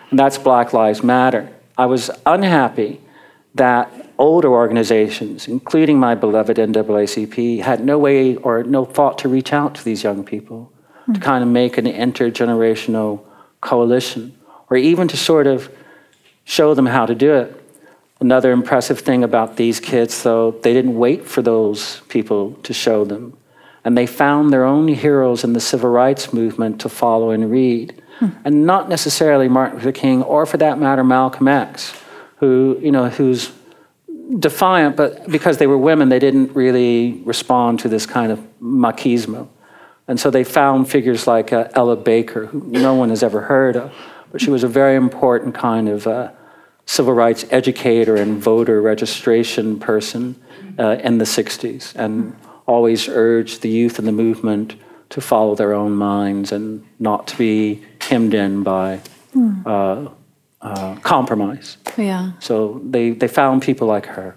And 0.10 0.20
that's 0.20 0.38
Black 0.38 0.74
Lives 0.74 1.04
Matter. 1.04 1.50
I 1.78 1.86
was 1.86 2.10
unhappy 2.26 3.02
that 3.56 3.92
older 4.18 4.50
organizations, 4.50 5.48
including 5.48 6.00
my 6.00 6.16
beloved 6.16 6.58
NAACP, 6.58 7.62
had 7.62 7.84
no 7.84 8.00
way 8.00 8.36
or 8.38 8.64
no 8.64 8.86
thought 8.86 9.18
to 9.20 9.30
reach 9.30 9.54
out 9.54 9.76
to 9.76 9.84
these 9.84 10.04
young 10.04 10.24
people, 10.24 10.72
mm. 11.08 11.14
to 11.14 11.20
kind 11.20 11.44
of 11.44 11.50
make 11.50 11.78
an 11.78 11.86
intergenerational 11.86 13.24
coalition, 13.62 14.38
or 14.70 14.78
even 14.78 15.08
to 15.08 15.18
sort 15.18 15.48
of 15.48 15.72
show 16.48 16.74
them 16.74 16.86
how 16.86 17.06
to 17.06 17.14
do 17.14 17.34
it. 17.36 17.54
Another 18.22 18.52
impressive 18.54 19.02
thing 19.02 19.22
about 19.24 19.58
these 19.58 19.82
kids, 19.82 20.24
though, 20.24 20.52
they 20.52 20.74
didn't 20.74 20.98
wait 20.98 21.28
for 21.28 21.42
those 21.42 22.00
people 22.08 22.54
to 22.64 22.74
show 22.74 23.04
them. 23.04 23.38
And 23.84 23.98
they 23.98 24.08
found 24.08 24.52
their 24.52 24.64
own 24.64 24.88
heroes 24.88 25.44
in 25.44 25.52
the 25.52 25.60
civil 25.60 25.90
rights 25.90 26.34
movement 26.34 26.80
to 26.82 26.90
follow 26.90 27.32
and 27.32 27.52
read. 27.52 28.02
Hmm. 28.20 28.30
And 28.46 28.66
not 28.66 28.88
necessarily 28.88 29.50
Martin 29.50 29.80
Luther 29.80 29.92
King, 29.92 30.24
or 30.24 30.46
for 30.46 30.56
that 30.58 30.80
matter, 30.80 31.04
Malcolm 31.04 31.50
X, 31.50 31.94
who, 32.38 32.80
you 32.82 32.92
know, 32.92 33.10
who's 33.10 33.52
defiant, 34.40 34.96
but 34.96 35.30
because 35.30 35.58
they 35.58 35.68
were 35.68 35.78
women, 35.78 36.08
they 36.08 36.20
didn't 36.20 36.56
really 36.56 37.22
respond 37.26 37.82
to 37.82 37.90
this 37.90 38.06
kind 38.06 38.32
of 38.32 38.40
machismo. 38.62 39.50
And 40.08 40.18
so 40.18 40.32
they 40.32 40.46
found 40.46 40.90
figures 40.90 41.28
like 41.28 41.52
uh, 41.52 41.68
Ella 41.74 41.98
Baker, 41.98 42.46
who 42.46 42.62
no 42.62 42.94
one 42.94 43.10
has 43.10 43.22
ever 43.22 43.42
heard 43.42 43.76
of, 43.76 43.94
but 44.32 44.40
she 44.40 44.50
was 44.50 44.64
a 44.64 44.68
very 44.68 44.96
important 44.96 45.54
kind 45.56 45.90
of 45.90 46.08
uh, 46.08 46.32
civil 46.88 47.14
rights 47.14 47.46
educator 47.52 48.16
and 48.16 48.42
voter 48.42 48.82
registration 48.82 49.80
person 49.80 50.36
uh, 50.80 50.98
in 51.04 51.20
the 51.20 51.26
60s, 51.26 51.96
and 51.96 52.36
always 52.66 53.08
urged 53.08 53.62
the 53.62 53.70
youth 53.70 54.00
in 54.00 54.06
the 54.06 54.12
movement 54.12 54.76
to 55.10 55.22
follow 55.22 55.54
their 55.54 55.74
own 55.74 55.94
minds 55.94 56.52
and 56.52 56.84
not 57.00 57.28
to 57.28 57.38
be 57.38 57.82
hemmed 58.02 58.34
in 58.34 58.64
by 58.64 59.00
mm. 59.36 60.12
uh, 60.62 60.96
compromise. 61.02 61.78
Yeah. 61.98 62.32
So 62.40 62.82
they, 62.84 63.12
they 63.12 63.28
found 63.28 63.62
people 63.62 63.88
like 63.88 64.06
her. 64.08 64.36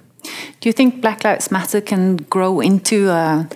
Do 0.60 0.68
you 0.68 0.72
think 0.72 1.00
Black 1.00 1.24
Lives 1.24 1.50
Matter 1.50 1.80
can 1.80 2.16
grow 2.16 2.60
into 2.60 3.08
a, 3.08 3.48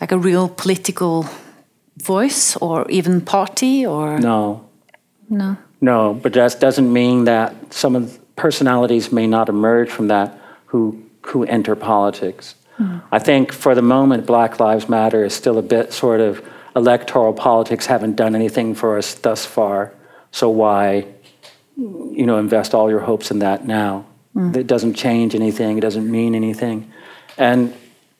like 0.00 0.10
a 0.10 0.18
real 0.18 0.48
political 0.48 1.26
voice 2.02 2.56
or 2.56 2.88
even 2.90 3.20
party 3.20 3.84
or 3.84 4.18
no 4.18 4.68
no 5.28 5.56
no 5.80 6.14
but 6.14 6.32
that 6.32 6.60
doesn't 6.60 6.92
mean 6.92 7.24
that 7.24 7.52
some 7.72 7.96
of 7.96 8.18
personalities 8.38 9.12
may 9.12 9.26
not 9.26 9.48
emerge 9.48 9.90
from 9.90 10.08
that 10.08 10.38
who 10.66 10.80
who 11.22 11.44
enter 11.44 11.74
politics 11.76 12.54
mm. 12.78 13.02
i 13.12 13.18
think 13.18 13.52
for 13.52 13.74
the 13.74 13.82
moment 13.82 14.26
black 14.26 14.58
lives 14.60 14.88
matter 14.88 15.24
is 15.24 15.34
still 15.34 15.58
a 15.58 15.66
bit 15.76 15.92
sort 15.92 16.20
of 16.20 16.42
electoral 16.74 17.34
politics 17.34 17.86
haven't 17.86 18.16
done 18.16 18.34
anything 18.34 18.74
for 18.74 18.96
us 18.96 19.14
thus 19.14 19.44
far 19.44 19.92
so 20.30 20.48
why 20.48 21.04
you 21.78 22.26
know, 22.26 22.38
invest 22.38 22.74
all 22.74 22.90
your 22.90 23.00
hopes 23.00 23.30
in 23.30 23.38
that 23.38 23.66
now. 23.66 24.04
Mm. 24.34 24.56
It 24.56 24.66
doesn't 24.66 24.94
change 24.94 25.34
anything, 25.34 25.78
it 25.78 25.80
doesn't 25.80 26.10
mean 26.10 26.34
anything. 26.34 26.92
And 27.36 27.72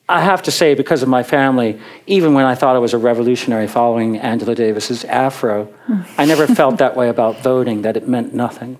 I 0.07 0.21
have 0.21 0.41
to 0.43 0.51
say, 0.51 0.73
because 0.73 1.03
of 1.03 1.09
my 1.09 1.23
family, 1.23 1.79
even 2.07 2.33
when 2.33 2.45
I 2.45 2.55
thought 2.55 2.75
I 2.75 2.79
was 2.79 2.93
a 2.93 2.97
revolutionary 2.97 3.67
following 3.67 4.17
Angela 4.17 4.55
Davis's 4.55 5.03
afro, 5.03 5.71
mm. 5.87 6.05
I 6.17 6.25
never 6.25 6.47
felt 6.47 6.77
that 6.77 6.95
way 6.95 7.09
about 7.09 7.41
voting, 7.41 7.81
that 7.81 7.97
it 7.97 8.07
meant 8.07 8.33
nothing, 8.33 8.79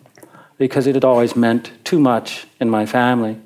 because 0.59 0.85
it 0.85 0.93
had 0.93 1.05
always 1.05 1.35
meant 1.35 1.71
too 1.83 1.99
much 1.99 2.45
in 2.59 2.69
my 2.69 2.85
family. 2.85 3.41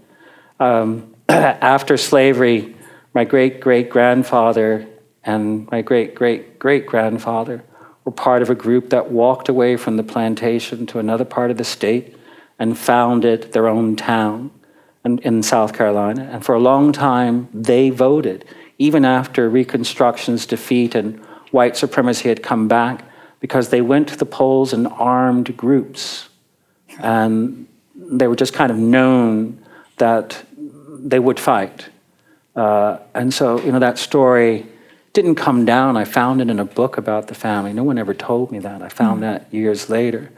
Um, 0.59 1.15
after 1.29 1.95
slavery, 1.95 2.75
my 3.13 3.23
great 3.23 3.61
great 3.61 3.89
grandfather 3.89 4.85
and 5.23 5.71
my 5.71 5.81
great 5.81 6.15
great 6.15 6.59
great 6.59 6.85
grandfather 6.85 7.63
were 8.03 8.11
part 8.11 8.41
of 8.41 8.49
a 8.49 8.55
group 8.55 8.89
that 8.89 9.09
walked 9.11 9.47
away 9.47 9.77
from 9.77 9.95
the 9.95 10.03
plantation 10.03 10.85
to 10.87 10.99
another 10.99 11.23
part 11.23 11.51
of 11.51 11.57
the 11.57 11.63
state 11.63 12.17
and 12.59 12.77
founded 12.77 13.53
their 13.53 13.67
own 13.67 13.95
town 13.95 14.51
in, 15.05 15.19
in 15.19 15.43
South 15.43 15.73
Carolina. 15.73 16.27
And 16.31 16.43
for 16.43 16.55
a 16.55 16.59
long 16.59 16.91
time, 16.91 17.47
they 17.53 17.89
voted, 17.89 18.45
even 18.77 19.05
after 19.05 19.49
Reconstruction's 19.49 20.45
defeat 20.45 20.95
and 20.95 21.19
white 21.51 21.77
supremacy 21.77 22.29
had 22.29 22.43
come 22.43 22.67
back, 22.67 23.05
because 23.39 23.69
they 23.69 23.81
went 23.81 24.07
to 24.09 24.17
the 24.17 24.25
polls 24.25 24.73
in 24.73 24.87
armed 24.87 25.55
groups. 25.55 26.29
And 26.99 27.67
they 27.95 28.27
were 28.27 28.35
just 28.35 28.53
kind 28.53 28.71
of 28.71 28.77
known 28.77 29.63
that 29.97 30.43
they 30.99 31.19
would 31.19 31.39
fight. 31.39 31.89
Uh, 32.55 32.97
and 33.13 33.33
so, 33.33 33.59
you 33.61 33.71
know, 33.71 33.79
that 33.79 33.97
story 33.97 34.65
didn't 35.13 35.35
come 35.35 35.65
down. 35.65 35.97
I 35.97 36.05
found 36.05 36.41
it 36.41 36.49
in 36.49 36.59
a 36.59 36.65
book 36.65 36.97
about 36.97 37.27
the 37.27 37.35
family. 37.35 37.73
No 37.73 37.83
one 37.83 37.97
ever 37.97 38.13
told 38.13 38.51
me 38.51 38.59
that. 38.59 38.81
I 38.81 38.89
found 38.89 39.19
mm. 39.19 39.21
that 39.21 39.53
years 39.53 39.89
later. 39.89 40.31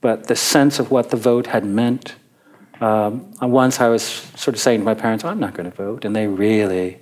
But 0.00 0.26
the 0.26 0.36
sense 0.36 0.78
of 0.78 0.90
what 0.90 1.10
the 1.10 1.16
vote 1.16 1.48
had 1.48 1.64
meant. 1.64 2.14
Um, 2.80 3.32
once 3.40 3.80
I 3.80 3.88
was 3.88 4.02
sort 4.02 4.54
of 4.54 4.60
saying 4.60 4.80
to 4.80 4.84
my 4.84 4.94
parents, 4.94 5.24
I'm 5.24 5.38
not 5.38 5.54
going 5.54 5.70
to 5.70 5.76
vote. 5.76 6.04
And 6.04 6.16
they 6.16 6.26
really 6.26 6.98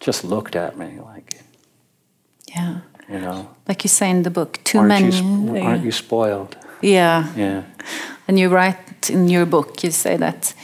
just 0.00 0.24
looked 0.24 0.56
at 0.56 0.76
me 0.76 0.98
like, 1.00 1.40
yeah. 2.48 2.80
You 3.08 3.20
know, 3.20 3.50
like 3.68 3.84
you 3.84 3.88
say 3.88 4.10
in 4.10 4.22
the 4.22 4.30
book, 4.30 4.58
too 4.64 4.78
aren't 4.78 4.88
many. 4.88 5.16
You, 5.16 5.58
aren't 5.58 5.84
you 5.84 5.92
spoiled? 5.92 6.56
Yeah. 6.80 7.30
Yeah. 7.36 7.64
And 8.28 8.38
you 8.38 8.48
write 8.48 9.10
in 9.10 9.28
your 9.28 9.46
book, 9.46 9.82
you 9.82 9.90
say 9.90 10.16
that 10.16 10.54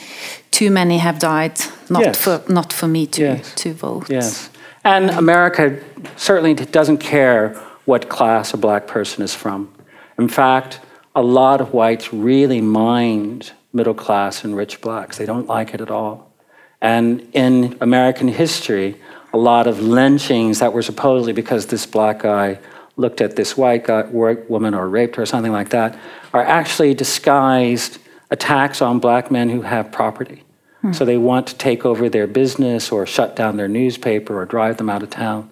too 0.50 0.70
many 0.70 0.98
have 0.98 1.18
died, 1.18 1.58
not 1.90 2.02
yes. 2.02 2.22
for 2.22 2.42
not 2.48 2.72
for 2.72 2.88
me 2.88 3.06
to 3.06 3.22
yes. 3.22 3.54
to 3.56 3.72
vote. 3.74 4.10
Yes. 4.10 4.50
And 4.84 5.10
America 5.10 5.78
certainly 6.16 6.54
doesn't 6.54 6.98
care 6.98 7.54
what 7.84 8.08
class 8.08 8.54
a 8.54 8.56
black 8.56 8.86
person 8.86 9.24
is 9.24 9.34
from. 9.34 9.72
In 10.18 10.28
fact, 10.28 10.80
a 11.14 11.22
lot 11.22 11.60
of 11.60 11.72
whites 11.72 12.12
really 12.12 12.60
mind 12.60 13.52
middle 13.72 13.94
class 13.94 14.44
and 14.44 14.56
rich 14.56 14.80
blacks. 14.80 15.18
They 15.18 15.26
don't 15.26 15.46
like 15.46 15.74
it 15.74 15.80
at 15.80 15.90
all. 15.90 16.32
And 16.80 17.28
in 17.32 17.76
American 17.80 18.28
history, 18.28 19.00
a 19.32 19.38
lot 19.38 19.66
of 19.66 19.80
lynchings 19.80 20.60
that 20.60 20.72
were 20.72 20.82
supposedly 20.82 21.32
because 21.32 21.66
this 21.66 21.86
black 21.86 22.20
guy 22.20 22.58
looked 22.98 23.20
at 23.20 23.36
this 23.36 23.56
white 23.56 23.84
guy, 23.84 24.02
woman 24.02 24.74
or 24.74 24.88
raped 24.88 25.16
her 25.16 25.22
or 25.22 25.26
something 25.26 25.52
like 25.52 25.70
that, 25.70 25.98
are 26.34 26.42
actually 26.42 26.92
disguised 26.92 27.98
attacks 28.30 28.82
on 28.82 28.98
black 28.98 29.30
men 29.30 29.48
who 29.48 29.62
have 29.62 29.90
property. 29.90 30.42
Hmm. 30.82 30.92
So 30.92 31.04
they 31.04 31.16
want 31.16 31.46
to 31.46 31.56
take 31.56 31.86
over 31.86 32.08
their 32.10 32.26
business 32.26 32.92
or 32.92 33.06
shut 33.06 33.36
down 33.36 33.56
their 33.56 33.68
newspaper 33.68 34.38
or 34.38 34.44
drive 34.44 34.76
them 34.76 34.90
out 34.90 35.02
of 35.02 35.10
town. 35.10 35.48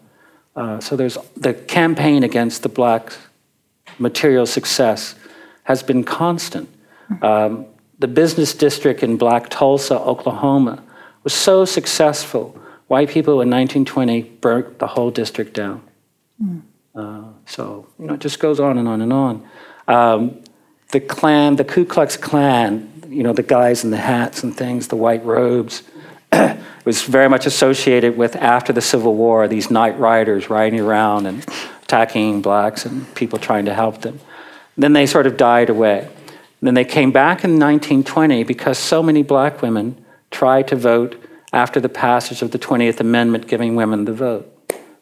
Uh, 0.54 0.80
so 0.80 0.96
there's 0.96 1.16
the 1.36 1.54
campaign 1.54 2.22
against 2.22 2.62
the 2.62 2.68
black 2.68 3.12
material 3.98 4.44
success 4.44 5.14
has 5.64 5.82
been 5.82 6.04
constant. 6.04 6.68
Hmm. 7.08 7.24
Um, 7.24 7.66
the 7.98 8.08
business 8.08 8.52
district 8.52 9.02
in 9.02 9.16
Black 9.16 9.48
Tulsa, 9.48 9.98
Oklahoma, 9.98 10.82
was 11.22 11.32
so 11.32 11.64
successful. 11.64 12.58
White 12.88 13.08
people 13.08 13.40
in 13.40 13.48
1920 13.48 14.22
burnt 14.22 14.78
the 14.78 14.86
whole 14.88 15.10
district 15.10 15.54
down. 15.54 15.80
Mm. 16.42 16.62
Uh, 16.96 17.24
so 17.44 17.86
you 17.98 18.06
know, 18.06 18.14
it 18.14 18.20
just 18.20 18.40
goes 18.40 18.58
on 18.58 18.78
and 18.78 18.88
on 18.88 19.02
and 19.02 19.12
on. 19.12 19.48
Um, 19.86 20.42
the 20.92 21.00
Klan, 21.00 21.56
the 21.56 21.64
Ku 21.64 21.84
Klux 21.84 22.16
Klan, 22.16 23.02
you 23.08 23.22
know, 23.22 23.32
the 23.32 23.42
guys 23.42 23.84
in 23.84 23.90
the 23.90 23.98
hats 23.98 24.42
and 24.42 24.56
things, 24.56 24.88
the 24.88 24.96
white 24.96 25.24
robes, 25.24 25.82
was 26.84 27.02
very 27.02 27.28
much 27.28 27.46
associated 27.46 28.16
with 28.16 28.36
after 28.36 28.72
the 28.72 28.80
Civil 28.80 29.14
War, 29.14 29.46
these 29.48 29.70
night 29.70 29.98
riders 29.98 30.48
riding 30.48 30.80
around 30.80 31.26
and 31.26 31.44
attacking 31.82 32.42
blacks 32.42 32.86
and 32.86 33.12
people 33.14 33.38
trying 33.38 33.64
to 33.66 33.74
help 33.74 34.02
them. 34.02 34.20
Then 34.76 34.92
they 34.92 35.06
sort 35.06 35.26
of 35.26 35.36
died 35.36 35.70
away. 35.70 36.08
then 36.60 36.74
they 36.74 36.84
came 36.84 37.12
back 37.12 37.44
in 37.44 37.58
1920 37.58 38.42
because 38.44 38.78
so 38.78 39.02
many 39.02 39.22
black 39.22 39.62
women 39.62 40.04
tried 40.30 40.66
to 40.68 40.76
vote 40.76 41.22
after 41.52 41.80
the 41.80 41.88
passage 41.88 42.42
of 42.42 42.50
the 42.50 42.58
20th 42.58 43.00
Amendment 43.00 43.46
giving 43.46 43.76
women 43.76 44.04
the 44.04 44.12
vote. 44.12 44.52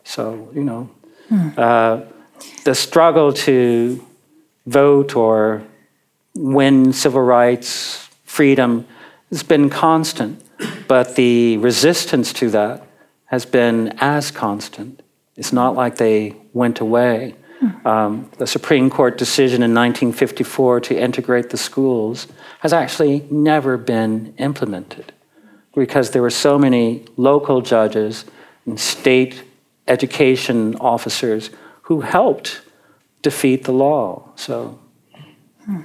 So, 0.05 0.51
you 0.55 0.62
know, 0.62 0.90
hmm. 1.35 1.49
uh, 1.57 2.01
the 2.64 2.74
struggle 2.74 3.32
to 3.32 4.05
vote 4.66 5.16
or 5.16 5.62
win 6.35 6.93
civil 6.93 7.22
rights, 7.22 8.09
freedom, 8.24 8.87
has 9.30 9.43
been 9.43 9.70
constant, 9.70 10.43
but 10.89 11.16
the 11.16 11.57
resistance 11.59 12.32
to 12.32 12.51
that 12.51 12.87
has 13.26 13.45
been 13.45 13.95
as 13.99 14.30
constant. 14.30 15.03
It's 15.37 15.53
not 15.53 15.74
like 15.74 15.97
they 15.97 16.37
went 16.53 16.80
away. 16.80 17.35
Um, 17.85 18.30
the 18.39 18.47
Supreme 18.47 18.91
Court 18.91 19.16
decision 19.16 19.62
in 19.62 19.72
1954 19.72 20.80
to 20.80 20.99
integrate 21.01 21.51
the 21.51 21.57
schools 21.57 22.26
has 22.61 22.72
actually 22.72 23.26
never 23.30 23.78
been 23.78 24.35
implemented 24.39 25.12
because 25.74 26.11
there 26.11 26.22
were 26.22 26.30
so 26.30 26.59
many 26.59 27.05
local 27.16 27.62
judges 27.62 28.24
and 28.66 28.78
state 28.78 29.43
education 29.89 30.76
officers 30.76 31.51
who 31.82 32.01
helped 32.03 32.61
defeat 33.22 33.64
the 33.64 33.72
law. 33.72 34.30
So. 34.37 34.78
Hmm. 35.64 35.80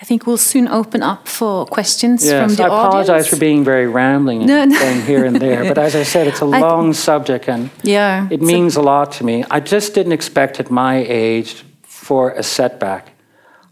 I 0.00 0.04
think 0.06 0.26
we'll 0.26 0.38
soon 0.38 0.66
open 0.66 1.02
up 1.02 1.28
for 1.28 1.66
questions 1.66 2.24
yes, 2.24 2.32
from 2.42 2.54
the 2.56 2.62
I 2.62 2.66
apologize 2.66 3.08
audience. 3.10 3.28
for 3.28 3.36
being 3.36 3.62
very 3.64 3.86
rambling 3.86 4.38
and 4.38 4.46
No, 4.48 4.64
no. 4.64 4.78
going 4.78 5.02
here 5.02 5.26
and 5.26 5.36
there, 5.36 5.62
but 5.64 5.76
as 5.76 5.94
I 5.94 6.04
said, 6.04 6.26
it's 6.26 6.40
a 6.40 6.44
I- 6.58 6.60
long 6.60 6.94
subject 6.94 7.46
and 7.48 7.68
Yeah, 7.82 8.26
it 8.30 8.40
means 8.40 8.76
a 8.76 8.80
lot 8.82 9.12
to 9.12 9.24
me. 9.24 9.44
I 9.50 9.60
just 9.60 9.92
didn't 9.94 10.12
expect 10.12 10.58
at 10.58 10.70
my 10.70 11.04
age 11.06 11.64
for 11.82 12.30
a 12.30 12.42
setback. 12.42 13.12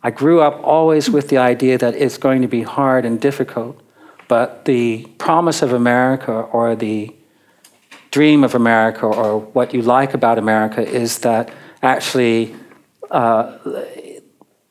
I 0.03 0.11
grew 0.11 0.43
up 0.43 0.61
always 0.63 1.09
with 1.11 1.29
the 1.29 1.39
idea 1.39 1.79
that 1.79 1.95
it's 1.95 2.19
going 2.19 2.43
to 2.43 2.49
be 2.49 2.63
hard 2.63 3.07
and 3.07 3.19
difficult, 3.19 3.81
but 4.29 4.67
the 4.67 5.07
promise 5.17 5.63
of 5.63 5.73
America 5.73 6.33
or 6.53 6.77
the 6.77 7.15
dream 8.19 8.43
of 8.43 8.57
America 8.57 9.07
or 9.07 9.39
what 9.39 9.73
you 9.73 9.81
like 9.81 10.13
about 10.13 10.39
America 10.39 10.83
is 10.85 11.21
that 11.21 11.53
actually 11.83 12.53
uh, 13.13 13.57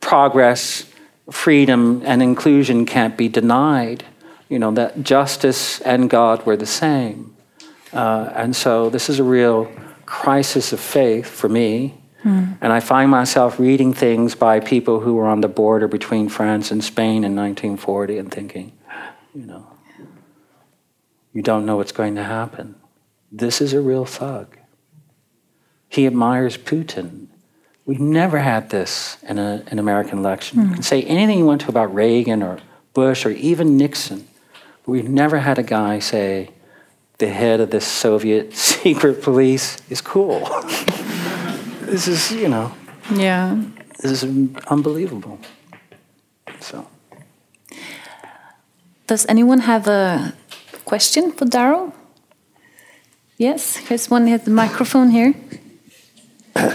progress, 0.01 0.83
freedom, 1.31 2.01
and 2.03 2.21
inclusion 2.21 2.85
can't 2.85 3.15
be 3.15 3.29
denied. 3.29 4.03
You 4.49 4.59
know, 4.59 4.71
that 4.71 5.01
justice 5.01 5.79
and 5.79 6.09
God 6.09 6.45
were 6.45 6.57
the 6.57 6.65
same. 6.65 7.37
Uh, 7.93 8.29
and 8.35 8.53
so 8.53 8.89
this 8.89 9.09
is 9.09 9.17
a 9.19 9.23
real 9.23 9.71
crisis 10.05 10.73
of 10.73 10.81
faith 10.81 11.27
for 11.27 11.47
me. 11.47 11.93
And 12.59 12.73
I 12.73 12.81
find 12.81 13.09
myself 13.09 13.57
reading 13.57 13.93
things 13.93 14.35
by 14.35 14.59
people 14.59 14.99
who 14.99 15.13
were 15.13 15.27
on 15.27 15.39
the 15.39 15.47
border 15.47 15.87
between 15.87 16.27
France 16.27 16.69
and 16.69 16.83
Spain 16.83 17.23
in 17.23 17.33
1940 17.33 18.17
and 18.17 18.29
thinking, 18.29 18.73
you 19.33 19.45
know, 19.45 19.65
you 21.31 21.41
don't 21.41 21.65
know 21.65 21.77
what's 21.77 21.93
going 21.93 22.15
to 22.15 22.25
happen. 22.25 22.75
This 23.31 23.61
is 23.61 23.73
a 23.73 23.81
real 23.81 24.05
thug. 24.05 24.57
He 25.89 26.05
admires 26.05 26.57
Putin. 26.57 27.27
We've 27.85 27.99
never 27.99 28.39
had 28.39 28.69
this 28.69 29.17
in 29.23 29.39
a, 29.39 29.63
an 29.67 29.79
American 29.79 30.19
election. 30.19 30.59
You 30.59 30.65
can 30.67 30.75
hmm. 30.75 30.81
say 30.81 31.03
anything 31.03 31.39
you 31.39 31.45
want 31.45 31.61
to 31.61 31.69
about 31.69 31.93
Reagan 31.93 32.43
or 32.43 32.59
Bush 32.93 33.25
or 33.25 33.29
even 33.31 33.77
Nixon, 33.77 34.27
but 34.83 34.91
we've 34.91 35.09
never 35.09 35.39
had 35.39 35.57
a 35.57 35.63
guy 35.63 35.99
say, 35.99 36.49
the 37.17 37.29
head 37.29 37.59
of 37.59 37.71
the 37.71 37.81
Soviet 37.81 38.53
secret 38.55 39.21
police 39.21 39.77
is 39.89 40.01
cool. 40.01 40.39
this 41.81 42.07
is, 42.07 42.31
you 42.31 42.47
know, 42.47 42.73
Yeah. 43.13 43.63
this 43.99 44.23
is 44.23 44.23
unbelievable. 44.67 45.39
So. 46.59 46.87
Does 49.07 49.25
anyone 49.27 49.59
have 49.59 49.87
a 49.87 50.33
question 50.85 51.31
for 51.31 51.45
Daryl? 51.45 51.93
Yes, 53.37 53.77
here's 53.77 54.09
one 54.09 54.27
at 54.29 54.45
the 54.45 54.51
microphone 54.51 55.09
here. 55.11 55.33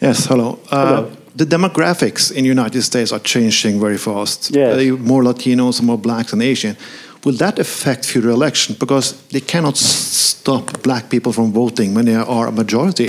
Yes, 0.00 0.26
hello. 0.26 0.58
Uh, 0.70 1.06
The 1.36 1.44
demographics 1.44 2.32
in 2.32 2.44
United 2.44 2.82
States 2.82 3.12
are 3.12 3.20
changing 3.22 3.80
very 3.80 3.98
fast. 3.98 4.50
Yes. 4.50 4.76
Uh, 4.76 4.96
more 4.96 5.22
Latinos, 5.22 5.80
more 5.82 5.98
blacks, 5.98 6.32
and 6.32 6.42
Asian. 6.42 6.76
Will 7.24 7.36
that 7.36 7.58
affect 7.58 8.06
future 8.06 8.30
election? 8.30 8.76
Because 8.78 9.14
they 9.28 9.40
cannot 9.40 9.76
stop 9.76 10.82
black 10.82 11.08
people 11.10 11.32
from 11.32 11.52
voting 11.52 11.94
when 11.94 12.04
they 12.06 12.14
are 12.16 12.48
a 12.48 12.52
majority. 12.52 13.08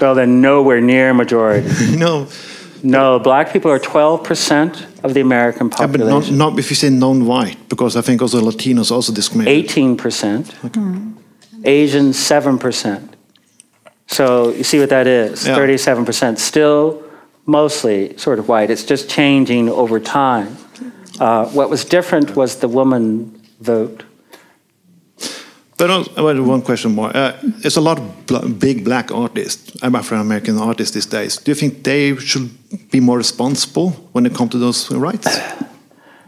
Well, 0.00 0.14
they're 0.14 0.26
nowhere 0.26 0.80
near 0.80 1.14
majority. 1.14 1.68
you 1.90 1.96
know, 1.96 2.26
No, 2.90 3.18
black 3.18 3.52
people 3.52 3.70
are 3.70 3.80
12% 3.80 5.02
of 5.04 5.12
the 5.14 5.20
American 5.20 5.66
Yeah, 5.68 5.86
but 5.86 6.00
population. 6.00 6.38
not, 6.38 6.52
not 6.52 6.58
if 6.58 6.70
you 6.70 6.76
say 6.76 6.90
non-white, 6.90 7.68
because 7.68 7.96
I 7.96 8.00
think 8.00 8.22
also 8.22 8.40
Latinos 8.40 8.90
also 8.92 9.12
discriminate. 9.12 9.68
18%. 9.68 11.14
Asians, 11.64 12.16
7%. 12.16 13.00
So 14.06 14.50
you 14.52 14.62
see 14.62 14.78
what 14.78 14.90
that 14.90 15.06
is 15.06 15.46
Yeah. 15.46 15.56
37%. 15.56 16.38
Still 16.38 17.02
mostly 17.46 18.16
sort 18.18 18.38
of 18.38 18.48
white. 18.48 18.70
It's 18.70 18.84
just 18.84 19.08
changing 19.08 19.68
over 19.68 19.98
time. 19.98 20.56
Uh, 21.18 21.46
what 21.46 21.70
was 21.70 21.84
different 21.84 22.36
was 22.36 22.56
the 22.56 22.68
woman 22.68 23.40
vote. 23.60 24.04
But 25.78 26.16
one 26.16 26.62
question 26.62 26.92
more. 26.92 27.14
Uh, 27.14 27.36
there's 27.42 27.76
a 27.76 27.82
lot 27.82 27.98
of 27.98 28.26
bl- 28.26 28.48
big 28.48 28.84
black 28.84 29.12
artists, 29.12 29.76
African 29.82 30.20
American 30.20 30.58
artists 30.58 30.94
these 30.94 31.06
days. 31.06 31.36
Do 31.36 31.50
you 31.50 31.54
think 31.54 31.84
they 31.84 32.16
should 32.16 32.48
be 32.90 33.00
more 33.00 33.18
responsible 33.18 33.90
when 34.12 34.24
it 34.24 34.34
comes 34.34 34.52
to 34.52 34.58
those 34.58 34.90
rights? 34.90 35.28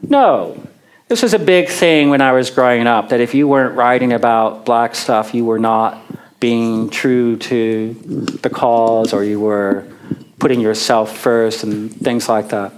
No. 0.01 0.63
This 1.09 1.23
was 1.23 1.33
a 1.33 1.39
big 1.39 1.69
thing 1.69 2.11
when 2.11 2.21
I 2.21 2.33
was 2.33 2.51
growing 2.51 2.87
up 2.87 3.09
that 3.09 3.21
if 3.21 3.35
you 3.35 3.49
weren't 3.49 3.75
writing 3.75 4.13
about 4.13 4.67
black 4.67 4.95
stuff, 4.95 5.35
you 5.35 5.45
were 5.45 5.59
not 5.59 6.05
being 6.39 6.91
true 6.91 7.37
to 7.37 7.95
the 8.43 8.51
cause 8.51 9.13
or 9.13 9.25
you 9.25 9.41
were 9.41 9.87
putting 10.39 10.61
yourself 10.61 11.17
first 11.17 11.65
and 11.65 11.93
things 11.97 12.29
like 12.29 12.51
that. 12.51 12.73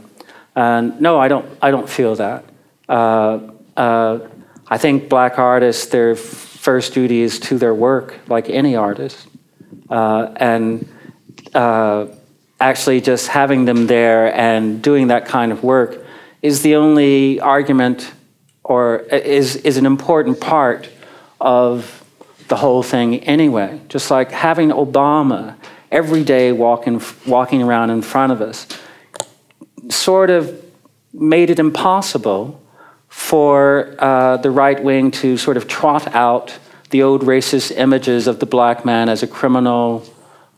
And 0.54 1.00
no, 1.00 1.18
I 1.18 1.28
don't, 1.28 1.46
I 1.60 1.70
don't 1.70 1.88
feel 1.88 2.14
that. 2.16 2.44
Uh, 2.88 3.40
uh, 3.76 4.20
I 4.68 4.78
think 4.78 5.08
black 5.08 5.38
artists, 5.38 5.86
their 5.86 6.14
first 6.60 6.92
duty 6.92 7.22
is 7.22 7.40
to 7.40 7.56
their 7.56 7.72
work, 7.72 8.18
like 8.28 8.50
any 8.50 8.76
artist. 8.76 9.26
Uh, 9.88 10.30
and 10.36 10.86
uh, 11.54 12.06
actually 12.60 13.00
just 13.00 13.28
having 13.28 13.64
them 13.64 13.86
there 13.86 14.32
and 14.34 14.82
doing 14.82 15.06
that 15.06 15.24
kind 15.24 15.52
of 15.52 15.64
work 15.64 16.04
is 16.42 16.60
the 16.60 16.76
only 16.76 17.40
argument 17.40 18.12
or 18.62 18.98
is, 18.98 19.56
is 19.56 19.78
an 19.78 19.86
important 19.86 20.38
part 20.38 20.90
of 21.40 22.04
the 22.48 22.56
whole 22.56 22.82
thing 22.82 23.20
anyway. 23.20 23.80
Just 23.88 24.10
like 24.10 24.30
having 24.30 24.68
Obama 24.68 25.56
every 25.90 26.22
day 26.24 26.52
walking, 26.52 27.00
walking 27.26 27.62
around 27.62 27.88
in 27.88 28.02
front 28.02 28.32
of 28.32 28.42
us 28.42 28.66
sort 29.88 30.28
of 30.28 30.62
made 31.14 31.48
it 31.48 31.58
impossible 31.58 32.60
for 33.30 33.94
uh, 34.00 34.38
the 34.38 34.50
right 34.50 34.82
wing 34.82 35.12
to 35.12 35.36
sort 35.36 35.56
of 35.56 35.68
trot 35.68 36.12
out 36.16 36.58
the 36.90 37.00
old 37.00 37.22
racist 37.22 37.70
images 37.76 38.26
of 38.26 38.40
the 38.40 38.46
black 38.56 38.84
man 38.84 39.08
as 39.08 39.22
a 39.22 39.26
criminal 39.28 40.04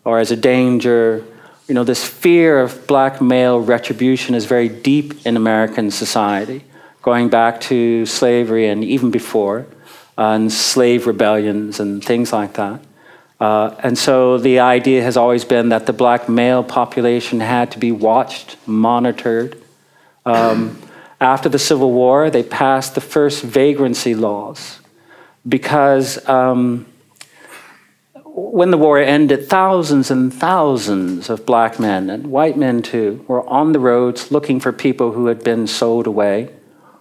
or 0.07 0.19
as 0.19 0.31
a 0.31 0.37
danger. 0.37 1.23
You 1.69 1.75
know, 1.75 1.85
this 1.85 2.03
fear 2.03 2.61
of 2.61 2.87
black 2.87 3.21
male 3.21 3.61
retribution 3.61 4.35
is 4.35 4.47
very 4.47 4.71
deep 4.71 5.27
in 5.27 5.37
American 5.37 5.91
society, 5.91 6.65
going 7.03 7.29
back 7.29 7.61
to 7.73 8.07
slavery 8.07 8.67
and 8.69 8.83
even 8.83 9.11
before, 9.11 9.67
uh, 10.17 10.31
and 10.31 10.51
slave 10.51 11.07
rebellions 11.07 11.79
and 11.79 12.03
things 12.03 12.33
like 12.33 12.55
that. 12.55 12.81
Uh, 13.39 13.75
and 13.81 13.99
so 13.99 14.39
the 14.39 14.61
idea 14.61 15.03
has 15.03 15.19
always 15.19 15.45
been 15.45 15.69
that 15.69 15.85
the 15.85 15.93
black 15.93 16.27
male 16.27 16.65
population 16.65 17.41
had 17.41 17.71
to 17.73 17.79
be 17.79 17.93
watched, 17.93 18.57
monitored. 18.67 19.63
Um, 20.25 20.79
after 21.23 21.49
the 21.49 21.59
Civil 21.59 21.93
War, 21.93 22.31
they 22.31 22.43
passed 22.43 22.95
the 22.95 23.01
first 23.01 23.43
vagrancy 23.43 24.15
laws 24.15 24.81
because 25.47 26.29
um, 26.29 26.87
when 28.25 28.71
the 28.71 28.79
war 28.79 28.99
ended, 28.99 29.49
thousands 29.49 30.11
and 30.11 30.33
thousands 30.33 31.29
of 31.29 31.45
black 31.45 31.79
men 31.79 32.11
and 32.11 32.29
white 32.29 32.57
men 32.57 32.83
too 32.83 33.25
were 33.29 33.49
on 33.49 33.73
the 33.73 33.79
roads 33.79 34.33
looking 34.33 34.59
for 34.59 34.73
people 34.73 35.13
who 35.13 35.27
had 35.27 35.45
been 35.45 35.67
sold 35.67 36.07
away 36.07 36.51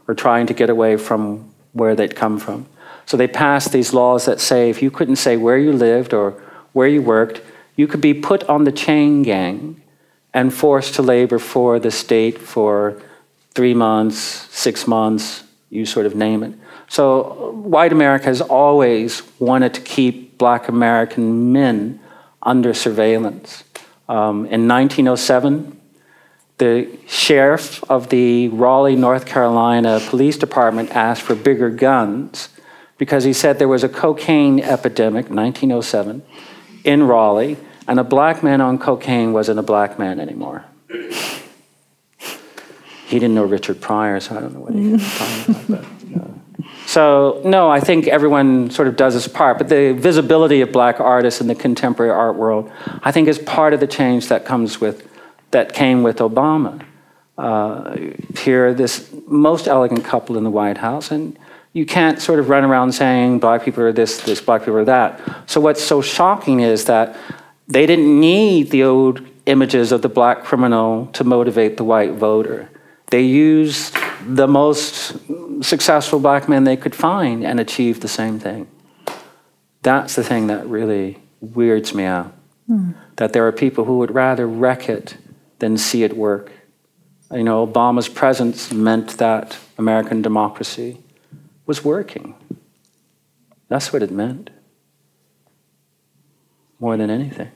or 0.08 0.14
trying 0.14 0.46
to 0.48 0.54
get 0.54 0.70
away 0.70 0.98
from 0.98 1.52
where 1.74 1.96
they'd 1.96 2.16
come 2.16 2.38
from. 2.38 2.66
So 3.06 3.18
they 3.18 3.28
passed 3.28 3.72
these 3.72 3.94
laws 3.94 4.26
that 4.26 4.40
say 4.40 4.70
if 4.70 4.82
you 4.82 4.92
couldn't 4.92 5.16
say 5.16 5.38
where 5.38 5.58
you 5.58 5.72
lived 5.72 6.14
or 6.14 6.32
where 6.74 6.88
you 6.88 7.02
worked, 7.02 7.42
you 7.76 7.88
could 7.88 8.02
be 8.02 8.14
put 8.14 8.44
on 8.44 8.66
the 8.66 8.72
chain 8.72 9.24
gang 9.24 9.82
and 10.34 10.54
forced 10.54 10.96
to 10.96 11.02
labor 11.02 11.40
for 11.40 11.80
the 11.80 11.92
state 11.92 12.38
for 12.38 13.02
three 13.54 13.74
months, 13.74 14.18
six 14.18 14.88
months, 14.88 15.44
you 15.70 15.86
sort 15.86 16.06
of 16.06 16.16
name 16.16 16.44
it. 16.44 16.54
So 16.88 17.52
white 17.52 17.92
America 17.92 18.26
has 18.26 18.42
always 18.42 19.24
wanted 19.40 19.74
to 19.76 19.82
keep 19.82 20.38
black 20.38 20.68
American 20.68 21.52
men 21.52 22.00
under 22.44 22.74
surveillance. 22.74 23.64
Um, 24.10 24.46
in 24.46 24.68
1907, 24.68 25.80
the 26.58 26.90
sheriff 27.08 27.84
of 27.90 28.10
the 28.10 28.50
Raleigh, 28.50 28.96
North 28.96 29.26
Carolina 29.26 30.00
Police 30.06 30.38
Department 30.38 30.92
asked 30.92 31.22
for 31.22 31.34
bigger 31.34 31.70
guns 31.70 32.50
because 32.98 33.24
he 33.24 33.34
said 33.34 33.58
there 33.58 33.68
was 33.68 33.84
a 33.84 33.90
cocaine 33.90 34.60
epidemic, 34.60 35.30
1907, 35.30 36.22
in 36.84 37.04
Raleigh, 37.04 37.58
and 37.88 38.00
a 38.00 38.04
black 38.04 38.44
man 38.44 38.62
on 38.62 38.78
cocaine 38.78 39.34
wasn't 39.34 39.58
a 39.58 39.64
black 39.64 39.98
man 39.98 40.20
anymore. 40.20 40.66
He 43.12 43.20
didn't 43.20 43.36
know 43.36 43.44
Richard 43.44 43.82
Pryor, 43.82 44.22
so 44.22 44.38
I 44.38 44.40
don't 44.40 44.54
know 44.54 44.62
what 44.62 44.74
he 44.74 44.94
was 44.94 45.18
talking 45.18 45.56
about. 45.68 45.86
But, 46.14 46.22
uh, 46.22 46.68
so, 46.86 47.42
no, 47.44 47.70
I 47.70 47.82
think 47.82 48.08
everyone 48.08 48.70
sort 48.70 48.88
of 48.88 48.96
does 48.96 49.16
his 49.16 49.28
part, 49.28 49.58
but 49.58 49.68
the 49.68 49.92
visibility 49.92 50.62
of 50.62 50.72
black 50.72 51.02
artists 51.02 51.42
in 51.42 51.48
the 51.48 51.56
contemporary 51.56 52.14
art 52.14 52.38
world, 52.38 52.72
I 53.04 53.12
think, 53.12 53.28
is 53.28 53.38
part 53.38 53.74
of 53.74 53.82
the 53.82 53.88
change 53.88 54.30
that 54.30 54.46
comes 54.46 54.80
with, 54.80 55.10
that 55.52 55.74
came 55.74 56.04
with 56.04 56.20
Obama. 56.20 56.86
Uh, 57.38 57.98
here, 58.38 58.74
this 58.74 59.14
most 59.28 59.68
elegant 59.68 60.06
couple 60.06 60.38
in 60.38 60.46
the 60.46 60.50
White 60.50 60.78
House, 60.78 61.12
and 61.12 61.38
you 61.74 61.86
can't 61.86 62.22
sort 62.22 62.40
of 62.40 62.48
run 62.48 62.64
around 62.64 62.94
saying 62.94 63.40
black 63.40 63.66
people 63.66 63.84
are 63.84 63.92
this, 63.92 64.22
this, 64.22 64.40
black 64.40 64.62
people 64.62 64.78
are 64.78 64.86
that. 64.86 65.20
So, 65.50 65.60
what's 65.60 65.84
so 65.84 66.02
shocking 66.02 66.62
is 66.62 66.86
that 66.86 67.18
they 67.68 67.86
didn't 67.86 68.18
need 68.22 68.72
the 68.72 68.84
old 68.84 69.22
images 69.48 69.92
of 69.92 70.02
the 70.02 70.10
black 70.10 70.46
criminal 70.46 71.08
to 71.08 71.26
motivate 71.26 71.76
the 71.76 71.84
white 71.84 72.14
voter. 72.14 72.70
They 73.12 73.22
used 73.22 73.96
the 74.26 74.48
most 74.48 75.16
successful 75.64 76.20
black 76.20 76.50
men 76.50 76.64
they 76.64 76.78
could 76.78 76.96
find 76.96 77.46
and 77.46 77.60
achieved 77.60 78.02
the 78.02 78.08
same 78.08 78.40
thing. 78.40 78.68
That's 79.84 80.16
the 80.16 80.24
thing 80.24 80.48
that 80.48 80.66
really 80.68 81.20
weirds 81.42 81.94
me 81.94 82.06
out. 82.06 82.34
Mm. 82.70 82.96
That 83.18 83.34
there 83.34 83.46
are 83.48 83.52
people 83.52 83.86
who 83.86 83.98
would 84.00 84.16
rather 84.16 84.48
wreck 84.48 84.90
it 84.90 85.18
than 85.60 85.78
see 85.78 86.04
it 86.04 86.16
work. 86.16 86.52
You 87.32 87.44
know, 87.44 87.66
Obama's 87.66 88.10
presence 88.10 88.72
meant 88.72 89.18
that 89.18 89.58
American 89.78 90.22
democracy 90.22 90.98
was 91.66 91.84
working. 91.84 92.36
That's 93.68 93.94
what 93.94 94.04
it 94.04 94.12
meant, 94.12 94.50
more 96.80 96.98
than 96.98 97.10
anything. 97.10 97.52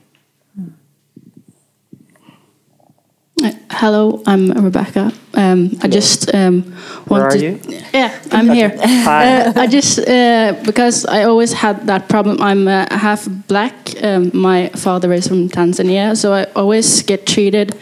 Uh, 3.44 3.52
hello, 3.76 4.24
I'm 4.26 4.52
Rebecca. 4.52 5.12
Um, 5.34 5.72
I 5.82 5.88
just 5.88 6.34
um, 6.34 6.74
want 7.08 7.32
to. 7.34 7.60
Yeah, 7.94 8.18
I'm 8.32 8.50
here. 8.50 8.72
Hi. 8.80 9.42
Uh, 9.42 9.54
I 9.56 9.68
just 9.68 10.00
uh, 10.00 10.56
because 10.66 11.06
I 11.06 11.24
always 11.24 11.52
had 11.54 11.86
that 11.88 12.08
problem. 12.08 12.42
I'm 12.42 12.68
uh, 12.68 12.88
half 12.90 13.28
black. 13.48 13.74
Um, 14.02 14.32
my 14.34 14.70
father 14.70 15.12
is 15.12 15.28
from 15.28 15.50
Tanzania, 15.50 16.16
so 16.16 16.34
I 16.34 16.46
always 16.56 17.04
get 17.04 17.28
treated 17.28 17.76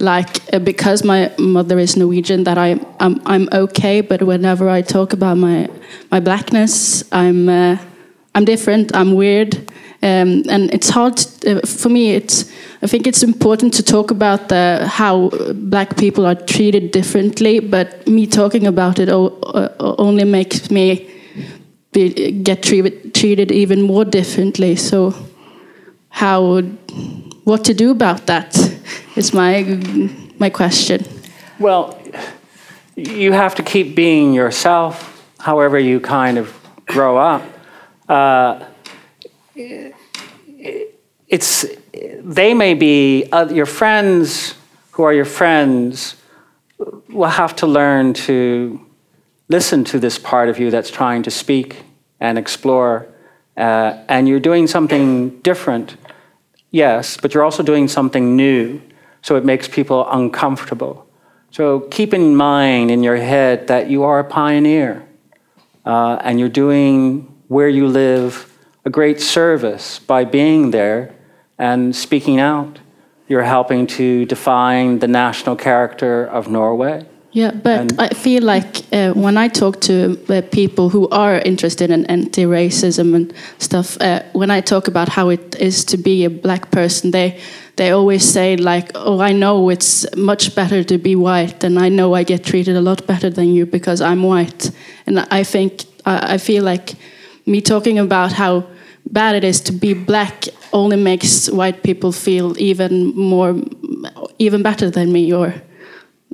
like 0.00 0.42
uh, 0.52 0.58
because 0.58 1.04
my 1.04 1.32
mother 1.38 1.78
is 1.78 1.96
Norwegian 1.96 2.44
that 2.44 2.58
I 2.58 2.80
I'm, 2.98 3.22
I'm 3.24 3.48
okay. 3.52 4.00
But 4.00 4.22
whenever 4.22 4.68
I 4.68 4.82
talk 4.82 5.12
about 5.12 5.36
my 5.38 5.68
my 6.10 6.20
blackness, 6.20 7.04
I'm 7.12 7.48
uh, 7.48 7.76
I'm 8.34 8.44
different. 8.44 8.94
I'm 8.96 9.14
weird. 9.14 9.70
Um, 10.02 10.42
and 10.48 10.72
it's 10.74 10.90
hard 10.90 11.16
to, 11.16 11.62
uh, 11.62 11.66
for 11.66 11.88
me. 11.88 12.14
It's 12.14 12.44
I 12.82 12.86
think 12.86 13.06
it's 13.06 13.22
important 13.22 13.74
to 13.74 13.82
talk 13.82 14.10
about 14.10 14.48
the, 14.48 14.86
how 14.86 15.30
black 15.54 15.96
people 15.96 16.26
are 16.26 16.34
treated 16.34 16.90
differently. 16.90 17.60
But 17.60 18.06
me 18.06 18.26
talking 18.26 18.66
about 18.66 18.98
it 18.98 19.08
o- 19.08 19.38
uh, 19.54 19.94
only 19.98 20.24
makes 20.24 20.70
me 20.70 21.10
be, 21.92 22.32
get 22.42 22.62
treated 22.62 23.14
treated 23.14 23.50
even 23.50 23.82
more 23.82 24.04
differently. 24.04 24.76
So 24.76 25.14
how 26.10 26.60
what 27.44 27.64
to 27.64 27.74
do 27.74 27.90
about 27.90 28.26
that 28.26 28.56
is 29.16 29.32
my 29.32 29.64
my 30.38 30.50
question. 30.50 31.04
Well, 31.58 31.98
you 32.96 33.32
have 33.32 33.54
to 33.54 33.62
keep 33.62 33.94
being 33.94 34.34
yourself, 34.34 34.94
however 35.38 35.78
you 35.78 36.00
kind 36.00 36.38
of 36.38 36.52
grow 36.86 37.16
up. 37.16 37.42
Uh, 38.08 38.64
it's 41.28 41.66
they 42.22 42.54
may 42.54 42.74
be 42.74 43.28
uh, 43.32 43.48
your 43.48 43.66
friends 43.66 44.54
who 44.92 45.02
are 45.02 45.12
your 45.12 45.24
friends 45.24 46.16
will 47.08 47.28
have 47.28 47.56
to 47.56 47.66
learn 47.66 48.12
to 48.12 48.80
listen 49.48 49.84
to 49.84 49.98
this 49.98 50.18
part 50.18 50.48
of 50.48 50.58
you 50.58 50.70
that's 50.70 50.90
trying 50.90 51.22
to 51.22 51.30
speak 51.30 51.82
and 52.20 52.38
explore 52.38 53.06
uh, 53.56 54.04
and 54.08 54.28
you're 54.28 54.40
doing 54.40 54.66
something 54.66 55.40
different 55.40 55.96
yes 56.70 57.16
but 57.16 57.32
you're 57.32 57.44
also 57.44 57.62
doing 57.62 57.88
something 57.88 58.36
new 58.36 58.80
so 59.26 59.34
it 59.34 59.44
makes 59.44 59.66
people 59.66 60.08
uncomfortable. 60.08 61.04
So 61.50 61.80
keep 61.80 62.14
in 62.14 62.36
mind 62.36 62.92
in 62.92 63.02
your 63.02 63.16
head 63.16 63.66
that 63.66 63.90
you 63.90 64.04
are 64.04 64.20
a 64.20 64.24
pioneer 64.24 65.04
uh, 65.84 66.18
and 66.22 66.38
you're 66.38 66.48
doing 66.48 67.22
where 67.48 67.68
you 67.68 67.88
live 67.88 68.45
a 68.86 68.90
great 68.90 69.20
service 69.20 69.98
by 69.98 70.24
being 70.24 70.70
there 70.70 71.12
and 71.58 71.94
speaking 71.94 72.38
out. 72.38 72.78
You're 73.28 73.42
helping 73.42 73.88
to 73.98 74.24
define 74.24 75.00
the 75.00 75.08
national 75.08 75.56
character 75.56 76.24
of 76.24 76.48
Norway. 76.48 77.04
Yeah, 77.32 77.50
but 77.50 77.80
and 77.80 78.00
I 78.00 78.08
feel 78.10 78.44
like 78.44 78.82
uh, 78.92 79.12
when 79.12 79.36
I 79.36 79.48
talk 79.48 79.80
to 79.80 80.16
uh, 80.28 80.40
people 80.52 80.88
who 80.88 81.08
are 81.08 81.38
interested 81.38 81.90
in 81.90 82.06
anti-racism 82.06 83.14
and 83.14 83.34
stuff, 83.58 84.00
uh, 84.00 84.22
when 84.32 84.50
I 84.50 84.62
talk 84.62 84.88
about 84.88 85.08
how 85.08 85.28
it 85.30 85.56
is 85.56 85.84
to 85.86 85.96
be 85.98 86.24
a 86.24 86.30
black 86.30 86.70
person, 86.70 87.10
they 87.10 87.38
they 87.74 87.90
always 87.90 88.24
say 88.24 88.56
like, 88.56 88.90
"Oh, 88.94 89.20
I 89.20 89.32
know 89.32 89.70
it's 89.70 90.06
much 90.16 90.54
better 90.54 90.84
to 90.84 90.96
be 90.98 91.14
white, 91.14 91.64
and 91.64 91.78
I 91.78 91.90
know 91.90 92.14
I 92.14 92.24
get 92.24 92.44
treated 92.44 92.76
a 92.76 92.80
lot 92.80 93.06
better 93.06 93.28
than 93.28 93.48
you 93.52 93.66
because 93.66 94.00
I'm 94.00 94.22
white." 94.22 94.70
And 95.06 95.18
I 95.40 95.44
think 95.44 95.84
I, 96.06 96.34
I 96.34 96.38
feel 96.38 96.64
like 96.64 96.94
me 97.44 97.60
talking 97.60 97.98
about 97.98 98.32
how 98.32 98.64
bad 99.10 99.34
it 99.34 99.44
is 99.44 99.60
to 99.62 99.72
be 99.72 99.94
black 99.94 100.44
only 100.72 100.96
makes 100.96 101.48
white 101.50 101.82
people 101.82 102.12
feel 102.12 102.58
even 102.58 103.14
more 103.16 103.54
even 104.38 104.62
better 104.62 104.90
than 104.90 105.12
me 105.12 105.32
or 105.32 105.54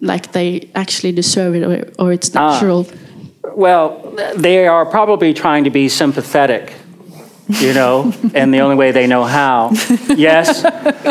like 0.00 0.32
they 0.32 0.68
actually 0.74 1.12
deserve 1.12 1.54
it 1.54 1.62
or, 1.62 1.88
or 1.98 2.12
it's 2.12 2.34
ah. 2.34 2.52
natural. 2.52 2.86
Well 3.54 4.14
they 4.36 4.66
are 4.66 4.86
probably 4.86 5.34
trying 5.34 5.64
to 5.64 5.70
be 5.70 5.88
sympathetic 5.88 6.74
you 7.48 7.74
know 7.74 8.12
and 8.34 8.52
the 8.52 8.60
only 8.60 8.76
way 8.76 8.92
they 8.92 9.06
know 9.06 9.24
how. 9.24 9.70
Yes 10.16 10.64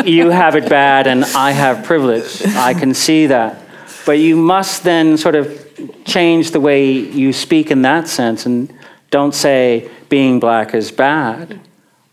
you 0.04 0.30
have 0.30 0.56
it 0.56 0.68
bad 0.68 1.06
and 1.06 1.24
i 1.24 1.52
have 1.52 1.84
privilege. 1.84 2.42
I 2.46 2.74
can 2.74 2.94
see 2.94 3.26
that. 3.26 3.58
But 4.04 4.18
you 4.18 4.36
must 4.36 4.82
then 4.82 5.16
sort 5.16 5.36
of 5.36 5.46
change 6.04 6.50
the 6.50 6.60
way 6.60 6.90
you 6.90 7.32
speak 7.32 7.70
in 7.70 7.82
that 7.82 8.08
sense 8.08 8.46
and 8.46 8.72
don't 9.10 9.34
say 9.34 9.88
being 10.12 10.38
black 10.38 10.74
is 10.74 10.92
bad. 10.92 11.58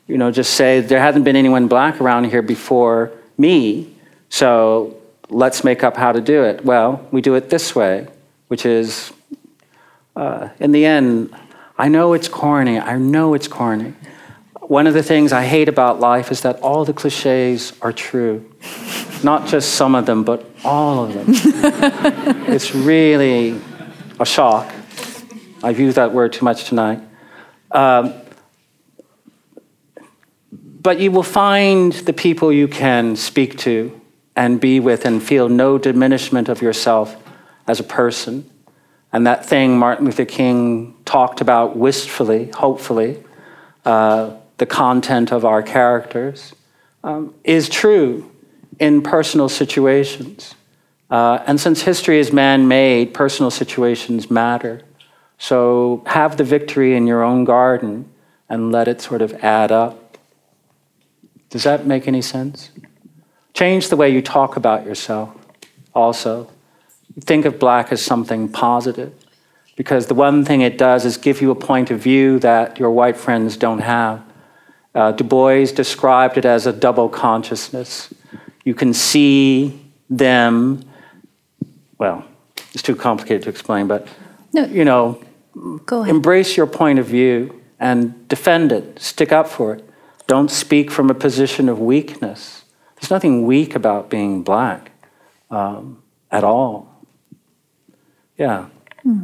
You 0.07 0.17
know, 0.17 0.31
just 0.31 0.53
say 0.53 0.79
there 0.79 1.01
hasn't 1.01 1.25
been 1.25 1.35
anyone 1.35 1.67
black 1.67 1.99
around 1.99 2.23
here 2.29 2.41
before 2.41 3.11
me, 3.37 3.93
so 4.29 4.95
let's 5.27 5.65
make 5.65 5.83
up 5.83 5.97
how 5.97 6.13
to 6.13 6.21
do 6.21 6.45
it. 6.45 6.63
Well, 6.63 7.05
we 7.11 7.19
do 7.19 7.35
it 7.35 7.49
this 7.49 7.75
way, 7.75 8.07
which 8.47 8.65
is, 8.65 9.11
uh, 10.15 10.47
in 10.61 10.71
the 10.71 10.85
end, 10.85 11.35
I 11.77 11.89
know 11.89 12.13
it's 12.13 12.29
corny. 12.29 12.79
I 12.79 12.95
know 12.97 13.33
it's 13.33 13.49
corny. 13.49 13.93
One 14.61 14.87
of 14.87 14.93
the 14.93 15.03
things 15.03 15.33
I 15.33 15.43
hate 15.43 15.67
about 15.67 15.99
life 15.99 16.31
is 16.31 16.39
that 16.43 16.57
all 16.61 16.85
the 16.85 16.93
cliches 16.93 17.73
are 17.81 17.91
true. 17.91 18.49
Not 19.25 19.45
just 19.45 19.73
some 19.73 19.93
of 19.93 20.05
them, 20.05 20.23
but 20.23 20.45
all 20.63 21.03
of 21.03 21.13
them. 21.13 21.25
it's 22.47 22.73
really 22.73 23.59
a 24.21 24.25
shock. 24.25 24.73
I've 25.61 25.81
used 25.81 25.97
that 25.97 26.13
word 26.13 26.31
too 26.31 26.45
much 26.45 26.63
tonight. 26.63 27.01
Um, 27.71 28.13
but 30.81 30.99
you 30.99 31.11
will 31.11 31.23
find 31.23 31.91
the 31.91 32.13
people 32.13 32.51
you 32.51 32.67
can 32.67 33.15
speak 33.15 33.57
to 33.59 33.99
and 34.35 34.59
be 34.59 34.79
with 34.79 35.05
and 35.05 35.21
feel 35.21 35.49
no 35.49 35.77
diminishment 35.77 36.47
of 36.47 36.61
yourself 36.61 37.15
as 37.67 37.79
a 37.79 37.83
person. 37.83 38.49
And 39.11 39.27
that 39.27 39.45
thing 39.45 39.77
Martin 39.77 40.05
Luther 40.05 40.25
King 40.25 40.95
talked 41.03 41.41
about 41.41 41.75
wistfully, 41.75 42.49
hopefully, 42.51 43.23
uh, 43.85 44.35
the 44.57 44.65
content 44.65 45.31
of 45.31 45.43
our 45.43 45.61
characters, 45.61 46.53
um, 47.03 47.33
is 47.43 47.69
true 47.69 48.31
in 48.79 49.01
personal 49.01 49.49
situations. 49.49 50.55
Uh, 51.09 51.43
and 51.47 51.59
since 51.59 51.81
history 51.81 52.19
is 52.19 52.31
man 52.31 52.67
made, 52.67 53.13
personal 53.13 53.51
situations 53.51 54.29
matter. 54.31 54.81
So 55.39 56.03
have 56.05 56.37
the 56.37 56.43
victory 56.43 56.95
in 56.95 57.07
your 57.07 57.23
own 57.23 57.45
garden 57.45 58.11
and 58.49 58.71
let 58.71 58.87
it 58.87 59.01
sort 59.01 59.21
of 59.21 59.33
add 59.43 59.71
up. 59.71 60.17
Does 61.49 61.63
that 61.63 61.87
make 61.87 62.07
any 62.07 62.21
sense? 62.21 62.71
Change 63.53 63.89
the 63.89 63.95
way 63.95 64.09
you 64.09 64.21
talk 64.21 64.57
about 64.57 64.85
yourself 64.85 65.33
also. 65.95 66.51
Think 67.21 67.45
of 67.45 67.57
black 67.57 67.91
as 67.91 68.01
something 68.01 68.49
positive 68.49 69.13
because 69.75 70.07
the 70.07 70.13
one 70.13 70.43
thing 70.43 70.61
it 70.61 70.77
does 70.77 71.05
is 71.05 71.15
give 71.15 71.41
you 71.41 71.51
a 71.51 71.55
point 71.55 71.89
of 71.89 71.99
view 71.99 72.37
that 72.39 72.77
your 72.77 72.91
white 72.91 73.15
friends 73.15 73.55
don't 73.55 73.79
have. 73.79 74.21
Uh, 74.93 75.13
du 75.13 75.23
Bois 75.23 75.65
described 75.73 76.37
it 76.37 76.45
as 76.45 76.67
a 76.67 76.73
double 76.73 77.07
consciousness. 77.07 78.13
You 78.65 78.75
can 78.75 78.93
see 78.93 79.79
them, 80.09 80.83
well, 81.97 82.25
it's 82.73 82.83
too 82.83 82.95
complicated 82.95 83.43
to 83.43 83.49
explain, 83.49 83.87
but 83.87 84.07
no. 84.53 84.65
you 84.65 84.83
know, 84.83 85.21
Go 85.85 86.01
ahead. 86.01 86.15
Embrace 86.15 86.55
your 86.55 86.67
point 86.67 86.99
of 86.99 87.05
view 87.05 87.61
and 87.79 88.27
defend 88.27 88.71
it, 88.71 88.99
stick 88.99 89.31
up 89.31 89.47
for 89.47 89.73
it. 89.73 89.89
Don't 90.27 90.51
speak 90.51 90.91
from 90.91 91.09
a 91.09 91.13
position 91.13 91.67
of 91.69 91.79
weakness. 91.79 92.63
There's 92.95 93.09
nothing 93.09 93.45
weak 93.45 93.75
about 93.75 94.09
being 94.09 94.43
black 94.43 94.91
um, 95.49 96.01
at 96.31 96.43
all. 96.43 97.05
Yeah. 98.37 98.67
Hmm. 99.03 99.23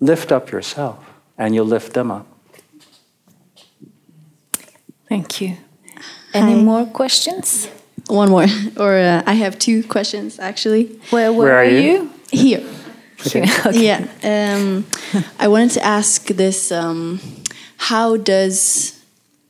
Lift 0.00 0.32
up 0.32 0.50
yourself 0.50 0.98
and 1.38 1.54
you'll 1.54 1.66
lift 1.66 1.92
them 1.94 2.10
up. 2.10 2.26
Thank 5.08 5.40
you. 5.40 5.56
Any 6.32 6.54
Hi. 6.54 6.62
more 6.62 6.86
questions? 6.86 7.68
One 8.06 8.30
more, 8.30 8.46
or 8.76 8.96
uh, 8.96 9.22
I 9.26 9.34
have 9.34 9.58
two 9.58 9.82
questions 9.84 10.38
actually. 10.38 10.86
Where, 11.10 11.32
where, 11.32 11.46
where 11.46 11.54
are, 11.54 11.64
are 11.64 11.64
you? 11.64 12.10
you? 12.32 12.38
Here. 12.38 12.66
Okay. 13.26 13.42
okay. 13.66 13.86
Yeah. 13.86 14.06
Um, 14.22 14.86
I 15.38 15.48
wanted 15.48 15.72
to 15.72 15.84
ask 15.84 16.26
this: 16.26 16.72
um, 16.72 17.20
How 17.76 18.16
does 18.16 19.00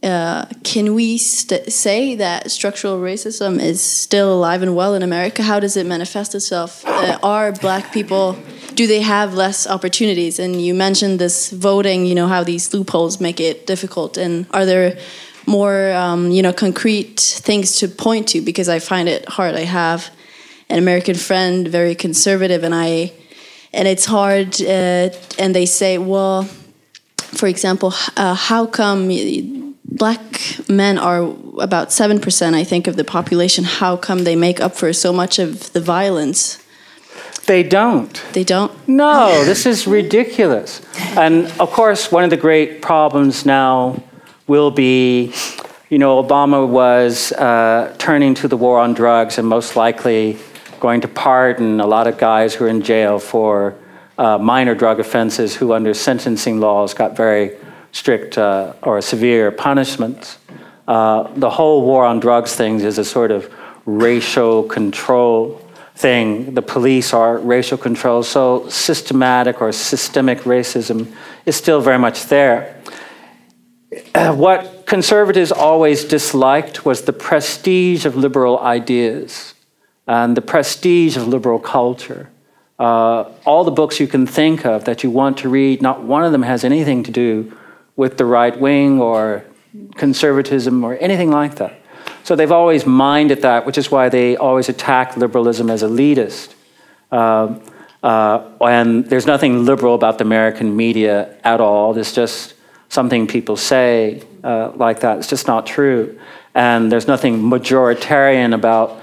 uh, 0.03 0.47
can 0.65 0.95
we 0.95 1.19
say 1.19 2.15
that 2.17 2.51
structural 2.51 2.99
racism 2.99 3.61
is 3.61 3.83
still 3.83 4.33
alive 4.33 4.63
and 4.63 4.75
well 4.75 4.95
in 4.95 5.03
America? 5.03 5.43
How 5.43 5.61
does 5.61 5.77
it 5.77 5.87
manifest 5.87 6.35
itself? 6.35 6.85
Uh, 6.87 7.19
are 7.23 7.53
black 7.53 7.93
people 7.93 8.37
do 8.75 8.87
they 8.87 9.03
have 9.03 9.35
less 9.35 9.67
opportunities? 9.67 10.39
And 10.39 10.63
you 10.63 10.73
mentioned 10.73 11.19
this 11.19 11.51
voting, 11.51 12.07
you 12.07 12.15
know, 12.15 12.29
how 12.29 12.45
these 12.45 12.73
loopholes 12.73 13.21
make 13.21 13.39
it 13.39 13.67
difficult. 13.67 14.17
And 14.17 14.47
are 14.53 14.65
there 14.65 14.99
more, 15.47 15.93
um, 15.93 16.31
you 16.31 16.43
know, 16.43 16.53
concrete 16.55 17.21
things 17.21 17.77
to 17.77 17.89
point 17.89 18.29
to? 18.29 18.41
Because 18.41 18.71
I 18.71 18.79
find 18.79 19.07
it 19.07 19.29
hard. 19.29 19.55
I 19.55 19.65
have 19.65 20.11
an 20.71 20.79
American 20.79 21.15
friend, 21.15 21.69
very 21.69 21.95
conservative, 21.95 22.63
and 22.65 22.75
I, 22.75 23.13
and 23.73 23.87
it's 23.89 24.05
hard. 24.05 24.61
Uh, 24.61 25.11
and 25.39 25.55
they 25.55 25.67
say, 25.67 25.99
well, 25.99 26.45
for 27.19 27.47
example, 27.47 27.93
uh, 28.17 28.35
how 28.35 28.67
come 28.67 29.77
black 29.85 30.21
men 30.69 30.99
are 30.99 31.23
about 31.59 31.89
7%, 31.89 32.55
I 32.55 32.65
think, 32.65 32.87
of 32.87 32.97
the 32.97 33.05
population? 33.05 33.65
How 33.65 33.97
come 33.97 34.25
they 34.25 34.37
make 34.37 34.61
up 34.61 34.75
for 34.75 34.93
so 34.93 35.13
much 35.13 35.39
of 35.39 35.73
the 35.73 35.81
violence? 35.81 36.63
They 37.47 37.63
don't. 37.63 38.23
They 38.33 38.45
don't? 38.45 38.73
No, 38.87 39.45
this 39.45 39.67
is 39.67 39.87
ridiculous. 39.87 40.83
And 41.17 41.47
of 41.59 41.71
course, 41.71 42.13
one 42.13 42.25
of 42.25 42.31
the 42.31 42.37
great 42.37 42.83
problems 42.83 43.45
now 43.45 44.03
will 44.47 44.71
be 44.71 45.33
you 45.91 45.99
know, 45.99 46.23
Obama 46.23 46.67
was 46.67 47.33
uh, 47.33 47.93
turning 47.99 48.35
to 48.35 48.47
the 48.47 48.57
war 48.57 48.79
on 48.79 48.95
drugs 48.95 49.39
and 49.39 49.49
most 49.49 49.75
likely 49.75 50.39
going 50.81 51.03
to 51.03 51.09
pardon 51.09 51.81
a 51.81 51.87
lot 51.87 52.07
of 52.07 52.19
guys 52.19 52.55
who 52.55 52.65
are 52.65 52.69
in 52.69 52.83
jail 52.83 53.19
for 53.19 53.77
uh, 54.19 54.39
minor 54.39 54.75
drug 54.75 54.99
offenses 54.99 55.55
who, 55.55 55.73
under 55.73 55.95
sentencing 55.95 56.61
laws, 56.61 56.95
got 56.95 57.17
very 57.17 57.57
strict 57.93 58.39
uh, 58.39 58.73
or 58.83 59.01
severe 59.01 59.51
punishments. 59.51 60.39
Uh, 60.89 61.31
the 61.37 61.51
whole 61.51 61.83
war 61.83 62.05
on 62.05 62.19
drugs 62.21 62.55
thing 62.55 62.81
is 62.81 62.99
a 62.99 63.05
sort 63.05 63.31
of 63.31 63.53
racial 63.87 64.63
control 64.65 65.61
thing. 65.95 66.55
The 66.55 66.63
police 66.63 67.13
are 67.13 67.39
racial 67.39 67.79
control, 67.79 68.23
so 68.23 68.69
systematic 68.69 69.61
or 69.61 69.73
systemic 69.73 70.41
racism 70.41 71.13
is 71.47 71.57
still 71.57 71.81
very 71.81 71.99
much 71.99 72.27
there. 72.27 72.77
what 74.15 74.87
conservatives 74.87 75.53
always 75.53 76.05
disliked 76.05 76.85
was 76.85 77.03
the 77.03 77.13
prestige 77.13 78.05
of 78.05 78.17
liberal 78.17 78.59
ideas 78.59 79.55
and 80.11 80.37
the 80.37 80.43
prestige 80.43 81.17
of 81.17 81.29
liberal 81.29 81.61
culture. 81.61 82.29
Uh, 82.81 83.31
all 83.47 83.63
the 83.63 83.71
books 83.71 84.01
you 84.01 84.09
can 84.09 84.27
think 84.27 84.67
of 84.67 84.85
that 84.85 85.05
you 85.05 85.11
want 85.11 85.39
to 85.39 85.49
read, 85.49 85.81
not 85.81 86.03
one 86.03 86.25
of 86.25 86.33
them 86.33 86.43
has 86.43 86.65
anything 86.65 87.05
to 87.05 87.13
do 87.13 87.57
with 87.95 88.19
the 88.19 88.25
right 88.25 88.59
wing 88.59 89.01
or 89.01 89.45
conservatism 89.95 90.83
or 90.83 90.97
anything 90.97 91.31
like 91.31 91.55
that. 91.57 91.75
So 92.25 92.35
they've 92.35 92.51
always 92.51 92.85
minded 92.87 93.43
that, 93.43 93.67
which 93.67 93.79
is 93.79 93.89
why 93.89 94.09
they 94.09 94.37
always 94.37 94.69
attack 94.69 95.17
liberalism 95.17 95.71
as 95.71 95.85
elitist. 95.85 96.55
Uh, 97.13 97.61
uh, 98.03 98.51
and 98.63 99.07
there's 99.07 99.27
nothing 99.27 99.65
liberal 99.65 99.95
about 99.95 100.19
the 100.19 100.25
American 100.25 100.75
media 100.75 101.37
at 101.45 101.61
all. 101.61 101.97
It's 101.97 102.13
just 102.13 102.55
something 102.89 103.29
people 103.29 103.57
say 103.57 104.25
uh, 104.43 104.73
like 104.75 105.01
that. 105.01 105.19
It's 105.19 105.29
just 105.29 105.47
not 105.47 105.67
true. 105.67 106.19
And 106.53 106.91
there's 106.91 107.07
nothing 107.07 107.39
majoritarian 107.43 108.55
about 108.55 109.00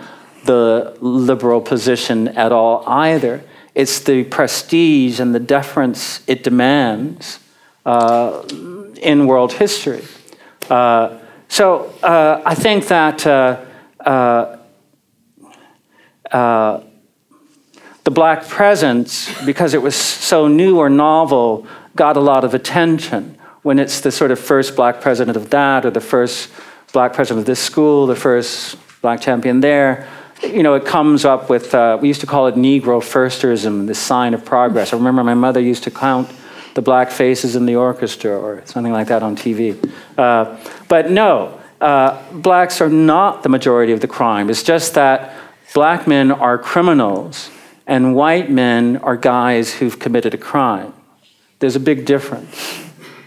the 0.47 0.97
liberal 0.99 1.61
position 1.61 2.29
at 2.29 2.51
all 2.51 2.83
either. 2.87 3.43
It's 3.75 3.99
the 3.99 4.23
prestige 4.23 5.19
and 5.19 5.35
the 5.35 5.39
deference 5.39 6.21
it 6.25 6.43
demands 6.43 7.39
uh, 7.85 8.41
in 8.99 9.27
world 9.27 9.53
history. 9.53 10.03
Uh, 10.69 11.19
so 11.47 11.93
uh, 12.01 12.41
I 12.45 12.55
think 12.55 12.87
that 12.87 13.25
uh, 13.27 13.63
uh, 13.99 14.57
uh, 16.31 16.81
the 18.03 18.11
black 18.11 18.47
presence, 18.47 19.29
because 19.45 19.73
it 19.73 19.81
was 19.81 19.95
so 19.95 20.47
new 20.47 20.79
or 20.79 20.89
novel, 20.89 21.67
got 21.95 22.17
a 22.17 22.19
lot 22.19 22.43
of 22.43 22.53
attention. 22.53 23.37
When 23.61 23.79
it's 23.79 23.99
the 24.01 24.11
sort 24.11 24.31
of 24.31 24.39
first 24.39 24.75
black 24.75 25.01
president 25.01 25.37
of 25.37 25.49
that, 25.49 25.85
or 25.85 25.91
the 25.91 26.01
first 26.01 26.49
black 26.93 27.13
president 27.13 27.41
of 27.41 27.45
this 27.45 27.59
school, 27.59 28.07
the 28.07 28.15
first 28.15 28.77
black 29.01 29.21
champion 29.21 29.59
there, 29.59 30.07
you 30.43 30.63
know, 30.63 30.75
it 30.75 30.85
comes 30.85 31.25
up 31.25 31.49
with, 31.49 31.73
uh, 31.73 31.97
we 32.01 32.07
used 32.07 32.21
to 32.21 32.27
call 32.27 32.47
it 32.47 32.55
Negro 32.55 33.01
firsterism, 33.01 33.87
the 33.87 33.95
sign 33.95 34.33
of 34.33 34.45
progress. 34.45 34.93
I 34.93 34.97
remember 34.97 35.23
my 35.23 35.33
mother 35.33 35.59
used 35.59 35.83
to 35.83 35.91
count 35.91 36.29
the 36.75 36.81
black 36.81 37.09
faces 37.09 37.55
in 37.55 37.65
the 37.65 37.75
orchestra 37.75 38.37
or 38.37 38.61
something 38.65 38.93
like 38.93 39.07
that 39.07 39.23
on 39.23 39.35
TV. 39.35 39.91
Uh, 40.17 40.57
but 40.87 41.09
no, 41.09 41.59
uh, 41.81 42.21
blacks 42.31 42.81
are 42.81 42.89
not 42.89 43.43
the 43.43 43.49
majority 43.49 43.93
of 43.93 44.01
the 44.01 44.07
crime. 44.07 44.49
It's 44.49 44.63
just 44.63 44.93
that 44.93 45.33
black 45.73 46.07
men 46.07 46.31
are 46.31 46.57
criminals 46.57 47.49
and 47.87 48.15
white 48.15 48.51
men 48.51 48.97
are 48.97 49.17
guys 49.17 49.73
who've 49.73 49.97
committed 49.97 50.33
a 50.33 50.37
crime. 50.37 50.93
There's 51.59 51.75
a 51.75 51.79
big 51.79 52.05
difference. 52.05 52.83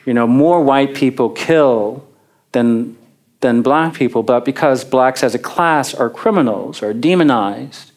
You 0.06 0.14
know, 0.14 0.26
more 0.26 0.62
white 0.62 0.94
people 0.94 1.30
kill 1.30 2.06
than, 2.52 2.96
than 3.40 3.62
black 3.62 3.94
people, 3.94 4.22
but 4.22 4.44
because 4.44 4.84
blacks 4.84 5.22
as 5.22 5.34
a 5.34 5.38
class 5.38 5.94
are 5.94 6.10
criminals, 6.10 6.82
are 6.82 6.92
demonized, 6.92 7.92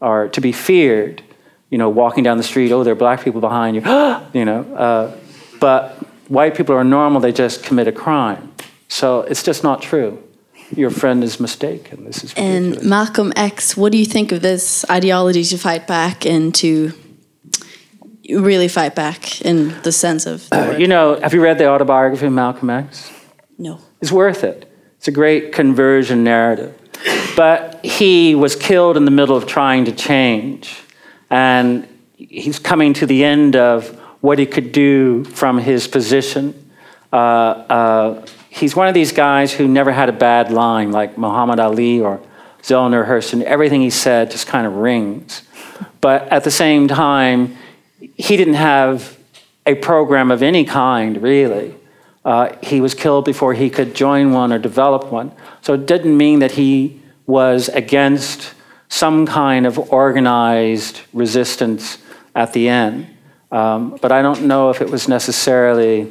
are 0.00 0.28
to 0.28 0.40
be 0.40 0.52
feared, 0.52 1.22
you 1.70 1.78
know, 1.78 1.88
walking 1.88 2.22
down 2.22 2.36
the 2.36 2.44
street, 2.44 2.70
oh, 2.70 2.84
there 2.84 2.92
are 2.92 2.96
black 2.96 3.22
people 3.22 3.40
behind 3.40 3.74
you, 3.76 3.82
you 4.32 4.44
know. 4.44 4.62
Uh, 4.74 5.16
but 5.58 5.96
white 6.28 6.56
people 6.56 6.74
are 6.74 6.84
normal, 6.84 7.20
they 7.20 7.32
just 7.32 7.64
commit 7.64 7.88
a 7.88 7.92
crime. 7.92 8.52
So 8.88 9.22
it's 9.22 9.42
just 9.42 9.64
not 9.64 9.82
true. 9.82 10.22
Your 10.70 10.90
friend 10.90 11.22
is 11.24 11.40
mistaken. 11.40 12.04
This 12.04 12.24
is 12.24 12.34
ridiculous. 12.34 12.78
And 12.78 12.88
Malcolm 12.88 13.32
X, 13.36 13.76
what 13.76 13.92
do 13.92 13.98
you 13.98 14.06
think 14.06 14.32
of 14.32 14.40
this 14.40 14.84
ideology 14.90 15.44
to 15.44 15.58
fight 15.58 15.86
back 15.86 16.24
and 16.24 16.54
to 16.56 16.92
really 18.30 18.68
fight 18.68 18.94
back 18.94 19.42
in 19.42 19.74
the 19.82 19.92
sense 19.92 20.26
of 20.26 20.48
the 20.50 20.74
uh, 20.74 20.76
You 20.76 20.86
know, 20.86 21.20
have 21.20 21.34
you 21.34 21.42
read 21.42 21.58
the 21.58 21.68
autobiography 21.68 22.26
of 22.26 22.32
Malcolm 22.32 22.70
X? 22.70 23.12
No. 23.58 23.80
It's 24.00 24.12
worth 24.12 24.44
it. 24.44 24.70
It's 25.04 25.08
a 25.10 25.12
great 25.12 25.52
conversion 25.52 26.24
narrative. 26.24 26.74
But 27.36 27.84
he 27.84 28.34
was 28.34 28.56
killed 28.56 28.96
in 28.96 29.04
the 29.04 29.10
middle 29.10 29.36
of 29.36 29.46
trying 29.46 29.84
to 29.84 29.92
change 29.92 30.80
and 31.28 31.86
he's 32.16 32.58
coming 32.58 32.94
to 32.94 33.04
the 33.04 33.22
end 33.22 33.54
of 33.54 34.00
what 34.22 34.38
he 34.38 34.46
could 34.46 34.72
do 34.72 35.24
from 35.24 35.58
his 35.58 35.86
position. 35.86 36.54
Uh, 37.12 37.16
uh, 37.16 38.26
he's 38.48 38.74
one 38.74 38.88
of 38.88 38.94
these 38.94 39.12
guys 39.12 39.52
who 39.52 39.68
never 39.68 39.92
had 39.92 40.08
a 40.08 40.12
bad 40.12 40.50
line, 40.50 40.90
like 40.90 41.18
Muhammad 41.18 41.60
Ali 41.60 42.00
or 42.00 42.18
Zell 42.64 42.88
Neale 42.88 43.20
Everything 43.44 43.82
he 43.82 43.90
said 43.90 44.30
just 44.30 44.46
kind 44.46 44.66
of 44.66 44.76
rings. 44.76 45.42
But 46.00 46.32
at 46.32 46.44
the 46.44 46.50
same 46.50 46.88
time, 46.88 47.58
he 48.16 48.38
didn't 48.38 48.54
have 48.54 49.18
a 49.66 49.74
program 49.74 50.30
of 50.30 50.42
any 50.42 50.64
kind, 50.64 51.20
really. 51.20 51.74
Uh, 52.24 52.56
he 52.62 52.80
was 52.80 52.94
killed 52.94 53.24
before 53.24 53.52
he 53.54 53.68
could 53.68 53.94
join 53.94 54.32
one 54.32 54.52
or 54.52 54.58
develop 54.58 55.12
one. 55.12 55.32
So 55.60 55.74
it 55.74 55.86
didn't 55.86 56.16
mean 56.16 56.38
that 56.38 56.52
he 56.52 57.02
was 57.26 57.68
against 57.68 58.54
some 58.88 59.26
kind 59.26 59.66
of 59.66 59.78
organized 59.92 61.00
resistance 61.12 61.98
at 62.34 62.52
the 62.52 62.68
end. 62.68 63.08
Um, 63.50 63.98
but 64.00 64.10
I 64.10 64.22
don't 64.22 64.42
know 64.42 64.70
if 64.70 64.80
it 64.80 64.90
was 64.90 65.08
necessarily 65.08 66.10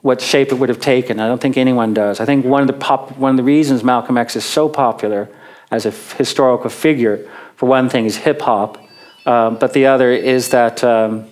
what 0.00 0.20
shape 0.20 0.52
it 0.52 0.56
would 0.56 0.68
have 0.68 0.80
taken. 0.80 1.18
I 1.18 1.26
don't 1.26 1.40
think 1.40 1.56
anyone 1.56 1.94
does. 1.94 2.20
I 2.20 2.26
think 2.26 2.44
one 2.44 2.60
of 2.60 2.66
the, 2.66 2.74
pop, 2.74 3.16
one 3.16 3.30
of 3.30 3.36
the 3.36 3.42
reasons 3.42 3.82
Malcolm 3.82 4.16
X 4.18 4.36
is 4.36 4.44
so 4.44 4.68
popular 4.68 5.28
as 5.70 5.86
a 5.86 5.90
historical 5.90 6.70
figure, 6.70 7.28
for 7.56 7.66
one 7.66 7.88
thing, 7.88 8.04
is 8.04 8.16
hip 8.16 8.42
hop, 8.42 8.78
um, 9.26 9.56
but 9.56 9.72
the 9.72 9.86
other 9.86 10.10
is 10.10 10.50
that 10.50 10.84
um, 10.84 11.26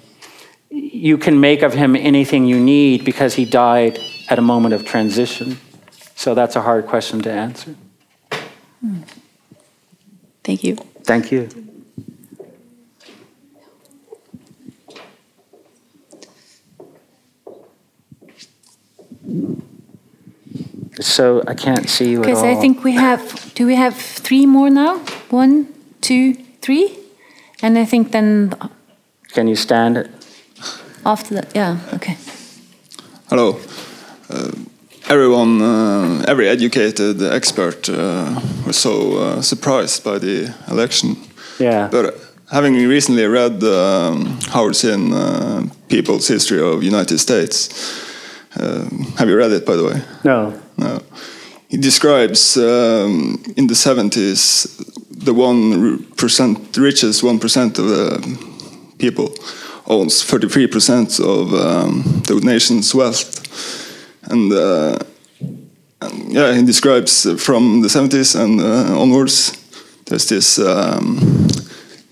you 0.73 1.18
can 1.18 1.39
make 1.39 1.62
of 1.62 1.75
him 1.75 1.95
anything 1.95 2.47
you 2.47 2.59
need 2.59 3.05
because 3.05 3.35
he 3.35 3.45
died 3.45 3.99
at 4.29 4.39
a 4.39 4.43
moment 4.43 4.75
of 4.75 4.85
transition. 4.85 5.59
So 6.14 6.35
that's 6.35 6.57
a 6.57 6.62
hard 6.62 6.87
question 6.87 7.20
to 7.23 7.31
answer. 7.31 7.75
Thank 10.43 10.64
you. 10.64 10.77
Thank 11.05 11.31
you. 11.31 11.49
So 21.01 21.43
I 21.47 21.55
can't 21.55 21.89
see 21.89 22.11
you 22.11 22.20
Because 22.20 22.43
I 22.43 22.55
think 22.55 22.85
we 22.85 22.93
have, 22.93 23.53
do 23.55 23.66
we 23.66 23.75
have 23.75 23.97
three 23.97 24.47
more 24.47 24.70
now? 24.70 24.99
One, 25.31 25.73
two, 26.01 26.35
three? 26.61 26.97
And 27.61 27.77
I 27.77 27.85
think 27.85 28.12
then. 28.12 28.55
Can 29.29 29.49
you 29.49 29.57
stand 29.57 29.97
it? 29.97 30.22
After 31.05 31.34
that, 31.34 31.50
yeah, 31.55 31.78
okay. 31.94 32.16
Hello. 33.28 33.59
Uh, 34.30 34.53
everyone, 35.09 35.61
uh, 35.61 36.24
every 36.28 36.48
educated 36.48 37.20
expert 37.22 37.88
uh, 37.88 38.40
was 38.64 38.76
so 38.76 39.18
uh, 39.18 39.42
surprised 39.42 40.05
by 40.05 40.18
the 40.18 40.55
election. 40.68 41.16
Yeah. 41.59 41.88
But 41.90 42.14
having 42.53 42.74
recently 42.74 43.26
read 43.26 43.64
um, 43.64 44.38
Howard 44.53 44.76
Zinn, 44.76 45.12
uh, 45.12 45.66
People's 45.88 46.28
History 46.28 46.61
of 46.61 46.84
United 46.84 47.18
States, 47.18 47.68
uh, 48.57 48.88
have 49.18 49.28
you 49.28 49.36
read 49.36 49.50
it, 49.50 49.66
by 49.66 49.74
the 49.74 49.84
way? 49.84 50.03
No. 50.24 50.61
No. 50.76 51.00
he 51.68 51.78
describes 51.78 52.57
um, 52.57 53.42
in 53.57 53.66
the 53.66 53.74
70s 53.74 54.68
the 55.24 55.34
one 55.34 56.05
percent, 56.14 56.72
the 56.72 56.80
richest 56.80 57.22
one 57.22 57.38
percent 57.38 57.78
of 57.78 57.88
the 57.88 58.38
people 58.98 59.34
owns 59.87 60.22
33% 60.24 61.20
of 61.20 61.53
um, 61.55 62.03
the 62.26 62.41
nation's 62.43 62.95
wealth, 62.95 63.41
and, 64.30 64.53
uh, 64.53 64.99
and, 66.01 66.33
yeah, 66.33 66.55
he 66.55 66.62
describes 66.64 67.26
from 67.43 67.83
the 67.83 67.89
70s 67.89 68.35
and 68.41 68.61
uh, 68.61 69.01
onwards. 69.01 69.53
There's 70.07 70.28
this 70.28 70.59
um, 70.59 71.49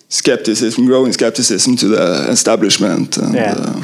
skepticism, 0.08 0.86
growing 0.86 1.12
skepticism 1.12 1.76
to 1.76 1.88
the 1.88 2.26
establishment 2.30 3.16
and 3.18 3.34
Yeah. 3.34 3.54
uh, 3.56 3.80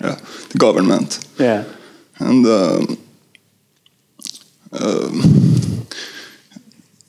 yeah, 0.00 0.16
the 0.50 0.58
government. 0.58 1.18
Yeah. 1.38 1.64
And 2.18 2.46
um, 2.46 2.98
um, 4.72 5.86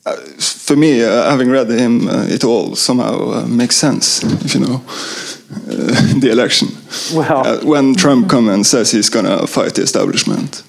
uh, 0.04 0.16
for 0.38 0.76
me, 0.76 1.02
uh, 1.04 1.30
having 1.30 1.50
read 1.50 1.70
him, 1.70 2.08
uh, 2.08 2.24
it 2.28 2.44
all 2.44 2.74
somehow 2.74 3.30
uh, 3.32 3.46
makes 3.46 3.76
sense, 3.76 4.22
if 4.44 4.54
you 4.54 4.60
know, 4.60 4.82
uh, 4.84 5.41
the 6.20 6.28
election. 6.30 6.68
Well- 7.14 7.46
Uh, 7.46 7.60
when 7.64 7.94
Trump 7.94 8.28
comes 8.28 8.48
and 8.50 8.66
says 8.66 8.90
he's 8.92 9.10
going 9.10 9.26
to 9.26 9.46
fight 9.46 9.74
the 9.74 9.82
establishment. 9.82 10.62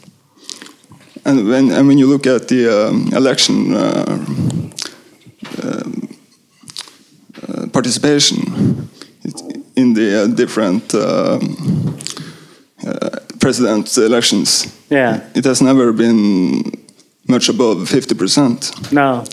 And 1.25 1.47
when, 1.47 1.71
and 1.71 1.87
when 1.87 1.97
you 1.97 2.07
look 2.09 2.27
at 2.27 2.47
the 2.47 2.67
um, 2.89 3.09
election 3.13 3.73
uh, 3.73 4.25
uh, 5.63 5.83
participation 7.71 8.89
in 9.75 9.93
the 9.93 10.23
uh, 10.23 10.27
different 10.35 10.93
um, 10.93 11.97
uh, 12.85 13.09
president 13.39 13.95
elections, 13.97 14.67
Yeah. 14.89 15.21
it 15.33 15.45
has 15.45 15.61
never 15.61 15.93
been 15.93 16.63
much 17.27 17.49
above 17.49 17.77
50%. 17.89 18.91
No. 18.91 19.23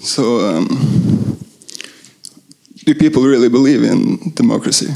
So, 0.00 0.56
um, 0.56 1.09
do 2.92 2.98
people 2.98 3.22
really 3.22 3.48
believe 3.48 3.84
in 3.84 4.32
democracy? 4.34 4.92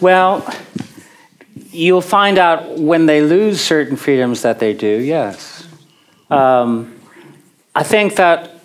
Well, 0.00 0.46
you'll 1.70 2.00
find 2.00 2.38
out 2.38 2.78
when 2.78 3.06
they 3.06 3.20
lose 3.22 3.60
certain 3.60 3.96
freedoms 3.96 4.42
that 4.42 4.58
they 4.58 4.72
do, 4.74 5.00
yes. 5.00 5.66
Um, 6.30 6.98
I 7.74 7.82
think 7.82 8.16
that, 8.16 8.60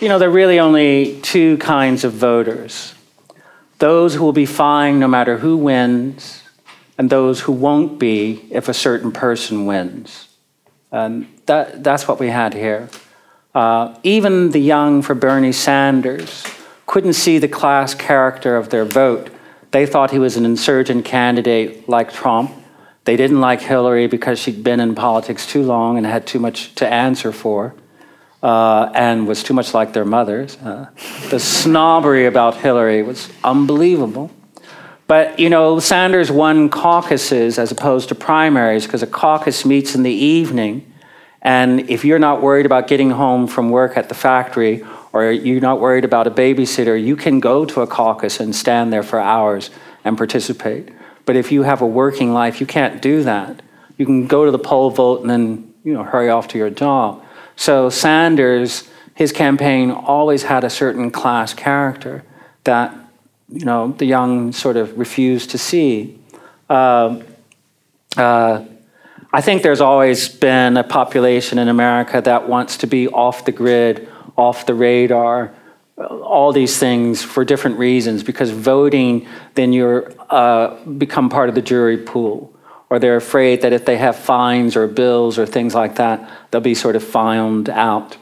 you 0.00 0.08
know, 0.08 0.18
there 0.18 0.28
are 0.28 0.32
really 0.32 0.58
only 0.58 1.20
two 1.22 1.56
kinds 1.58 2.04
of 2.04 2.12
voters 2.12 2.94
those 3.78 4.14
who 4.14 4.22
will 4.22 4.34
be 4.34 4.44
fine 4.44 4.98
no 4.98 5.08
matter 5.08 5.38
who 5.38 5.56
wins, 5.56 6.42
and 6.98 7.08
those 7.08 7.40
who 7.40 7.52
won't 7.52 7.98
be 7.98 8.46
if 8.50 8.68
a 8.68 8.74
certain 8.74 9.10
person 9.10 9.64
wins. 9.64 10.28
And 10.92 11.26
that, 11.46 11.82
that's 11.82 12.06
what 12.06 12.20
we 12.20 12.28
had 12.28 12.52
here. 12.52 12.90
Uh, 13.54 13.98
even 14.02 14.50
the 14.50 14.60
young 14.60 15.02
for 15.02 15.14
Bernie 15.14 15.52
Sanders 15.52 16.44
couldn't 16.86 17.14
see 17.14 17.38
the 17.38 17.48
class 17.48 17.94
character 17.94 18.56
of 18.56 18.70
their 18.70 18.84
vote. 18.84 19.30
They 19.70 19.86
thought 19.86 20.10
he 20.10 20.18
was 20.18 20.36
an 20.36 20.44
insurgent 20.44 21.04
candidate 21.04 21.88
like 21.88 22.12
Trump. 22.12 22.52
They 23.04 23.16
didn't 23.16 23.40
like 23.40 23.60
Hillary 23.60 24.06
because 24.06 24.38
she'd 24.38 24.62
been 24.62 24.80
in 24.80 24.94
politics 24.94 25.46
too 25.46 25.62
long 25.62 25.96
and 25.96 26.06
had 26.06 26.26
too 26.26 26.38
much 26.38 26.74
to 26.76 26.86
answer 26.86 27.32
for, 27.32 27.74
uh, 28.42 28.90
and 28.94 29.26
was 29.26 29.42
too 29.42 29.54
much 29.54 29.72
like 29.72 29.92
their 29.92 30.04
mothers. 30.04 30.56
Uh, 30.56 30.90
the 31.30 31.40
snobbery 31.40 32.26
about 32.26 32.56
Hillary 32.56 33.02
was 33.02 33.30
unbelievable. 33.42 34.30
But, 35.06 35.40
you 35.40 35.50
know, 35.50 35.80
Sanders 35.80 36.30
won 36.30 36.68
caucuses 36.68 37.58
as 37.58 37.72
opposed 37.72 38.08
to 38.10 38.14
primaries 38.14 38.86
because 38.86 39.02
a 39.02 39.08
caucus 39.08 39.64
meets 39.64 39.94
in 39.96 40.04
the 40.04 40.12
evening. 40.12 40.89
And 41.42 41.88
if 41.88 42.04
you're 42.04 42.18
not 42.18 42.42
worried 42.42 42.66
about 42.66 42.86
getting 42.86 43.10
home 43.10 43.46
from 43.46 43.70
work 43.70 43.96
at 43.96 44.08
the 44.08 44.14
factory 44.14 44.84
or 45.12 45.30
you're 45.30 45.60
not 45.60 45.80
worried 45.80 46.04
about 46.04 46.26
a 46.26 46.30
babysitter, 46.30 47.02
you 47.02 47.16
can 47.16 47.40
go 47.40 47.64
to 47.64 47.80
a 47.80 47.86
caucus 47.86 48.40
and 48.40 48.54
stand 48.54 48.92
there 48.92 49.02
for 49.02 49.18
hours 49.18 49.70
and 50.04 50.16
participate. 50.16 50.90
But 51.24 51.36
if 51.36 51.50
you 51.50 51.62
have 51.62 51.80
a 51.80 51.86
working 51.86 52.32
life, 52.32 52.60
you 52.60 52.66
can't 52.66 53.00
do 53.00 53.22
that. 53.22 53.62
You 53.96 54.06
can 54.06 54.26
go 54.26 54.44
to 54.44 54.50
the 54.50 54.58
poll 54.58 54.90
vote 54.90 55.20
and 55.22 55.30
then, 55.30 55.74
you 55.84 55.92
know, 55.92 56.04
hurry 56.04 56.28
off 56.28 56.48
to 56.48 56.58
your 56.58 56.70
job. 56.70 57.24
So 57.56 57.90
Sanders, 57.90 58.88
his 59.14 59.32
campaign 59.32 59.90
always 59.90 60.44
had 60.44 60.64
a 60.64 60.70
certain 60.70 61.10
class 61.10 61.54
character 61.54 62.24
that 62.64 62.94
you 63.52 63.64
know, 63.64 63.92
the 63.92 64.04
young 64.04 64.52
sort 64.52 64.76
of 64.76 64.96
refused 64.98 65.50
to 65.50 65.58
see. 65.58 66.18
Uh, 66.68 67.20
uh, 68.16 68.64
I 69.32 69.40
think 69.40 69.62
there's 69.62 69.80
always 69.80 70.28
been 70.28 70.76
a 70.76 70.82
population 70.82 71.58
in 71.58 71.68
America 71.68 72.20
that 72.20 72.48
wants 72.48 72.78
to 72.78 72.86
be 72.86 73.06
off 73.08 73.44
the 73.44 73.52
grid, 73.52 74.08
off 74.36 74.66
the 74.66 74.74
radar, 74.74 75.54
uh, 75.96 76.06
all 76.06 76.52
these 76.52 76.78
things 76.78 77.22
for 77.22 77.44
different 77.44 77.78
reasons. 77.78 78.24
Because 78.24 78.50
voting, 78.50 79.28
then 79.54 79.72
you're 79.72 80.12
uh, 80.30 80.82
become 80.84 81.28
part 81.28 81.48
of 81.48 81.54
the 81.54 81.62
jury 81.62 81.98
pool, 81.98 82.52
or 82.88 82.98
they're 82.98 83.16
afraid 83.16 83.62
that 83.62 83.72
if 83.72 83.84
they 83.84 83.96
have 83.98 84.16
fines 84.16 84.74
or 84.74 84.88
bills 84.88 85.38
or 85.38 85.46
things 85.46 85.74
like 85.76 85.94
that, 85.96 86.28
they'll 86.50 86.60
be 86.60 86.74
sort 86.74 86.96
of 86.96 87.04
found 87.04 87.68
out. 87.68 88.16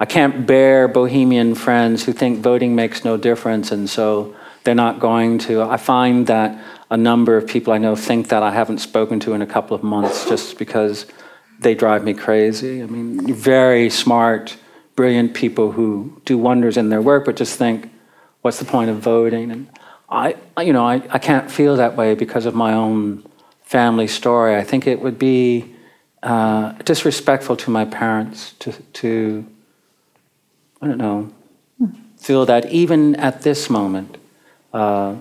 I 0.00 0.06
can't 0.06 0.46
bear 0.46 0.88
bohemian 0.88 1.54
friends 1.54 2.04
who 2.04 2.12
think 2.12 2.40
voting 2.40 2.74
makes 2.74 3.04
no 3.04 3.16
difference, 3.18 3.70
and 3.70 3.88
so 3.88 4.34
they're 4.64 4.74
not 4.74 4.98
going 4.98 5.38
to. 5.40 5.62
I 5.62 5.76
find 5.76 6.26
that 6.26 6.58
a 6.94 6.96
number 6.96 7.36
of 7.36 7.44
people 7.44 7.72
I 7.72 7.78
know 7.78 7.96
think 7.96 8.28
that 8.28 8.44
I 8.44 8.52
haven't 8.52 8.78
spoken 8.78 9.18
to 9.20 9.34
in 9.34 9.42
a 9.42 9.46
couple 9.46 9.74
of 9.74 9.82
months 9.82 10.28
just 10.28 10.58
because 10.58 11.06
they 11.58 11.74
drive 11.74 12.04
me 12.04 12.14
crazy. 12.14 12.84
I 12.84 12.86
mean, 12.86 13.34
very 13.34 13.90
smart, 13.90 14.56
brilliant 14.94 15.34
people 15.34 15.72
who 15.72 16.22
do 16.24 16.38
wonders 16.38 16.76
in 16.76 16.90
their 16.90 17.02
work, 17.02 17.24
but 17.24 17.34
just 17.34 17.58
think, 17.58 17.90
what's 18.42 18.60
the 18.60 18.64
point 18.64 18.90
of 18.90 18.98
voting? 18.98 19.50
And 19.50 19.68
I, 20.08 20.36
you 20.60 20.72
know, 20.72 20.86
I, 20.86 21.02
I 21.10 21.18
can't 21.18 21.50
feel 21.50 21.74
that 21.76 21.96
way 21.96 22.14
because 22.14 22.46
of 22.46 22.54
my 22.54 22.72
own 22.72 23.24
family 23.64 24.06
story. 24.06 24.54
I 24.54 24.62
think 24.62 24.86
it 24.86 25.00
would 25.00 25.18
be 25.18 25.74
uh, 26.22 26.74
disrespectful 26.84 27.56
to 27.56 27.70
my 27.72 27.86
parents 27.86 28.52
to, 28.60 28.70
to, 28.72 29.44
I 30.80 30.86
don't 30.86 30.98
know, 30.98 31.32
feel 32.18 32.46
that 32.46 32.70
even 32.70 33.16
at 33.16 33.42
this 33.42 33.68
moment, 33.68 34.16
uh, 34.72 35.16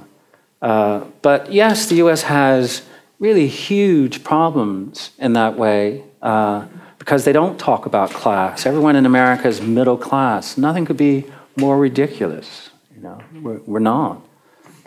uh, 0.63 1.03
but 1.21 1.51
yes, 1.51 1.87
the 1.87 1.95
US 1.95 2.23
has 2.23 2.81
really 3.19 3.47
huge 3.47 4.23
problems 4.23 5.11
in 5.19 5.33
that 5.33 5.57
way 5.57 6.03
uh, 6.21 6.65
because 6.97 7.25
they 7.25 7.33
don't 7.33 7.59
talk 7.59 7.85
about 7.85 8.09
class. 8.09 8.65
Everyone 8.65 8.95
in 8.95 9.05
America 9.05 9.47
is 9.47 9.61
middle 9.61 9.97
class. 9.97 10.57
Nothing 10.57 10.85
could 10.85 10.97
be 10.97 11.25
more 11.57 11.77
ridiculous. 11.77 12.69
You 12.95 13.01
know, 13.01 13.19
we're, 13.41 13.59
we're 13.65 13.79
not. 13.79 14.21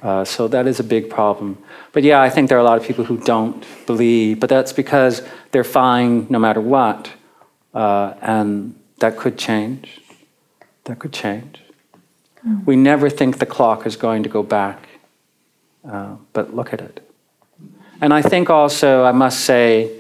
Uh, 0.03 0.25
so 0.25 0.49
that 0.49 0.67
is 0.67 0.81
a 0.81 0.85
big 0.85 1.11
problem. 1.11 1.59
But 1.93 2.03
yeah, 2.03 2.23
I 2.23 2.31
think 2.31 2.49
there 2.49 2.57
are 2.57 2.61
a 2.61 2.65
lot 2.65 2.79
of 2.79 2.85
people 2.85 3.05
who 3.05 3.19
don't 3.19 3.65
believe, 3.87 4.41
but 4.41 4.49
that's 4.49 4.73
because 4.73 5.23
they're 5.51 5.65
fine 5.65 6.27
no 6.31 6.39
matter 6.39 6.61
what. 6.61 7.11
Uh, 7.75 8.15
and 8.23 8.75
that 9.01 9.19
could 9.19 9.37
change. 9.37 10.01
That 10.85 10.99
could 10.99 11.13
change. 11.13 11.61
We 12.65 12.77
never 12.77 13.11
think 13.11 13.39
the 13.39 13.47
clock 13.47 13.87
is 13.87 13.97
going 13.97 14.23
to 14.23 14.29
go 14.29 14.43
back, 14.43 14.86
uh, 15.91 16.17
but 16.33 16.55
look 16.55 16.73
at 16.73 16.81
it. 16.81 17.01
And 18.01 18.13
I 18.13 18.23
think 18.23 18.51
also, 18.51 19.05
I 19.05 19.13
must 19.13 19.41
say, 19.41 19.91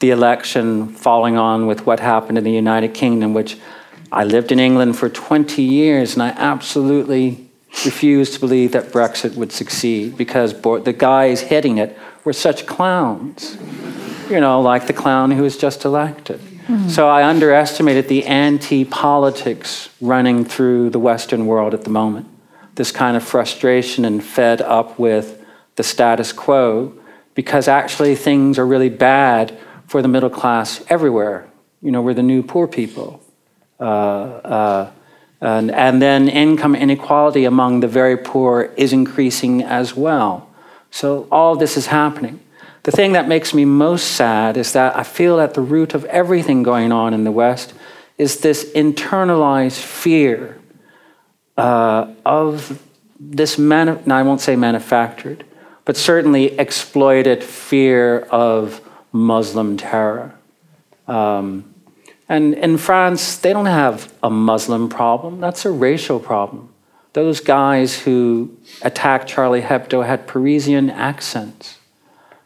the 0.00 0.10
election 0.10 0.88
following 0.88 1.36
on 1.36 1.66
with 1.66 1.86
what 1.86 2.00
happened 2.00 2.38
in 2.38 2.44
the 2.44 2.52
United 2.52 2.94
Kingdom, 2.94 3.34
which 3.34 3.58
I 4.12 4.24
lived 4.24 4.52
in 4.52 4.60
England 4.60 4.96
for 4.96 5.08
20 5.08 5.62
years, 5.62 6.14
and 6.14 6.22
I 6.22 6.28
absolutely 6.30 7.48
refused 7.84 8.34
to 8.34 8.40
believe 8.40 8.72
that 8.72 8.92
Brexit 8.92 9.34
would 9.34 9.52
succeed 9.52 10.16
because 10.16 10.52
the 10.60 10.94
guys 10.96 11.42
heading 11.42 11.78
it 11.78 11.98
were 12.24 12.32
such 12.32 12.66
clowns, 12.66 13.58
you 14.30 14.40
know, 14.40 14.60
like 14.60 14.86
the 14.86 14.92
clown 14.92 15.30
who 15.30 15.42
was 15.42 15.56
just 15.56 15.84
elected. 15.84 16.40
So 16.90 17.08
I 17.08 17.24
underestimated 17.24 18.08
the 18.08 18.26
anti 18.26 18.84
politics 18.84 19.88
running 20.02 20.44
through 20.44 20.90
the 20.90 20.98
Western 20.98 21.46
world 21.46 21.72
at 21.72 21.84
the 21.84 21.90
moment. 21.90 22.26
This 22.78 22.92
kind 22.92 23.16
of 23.16 23.24
frustration 23.24 24.04
and 24.04 24.22
fed 24.22 24.62
up 24.62 25.00
with 25.00 25.44
the 25.74 25.82
status 25.82 26.32
quo 26.32 26.92
because 27.34 27.66
actually 27.66 28.14
things 28.14 28.56
are 28.56 28.64
really 28.64 28.88
bad 28.88 29.58
for 29.88 30.00
the 30.00 30.06
middle 30.06 30.30
class 30.30 30.84
everywhere. 30.88 31.48
You 31.82 31.90
know, 31.90 32.02
we're 32.02 32.14
the 32.14 32.22
new 32.22 32.40
poor 32.44 32.68
people. 32.68 33.20
Uh, 33.80 33.82
uh, 33.82 34.90
and, 35.40 35.72
and 35.72 36.00
then 36.00 36.28
income 36.28 36.76
inequality 36.76 37.46
among 37.46 37.80
the 37.80 37.88
very 37.88 38.16
poor 38.16 38.72
is 38.76 38.92
increasing 38.92 39.60
as 39.64 39.96
well. 39.96 40.48
So 40.92 41.26
all 41.32 41.56
this 41.56 41.76
is 41.76 41.86
happening. 41.86 42.38
The 42.84 42.92
thing 42.92 43.10
that 43.14 43.26
makes 43.26 43.52
me 43.52 43.64
most 43.64 44.12
sad 44.12 44.56
is 44.56 44.72
that 44.74 44.96
I 44.96 45.02
feel 45.02 45.40
at 45.40 45.54
the 45.54 45.62
root 45.62 45.94
of 45.94 46.04
everything 46.04 46.62
going 46.62 46.92
on 46.92 47.12
in 47.12 47.24
the 47.24 47.32
West 47.32 47.74
is 48.18 48.38
this 48.38 48.70
internalized 48.72 49.80
fear 49.80 50.57
uh, 51.58 52.14
of 52.24 52.82
this, 53.18 53.58
man. 53.58 54.00
Now, 54.06 54.16
I 54.16 54.22
won't 54.22 54.40
say 54.40 54.56
manufactured, 54.56 55.44
but 55.84 55.96
certainly 55.96 56.58
exploited 56.58 57.42
fear 57.42 58.20
of 58.30 58.80
Muslim 59.12 59.76
terror. 59.76 60.34
Um, 61.06 61.74
and 62.28 62.54
in 62.54 62.78
France, 62.78 63.38
they 63.38 63.52
don't 63.52 63.66
have 63.66 64.12
a 64.22 64.30
Muslim 64.30 64.88
problem, 64.88 65.40
that's 65.40 65.64
a 65.64 65.70
racial 65.70 66.20
problem. 66.20 66.68
Those 67.14 67.40
guys 67.40 68.00
who 68.00 68.56
attacked 68.82 69.28
Charlie 69.28 69.62
Hebdo 69.62 70.06
had 70.06 70.26
Parisian 70.26 70.90
accents. 70.90 71.78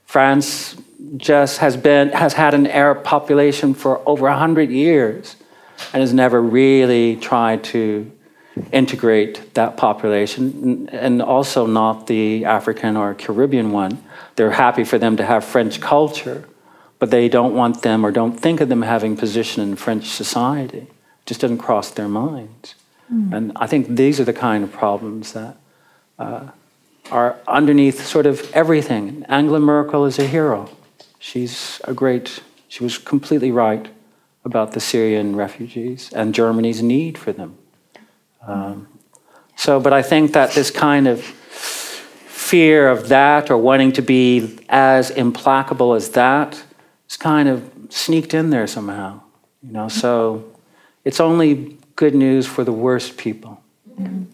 France 0.07 0.77
just 1.17 1.59
has 1.59 1.77
been 1.77 2.11
has 2.11 2.35
had 2.35 2.55
an 2.55 2.67
Arab 2.69 3.03
population 3.03 3.75
for 3.75 4.01
over 4.09 4.29
100 4.29 4.71
years 4.71 5.37
and 5.93 6.01
has 6.01 6.15
never 6.15 6.41
really 6.41 7.17
tried 7.17 7.65
to 7.65 8.11
integrate 8.71 9.55
that 9.55 9.77
population 9.77 10.89
and 10.91 11.23
also 11.23 11.67
not 11.67 12.07
the 12.07 12.45
African 12.45 12.97
or 12.97 13.15
Caribbean 13.15 13.73
one. 13.73 14.03
They're 14.37 14.53
happy 14.53 14.85
for 14.85 14.99
them 14.99 15.17
to 15.17 15.25
have 15.25 15.45
French 15.45 15.81
culture, 15.81 16.49
but 16.99 17.11
they 17.11 17.29
don't 17.29 17.55
want 17.55 17.83
them 17.83 18.05
or 18.05 18.11
don't 18.11 18.39
think 18.39 18.61
of 18.61 18.69
them 18.69 18.83
having 18.83 19.17
position 19.17 19.63
in 19.63 19.77
French 19.77 20.07
society. 20.07 20.79
It 20.79 21.27
just 21.27 21.41
doesn't 21.41 21.59
cross 21.59 21.91
their 21.91 22.09
minds. 22.09 22.75
Mm. 23.13 23.33
And 23.33 23.53
I 23.57 23.67
think 23.67 23.89
these 23.89 24.21
are 24.21 24.25
the 24.25 24.33
kind 24.33 24.65
of 24.65 24.73
problems 24.73 25.33
that 25.33 25.57
uh, 26.19 26.49
are 27.11 27.37
underneath 27.47 28.07
sort 28.07 28.27
of 28.27 28.51
everything. 28.53 29.25
Angela 29.29 29.61
Merkel 29.61 30.05
is 30.05 30.19
a 30.19 30.27
hero. 30.27 30.69
She's 31.19 31.81
a 31.85 31.95
great, 31.95 32.43
she 32.69 32.83
was 32.83 32.99
completely 32.99 33.51
right 33.51 33.89
about 34.45 34.73
the 34.73 34.81
Syrian 34.81 35.37
refugees 35.37 36.13
and 36.13 36.35
Germany's 36.35 36.83
need 36.83 37.17
for 37.17 37.33
them. 37.33 37.57
Um, 38.47 38.89
so, 39.57 39.81
but 39.81 39.93
I 39.93 40.03
think 40.03 40.33
that 40.33 40.53
this 40.53 40.71
kind 40.71 41.07
of 41.07 41.23
fear 41.23 42.89
of 42.89 43.09
that 43.09 43.51
or 43.51 43.57
wanting 43.57 43.93
to 43.93 44.03
be 44.03 44.59
as 44.69 45.11
implacable 45.11 45.95
as 45.95 46.11
that 46.11 46.63
it's 47.13 47.19
kind 47.19 47.47
of 47.47 47.71
sneaked 47.91 48.33
in 48.33 48.49
there 48.49 48.67
somehow, 48.67 49.21
you 49.63 49.71
know. 49.71 49.89
So 49.89 50.51
it's 51.05 51.21
only 51.21 51.77
good 51.95 52.15
news 52.15 52.47
for 52.47 52.65
the 52.65 52.73
worst 52.73 53.19
people. 53.19 53.63
Mm. 54.01 54.29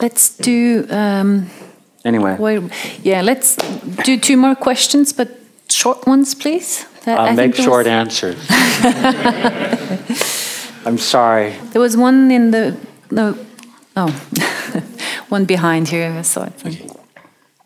Let's 0.00 0.36
do. 0.36 0.86
Um, 0.88 1.50
anyway. 2.04 2.36
Wait, 2.38 2.62
yeah, 3.02 3.20
let's 3.20 3.56
do 4.04 4.16
two 4.16 4.36
more 4.36 4.54
questions, 4.54 5.12
but 5.12 5.40
short 5.68 6.06
ones, 6.06 6.36
please. 6.36 6.86
That 7.04 7.18
I'll 7.18 7.30
I 7.30 7.34
make 7.34 7.56
short 7.56 7.86
was... 7.86 7.88
answers. 7.88 8.46
I'm 10.86 10.98
sorry. 10.98 11.56
There 11.72 11.82
was 11.82 11.96
one 11.96 12.30
in 12.30 12.52
the 12.52 12.76
no, 13.12 13.36
oh, 13.96 14.08
one 15.28 15.44
behind 15.44 15.88
here. 15.88 16.10
I 16.10 16.22
saw. 16.22 16.48
Okay. 16.64 16.88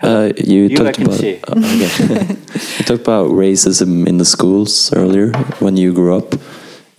Uh, 0.03 0.33
you, 0.37 0.65
you 0.65 0.77
talked 0.77 0.99
about 0.99 1.25
uh, 1.25 1.57
okay. 1.57 2.37
you 2.79 2.85
talked 2.85 3.01
about 3.01 3.31
racism 3.31 4.07
in 4.07 4.19
the 4.19 4.25
schools 4.25 4.93
earlier 4.93 5.33
when 5.61 5.77
you 5.77 5.93
grew 5.93 6.17
up, 6.17 6.35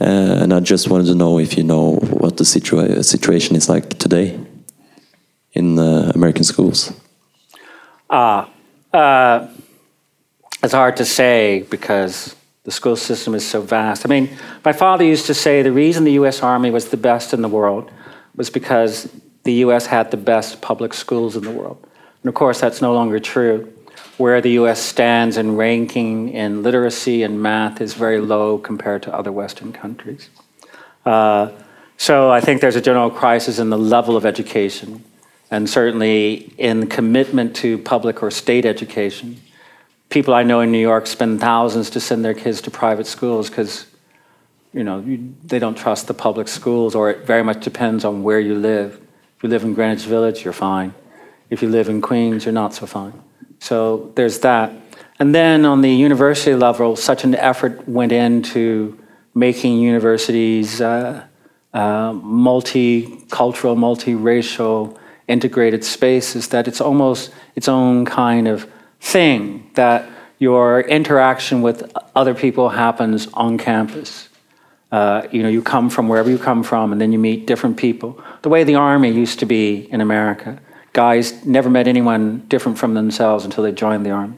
uh, 0.02 0.42
and 0.42 0.54
I 0.54 0.60
just 0.62 0.90
wanted 0.90 1.08
to 1.08 1.16
know 1.16 1.40
if 1.40 1.58
you 1.58 1.64
know 1.64 1.98
what 1.98 2.38
the 2.38 2.44
situa 2.44 3.04
situation 3.04 3.56
is 3.56 3.70
like 3.70 4.00
today 4.00 4.40
in 5.54 5.76
the 5.76 6.12
American 6.16 6.44
schools. 6.44 6.94
Ah, 8.10 8.50
uh, 8.94 9.48
it's 10.64 10.74
hard 10.74 10.98
to 10.98 11.06
say 11.06 11.66
because 11.70 12.36
the 12.64 12.72
school 12.72 12.96
system 12.96 13.36
is 13.36 13.46
so 13.46 13.62
vast. 13.62 14.06
I 14.06 14.10
mean, 14.10 14.30
my 14.66 14.74
father 14.74 15.04
used 15.04 15.28
to 15.28 15.34
say 15.34 15.62
the 15.62 15.72
reason 15.72 16.04
the 16.04 16.14
U.S. 16.14 16.42
Army 16.42 16.72
was 16.72 16.90
the 16.90 16.98
best 16.98 17.34
in 17.34 17.42
the 17.42 17.50
world 17.50 17.92
was 18.38 18.50
because 18.50 19.12
the 19.44 19.54
U.S. 19.66 19.88
had 19.88 20.12
the 20.12 20.18
best 20.18 20.62
public 20.62 20.94
schools 20.94 21.36
in 21.36 21.44
the 21.44 21.52
world. 21.52 21.86
And 22.24 22.30
of 22.30 22.36
course, 22.36 22.62
that's 22.62 22.82
no 22.82 22.94
longer 22.94 23.20
true. 23.20 23.74
Where 24.18 24.42
the 24.42 24.52
US 24.52 24.82
stands 24.82 25.38
in 25.38 25.58
ranking 25.58 26.30
in 26.30 26.64
literacy 26.64 27.22
and 27.24 27.42
math 27.42 27.82
is 27.82 27.94
very 27.94 28.20
low 28.20 28.58
compared 28.58 29.04
to 29.04 29.14
other 29.14 29.32
Western 29.32 29.72
countries. 29.72 30.30
Uh, 31.06 31.52
so 31.98 32.30
I 32.30 32.42
think 32.42 32.62
there's 32.62 32.76
a 32.76 32.82
general 32.82 33.10
crisis 33.10 33.60
in 33.60 33.70
the 33.70 33.78
level 33.78 34.18
of 34.18 34.26
education, 34.26 35.04
and 35.50 35.70
certainly 35.70 36.54
in 36.58 36.88
commitment 36.88 37.56
to 37.58 37.78
public 37.80 38.22
or 38.22 38.30
state 38.30 38.66
education. 38.66 39.40
People 40.10 40.34
I 40.34 40.44
know 40.44 40.62
in 40.62 40.72
New 40.72 40.80
York 40.80 41.08
spend 41.08 41.40
thousands 41.40 41.90
to 41.92 42.00
send 42.00 42.24
their 42.24 42.34
kids 42.34 42.62
to 42.62 42.72
private 42.72 43.08
schools 43.08 43.50
because 43.50 43.86
you 44.78 44.84
know, 44.84 45.00
you, 45.00 45.34
they 45.44 45.58
don't 45.58 45.76
trust 45.76 46.06
the 46.06 46.14
public 46.14 46.48
schools, 46.48 46.94
or 46.94 47.10
it 47.10 47.26
very 47.26 47.44
much 47.44 47.64
depends 47.64 48.06
on 48.06 48.22
where 48.22 48.40
you 48.40 48.54
live. 48.54 49.02
If 49.36 49.44
you 49.44 49.50
live 49.50 49.64
in 49.64 49.74
Greenwich 49.74 50.06
Village, 50.06 50.44
you're 50.44 50.54
fine. 50.54 50.94
If 51.50 51.64
you 51.64 51.70
live 51.70 51.90
in 51.90 52.00
Queens, 52.00 52.46
you're 52.46 52.54
not 52.54 52.76
so 52.76 52.86
fine. 52.86 53.20
So 53.60 54.12
there's 54.14 54.40
that. 54.40 54.72
And 55.18 55.34
then 55.34 55.66
on 55.66 55.82
the 55.82 55.90
university 55.90 56.54
level, 56.54 56.96
such 56.96 57.24
an 57.24 57.34
effort 57.34 57.90
went 57.90 58.12
into 58.12 59.00
making 59.34 59.80
universities 59.80 60.80
uh, 60.80 61.26
uh, 61.74 62.12
multicultural, 62.14 63.76
multiracial, 63.76 64.96
integrated 65.28 65.84
spaces 65.84 66.50
that 66.50 66.68
it's 66.68 66.82
almost 66.82 67.32
its 67.56 67.68
own 67.68 68.06
kind 68.06 68.48
of 68.48 68.70
thing 69.00 69.72
that 69.74 70.08
your 70.38 70.82
interaction 70.82 71.64
with 71.64 71.92
other 72.16 72.36
people 72.36 72.70
happens 72.70 73.28
on 73.34 73.58
campus. 73.58 74.30
Uh, 74.92 75.28
you 75.32 75.44
know, 75.44 75.50
you 75.50 75.62
come 75.62 75.90
from 75.90 76.08
wherever 76.08 76.30
you 76.30 76.38
come 76.38 76.64
from, 76.64 76.92
and 76.92 77.02
then 77.02 77.12
you 77.12 77.20
meet 77.20 77.46
different 77.46 77.78
people. 77.78 78.22
The 78.42 78.50
way 78.50 78.64
the 78.64 78.76
army 78.76 79.12
used 79.12 79.40
to 79.40 79.46
be 79.46 79.88
in 79.92 80.00
America, 80.02 80.60
guys 80.94 81.46
never 81.46 81.70
met 81.70 81.88
anyone 81.88 82.46
different 82.48 82.78
from 82.78 82.94
themselves 82.94 83.44
until 83.46 83.64
they 83.64 83.72
joined 83.72 84.06
the 84.06 84.12
army. 84.12 84.38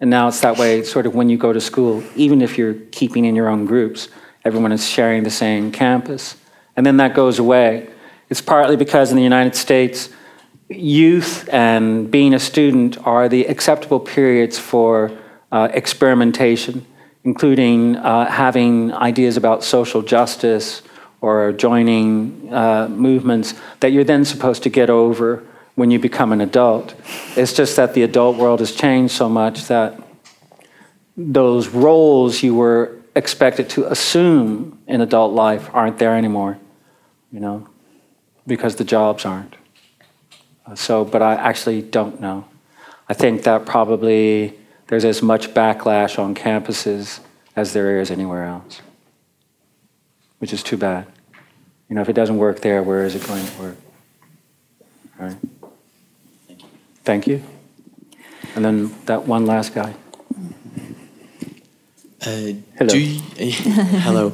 And 0.00 0.10
now 0.10 0.28
it's 0.28 0.40
that 0.40 0.58
way, 0.58 0.82
sort 0.82 1.06
of 1.06 1.14
when 1.14 1.28
you 1.28 1.36
go 1.36 1.52
to 1.52 1.60
school, 1.60 2.02
even 2.16 2.42
if 2.42 2.58
you're 2.58 2.74
keeping 2.92 3.24
in 3.24 3.34
your 3.34 3.48
own 3.48 3.64
groups, 3.64 4.08
everyone 4.44 4.72
is 4.72 4.86
sharing 4.86 5.22
the 5.22 5.30
same 5.30 5.70
campus. 5.70 6.36
And 6.76 6.84
then 6.84 6.96
that 6.96 7.14
goes 7.14 7.38
away. 7.38 7.88
It's 8.28 8.40
partly 8.40 8.76
because 8.76 9.10
in 9.10 9.16
the 9.16 9.22
United 9.22 9.54
States, 9.54 10.08
youth 10.68 11.48
and 11.52 12.10
being 12.10 12.34
a 12.34 12.38
student 12.38 12.98
are 13.06 13.28
the 13.28 13.44
acceptable 13.46 14.00
periods 14.00 14.58
for 14.58 15.16
uh, 15.52 15.68
experimentation, 15.72 16.84
including 17.24 17.96
uh, 17.96 18.30
having 18.30 18.92
ideas 18.92 19.36
about 19.36 19.64
social 19.64 20.02
justice 20.02 20.82
or 21.20 21.52
joining 21.52 22.52
uh, 22.52 22.86
movements 22.88 23.54
that 23.80 23.92
you're 23.92 24.04
then 24.04 24.24
supposed 24.24 24.62
to 24.62 24.68
get 24.68 24.90
over 24.90 25.42
when 25.74 25.90
you 25.90 25.98
become 25.98 26.32
an 26.32 26.40
adult. 26.40 26.94
It's 27.36 27.54
just 27.54 27.76
that 27.76 27.94
the 27.94 28.02
adult 28.02 28.36
world 28.36 28.60
has 28.60 28.72
changed 28.72 29.14
so 29.14 29.28
much 29.28 29.66
that 29.68 29.98
those 31.16 31.68
roles 31.68 32.42
you 32.42 32.54
were 32.54 33.00
expected 33.16 33.70
to 33.70 33.90
assume 33.90 34.78
in 34.86 35.00
adult 35.00 35.32
life 35.32 35.70
aren't 35.72 35.98
there 35.98 36.14
anymore, 36.16 36.58
you 37.32 37.40
know, 37.40 37.68
because 38.46 38.76
the 38.76 38.84
jobs 38.84 39.24
aren't. 39.24 39.56
Uh, 40.66 40.74
so, 40.74 41.04
but 41.04 41.22
I 41.22 41.34
actually 41.34 41.82
don't 41.82 42.20
know. 42.20 42.46
I 43.08 43.14
think 43.14 43.42
that 43.44 43.66
probably 43.66 44.58
there's 44.88 45.04
as 45.04 45.22
much 45.22 45.54
backlash 45.54 46.18
on 46.18 46.34
campuses 46.34 47.20
as 47.56 47.72
there 47.72 48.00
is 48.00 48.10
anywhere 48.10 48.44
else, 48.44 48.80
which 50.38 50.52
is 50.52 50.62
too 50.62 50.76
bad. 50.76 51.06
You 51.88 51.96
know, 51.96 52.02
if 52.02 52.08
it 52.08 52.14
doesn't 52.14 52.38
work 52.38 52.60
there, 52.60 52.82
where 52.82 53.04
is 53.04 53.14
it 53.14 53.26
going 53.26 53.46
to 53.46 53.62
work? 53.62 53.76
All 55.20 55.26
right. 55.26 55.36
Thank 57.04 57.26
you. 57.26 57.42
And 58.54 58.64
then 58.64 58.94
that 59.06 59.26
one 59.26 59.46
last 59.46 59.74
guy. 59.74 59.94
Uh, 62.26 62.54
hello. 62.78 62.88
Do 62.88 62.98
you, 62.98 63.20
hello. 63.36 64.32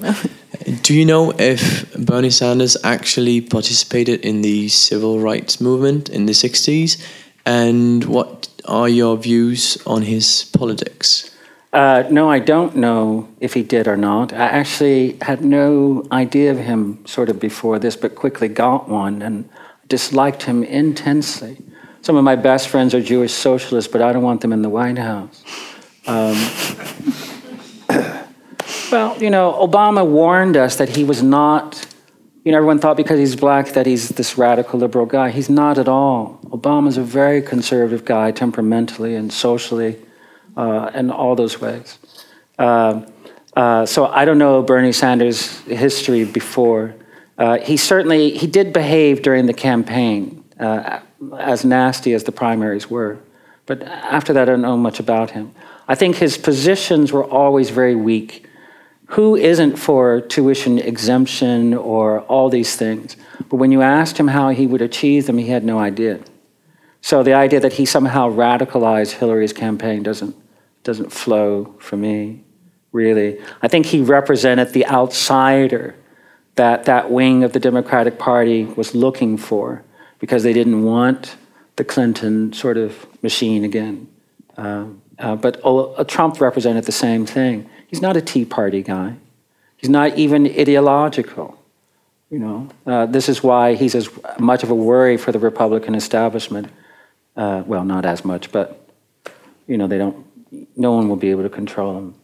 do 0.82 0.94
you 0.94 1.05
know 1.05 1.32
if 1.39 1.93
Bernie 1.97 2.31
Sanders 2.31 2.77
actually 2.85 3.40
participated 3.40 4.20
in 4.20 4.43
the 4.43 4.68
civil 4.68 5.18
rights 5.18 5.60
movement 5.60 6.09
in 6.09 6.27
the 6.27 6.32
60s? 6.32 7.05
And 7.51 8.05
what 8.05 8.48
are 8.64 8.89
your 8.89 9.16
views 9.16 9.77
on 9.85 10.02
his 10.02 10.44
politics? 10.56 11.35
Uh, 11.72 12.05
no, 12.09 12.31
I 12.31 12.39
don't 12.39 12.77
know 12.77 13.27
if 13.40 13.55
he 13.55 13.64
did 13.64 13.89
or 13.89 13.97
not. 13.97 14.32
I 14.32 14.47
actually 14.60 15.18
had 15.20 15.44
no 15.44 16.06
idea 16.12 16.52
of 16.52 16.59
him 16.59 17.05
sort 17.06 17.28
of 17.28 17.40
before 17.40 17.81
this, 17.81 17.97
but 17.97 18.14
quickly 18.14 18.47
got 18.47 18.89
one 18.89 19.20
and 19.20 19.48
disliked 19.89 20.44
him 20.44 20.62
intensely. 20.62 21.56
Some 22.02 22.16
of 22.16 22.22
my 22.22 22.36
best 22.36 22.68
friends 22.68 22.94
are 22.94 23.02
Jewish 23.02 23.32
socialists, 23.32 23.90
but 23.90 24.01
I 24.01 24.12
don't 24.12 24.22
want 24.22 24.43
them 24.43 24.52
in 24.52 24.62
the 24.62 24.70
White 24.70 24.98
House. 24.98 25.43
Um, 26.06 26.36
well, 28.93 29.20
you 29.20 29.31
know, 29.31 29.59
Obama 29.60 30.06
warned 30.06 30.56
us 30.56 30.77
that 30.77 30.90
he 30.90 31.02
was 31.02 31.20
not, 31.20 31.85
you 32.44 32.52
know, 32.52 32.58
everyone 32.58 32.78
thought 32.78 32.96
because 32.96 33.18
he's 33.18 33.36
black 33.36 33.68
that 33.72 33.86
he's 33.86 34.08
this 34.10 34.38
radical 34.38 34.78
liberal 34.78 35.04
guy. 35.04 35.30
He's 35.30 35.50
not 35.50 35.76
at 35.76 35.88
all. 35.88 36.40
Obama's 36.46 36.96
a 36.96 37.02
very 37.02 37.42
conservative 37.42 38.04
guy, 38.04 38.30
temperamentally 38.30 39.14
and 39.14 39.30
socially, 39.30 39.98
uh, 40.56 40.90
in 40.94 41.10
all 41.10 41.36
those 41.36 41.60
ways. 41.60 41.98
Uh, 42.58 43.02
uh, 43.56 43.84
so 43.84 44.06
I 44.06 44.24
don't 44.24 44.38
know 44.38 44.62
Bernie 44.62 44.92
Sanders' 44.92 45.58
history 45.60 46.24
before. 46.24 46.94
Uh, 47.36 47.58
he 47.58 47.76
certainly 47.76 48.30
he 48.30 48.46
did 48.46 48.72
behave 48.72 49.22
during 49.22 49.46
the 49.46 49.54
campaign 49.54 50.44
uh, 50.58 51.00
as 51.38 51.64
nasty 51.64 52.14
as 52.14 52.24
the 52.24 52.32
primaries 52.32 52.88
were. 52.88 53.18
But 53.66 53.82
after 53.82 54.32
that, 54.32 54.42
I 54.42 54.44
don't 54.52 54.62
know 54.62 54.76
much 54.76 54.98
about 54.98 55.32
him. 55.32 55.54
I 55.88 55.94
think 55.94 56.16
his 56.16 56.38
positions 56.38 57.12
were 57.12 57.24
always 57.24 57.70
very 57.70 57.96
weak. 57.96 58.46
Who 59.14 59.34
isn't 59.34 59.76
for 59.76 60.20
tuition 60.20 60.78
exemption 60.78 61.74
or 61.74 62.20
all 62.22 62.48
these 62.48 62.76
things? 62.76 63.16
But 63.48 63.56
when 63.56 63.72
you 63.72 63.82
asked 63.82 64.18
him 64.18 64.28
how 64.28 64.50
he 64.50 64.68
would 64.68 64.82
achieve 64.82 65.26
them, 65.26 65.38
he 65.38 65.48
had 65.48 65.64
no 65.64 65.80
idea. 65.80 66.20
So 67.00 67.24
the 67.24 67.34
idea 67.34 67.58
that 67.58 67.72
he 67.72 67.86
somehow 67.86 68.30
radicalized 68.30 69.12
Hillary's 69.12 69.52
campaign 69.52 70.04
doesn't, 70.04 70.36
doesn't 70.84 71.12
flow 71.12 71.74
for 71.80 71.96
me, 71.96 72.44
really. 72.92 73.40
I 73.62 73.66
think 73.66 73.86
he 73.86 74.00
represented 74.00 74.72
the 74.72 74.86
outsider 74.86 75.96
that 76.54 76.84
that 76.84 77.10
wing 77.10 77.42
of 77.42 77.52
the 77.52 77.60
Democratic 77.60 78.16
Party 78.16 78.64
was 78.64 78.94
looking 78.94 79.36
for 79.36 79.82
because 80.20 80.44
they 80.44 80.52
didn't 80.52 80.84
want 80.84 81.36
the 81.74 81.84
Clinton 81.84 82.52
sort 82.52 82.76
of 82.76 83.06
machine 83.24 83.64
again. 83.64 84.06
Uh, 84.56 84.84
uh, 85.18 85.34
but 85.34 85.60
uh, 85.64 86.04
Trump 86.04 86.40
represented 86.40 86.84
the 86.84 86.92
same 86.92 87.26
thing. 87.26 87.68
He's 87.90 88.00
not 88.00 88.16
a 88.16 88.20
Tea 88.20 88.44
Party 88.44 88.82
guy. 88.82 89.16
He's 89.76 89.90
not 89.90 90.16
even 90.16 90.46
ideological. 90.46 91.58
You 92.30 92.38
know, 92.38 92.68
uh, 92.86 93.06
this 93.06 93.28
is 93.28 93.42
why 93.42 93.74
he's 93.74 93.96
as 93.96 94.08
much 94.38 94.62
of 94.62 94.70
a 94.70 94.74
worry 94.74 95.16
for 95.16 95.32
the 95.32 95.40
Republican 95.40 95.96
establishment. 95.96 96.68
Uh, 97.36 97.64
well, 97.66 97.84
not 97.84 98.06
as 98.06 98.24
much, 98.24 98.52
but 98.52 98.88
you 99.66 99.76
know, 99.76 99.88
they 99.88 99.98
don't. 99.98 100.24
No 100.76 100.92
one 100.92 101.08
will 101.08 101.16
be 101.16 101.30
able 101.30 101.42
to 101.42 101.48
control 101.48 101.98
him. 101.98 102.14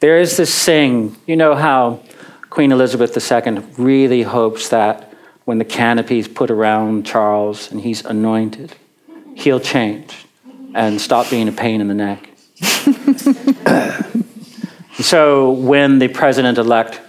There 0.00 0.18
is 0.18 0.36
this 0.36 0.64
thing. 0.64 1.16
You 1.26 1.36
know 1.36 1.54
how 1.54 2.00
Queen 2.50 2.72
Elizabeth 2.72 3.16
II 3.16 3.62
really 3.76 4.22
hopes 4.22 4.70
that 4.70 5.12
when 5.44 5.58
the 5.58 5.64
canopy 5.64 6.18
is 6.18 6.26
put 6.26 6.50
around 6.50 7.06
Charles 7.06 7.70
and 7.70 7.80
he's 7.80 8.04
anointed, 8.04 8.74
he'll 9.36 9.60
change 9.60 10.26
and 10.74 11.00
stop 11.00 11.30
being 11.30 11.48
a 11.48 11.52
pain 11.52 11.80
in 11.80 11.86
the 11.88 11.94
neck. 11.94 12.28
so 15.00 15.52
when 15.52 15.98
the 15.98 16.08
president 16.08 16.58
elect 16.58 17.00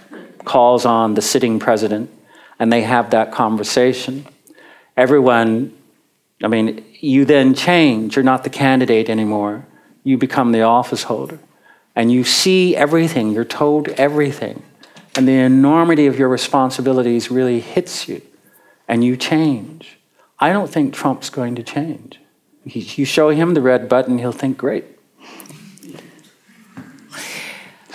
calls 0.44 0.84
on 0.84 1.14
the 1.14 1.22
sitting 1.22 1.58
president 1.58 2.10
and 2.58 2.72
they 2.72 2.82
have 2.82 3.10
that 3.10 3.32
conversation, 3.32 4.26
everyone, 4.96 5.76
I 6.42 6.48
mean, 6.48 6.84
you 7.00 7.24
then 7.24 7.54
change. 7.54 8.16
You're 8.16 8.24
not 8.24 8.44
the 8.44 8.50
candidate 8.50 9.08
anymore. 9.08 9.66
You 10.04 10.18
become 10.18 10.52
the 10.52 10.62
office 10.62 11.04
holder. 11.04 11.38
And 11.96 12.12
you 12.12 12.24
see 12.24 12.76
everything, 12.76 13.32
you're 13.32 13.44
told 13.44 13.88
everything. 13.90 14.62
And 15.16 15.26
the 15.26 15.32
enormity 15.32 16.06
of 16.06 16.18
your 16.18 16.28
responsibilities 16.28 17.30
really 17.30 17.60
hits 17.60 18.08
you, 18.08 18.22
and 18.86 19.02
you 19.02 19.16
change. 19.16 19.98
I 20.38 20.52
don't 20.52 20.70
think 20.70 20.94
Trump's 20.94 21.30
going 21.30 21.56
to 21.56 21.62
change. 21.62 22.20
You 22.64 23.04
show 23.04 23.30
him 23.30 23.54
the 23.54 23.60
red 23.60 23.88
button, 23.88 24.18
he'll 24.18 24.32
think, 24.32 24.56
great. 24.56 24.84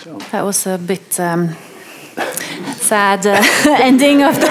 So. 0.06 0.18
That 0.32 0.44
was 0.44 0.68
a 0.68 0.77
bit 0.77 1.19
um, 1.19 1.56
sad 2.76 3.26
uh, 3.26 3.41
ending 3.82 4.22
of 4.22 4.36
the. 4.36 4.48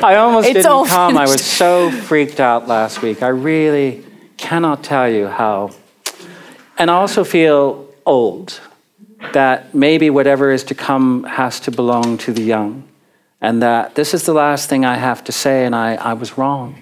I 0.02 0.14
almost 0.16 0.48
it's 0.48 0.64
didn't 0.64 0.86
come. 0.86 1.12
Finished. 1.12 1.28
I 1.28 1.30
was 1.30 1.44
so 1.44 1.90
freaked 1.90 2.40
out 2.40 2.68
last 2.68 3.02
week. 3.02 3.22
I 3.22 3.28
really 3.28 4.02
cannot 4.38 4.82
tell 4.82 5.06
you 5.10 5.26
how. 5.26 5.72
And 6.78 6.90
I 6.90 6.94
also 6.94 7.22
feel 7.22 7.86
old 8.06 8.58
that 9.34 9.74
maybe 9.74 10.08
whatever 10.08 10.50
is 10.50 10.64
to 10.64 10.74
come 10.74 11.24
has 11.24 11.60
to 11.60 11.70
belong 11.70 12.16
to 12.16 12.32
the 12.32 12.42
young. 12.42 12.88
And 13.42 13.60
that 13.60 13.94
this 13.94 14.14
is 14.14 14.24
the 14.24 14.32
last 14.32 14.70
thing 14.70 14.86
I 14.86 14.96
have 14.96 15.22
to 15.24 15.32
say, 15.32 15.66
and 15.66 15.76
I, 15.76 15.96
I 15.96 16.14
was 16.14 16.38
wrong. 16.38 16.80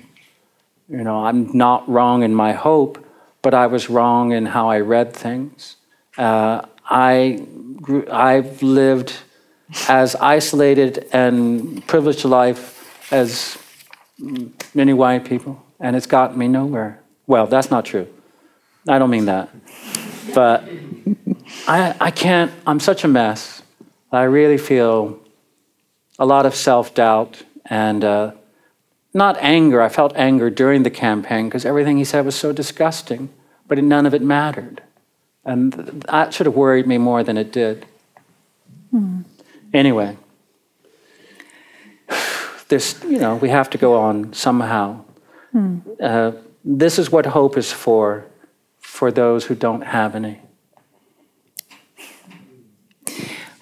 You 0.88 1.02
know, 1.02 1.24
I'm 1.24 1.50
not 1.56 1.88
wrong 1.88 2.22
in 2.22 2.36
my 2.36 2.52
hope, 2.52 3.04
but 3.42 3.52
I 3.52 3.66
was 3.66 3.90
wrong 3.90 4.30
in 4.30 4.46
how 4.46 4.70
I 4.70 4.78
read 4.78 5.12
things. 5.12 5.74
Uh, 6.18 6.62
I 6.84 7.46
grew, 7.80 8.06
I've 8.10 8.62
lived 8.62 9.14
as 9.88 10.14
isolated 10.16 11.06
and 11.12 11.86
privileged 11.86 12.24
a 12.24 12.28
life 12.28 13.12
as 13.12 13.56
many 14.74 14.92
white 14.92 15.24
people, 15.24 15.64
and 15.78 15.94
it's 15.94 16.06
gotten 16.06 16.36
me 16.36 16.48
nowhere. 16.48 17.00
Well, 17.26 17.46
that's 17.46 17.70
not 17.70 17.84
true. 17.84 18.08
I 18.88 18.98
don't 18.98 19.10
mean 19.10 19.26
that. 19.26 19.50
But 20.34 20.64
I, 21.66 21.94
I 22.00 22.10
can't, 22.10 22.52
I'm 22.66 22.80
such 22.80 23.04
a 23.04 23.08
mess. 23.08 23.62
I 24.10 24.22
really 24.22 24.58
feel 24.58 25.20
a 26.18 26.26
lot 26.26 26.46
of 26.46 26.54
self 26.54 26.94
doubt 26.94 27.42
and 27.66 28.04
uh, 28.04 28.32
not 29.14 29.36
anger. 29.40 29.80
I 29.80 29.88
felt 29.88 30.16
anger 30.16 30.50
during 30.50 30.82
the 30.82 30.90
campaign 30.90 31.48
because 31.48 31.64
everything 31.64 31.98
he 31.98 32.04
said 32.04 32.24
was 32.24 32.34
so 32.34 32.52
disgusting, 32.52 33.28
but 33.66 33.78
none 33.78 34.06
of 34.06 34.14
it 34.14 34.22
mattered. 34.22 34.82
And 35.48 35.72
that 35.72 36.34
should 36.34 36.44
have 36.44 36.54
worried 36.54 36.86
me 36.86 36.98
more 36.98 37.24
than 37.24 37.38
it 37.38 37.50
did. 37.50 37.86
Hmm. 38.90 39.22
Anyway, 39.72 40.18
this, 42.68 43.02
you 43.04 43.18
know, 43.18 43.36
we 43.36 43.48
have 43.48 43.70
to 43.70 43.78
go 43.78 43.98
on 43.98 44.34
somehow. 44.34 45.04
Hmm. 45.52 45.78
Uh, 46.02 46.32
this 46.62 46.98
is 46.98 47.10
what 47.10 47.24
hope 47.24 47.56
is 47.56 47.72
for, 47.72 48.26
for 48.78 49.10
those 49.10 49.46
who 49.46 49.54
don't 49.54 49.80
have 49.80 50.14
any. 50.14 50.42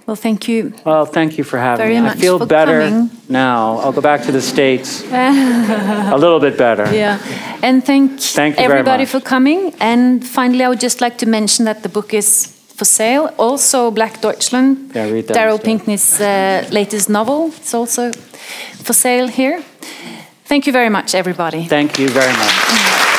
Well, 0.06 0.16
thank 0.16 0.46
you. 0.46 0.72
Well, 0.84 1.04
thank 1.04 1.36
you 1.36 1.42
for 1.44 1.58
having 1.58 1.84
Very 1.84 1.96
me. 1.96 2.02
Much 2.02 2.16
I 2.16 2.20
feel 2.20 2.38
better 2.46 2.80
coming. 2.82 3.10
now. 3.28 3.78
I'll 3.78 3.92
go 3.92 4.00
back 4.00 4.22
to 4.26 4.32
the 4.32 4.40
States 4.40 5.02
a 5.12 6.16
little 6.16 6.38
bit 6.38 6.56
better. 6.56 6.86
Yeah. 6.94 7.18
And 7.60 7.84
thank, 7.84 8.20
thank 8.20 8.56
everybody 8.56 9.04
for 9.04 9.20
coming. 9.20 9.74
And 9.80 10.24
finally, 10.24 10.62
I 10.62 10.68
would 10.68 10.80
just 10.80 11.00
like 11.00 11.18
to 11.18 11.26
mention 11.26 11.64
that 11.64 11.82
the 11.82 11.88
book 11.88 12.14
is 12.14 12.46
for 12.76 12.84
sale. 12.84 13.34
Also, 13.36 13.90
Black 13.90 14.20
Deutschland, 14.20 14.92
yeah, 14.94 15.08
Darryl 15.22 15.58
Pinckney's 15.58 16.20
uh, 16.20 16.68
latest 16.70 17.08
novel. 17.08 17.48
It's 17.48 17.74
also 17.74 18.12
for 18.84 18.92
sale 18.92 19.26
here. 19.26 19.62
Thank 20.44 20.66
you 20.66 20.72
very 20.72 20.90
much, 20.90 21.14
everybody. 21.16 21.64
Thank 21.66 21.98
you 21.98 22.08
very 22.08 22.32
much. 22.32 23.15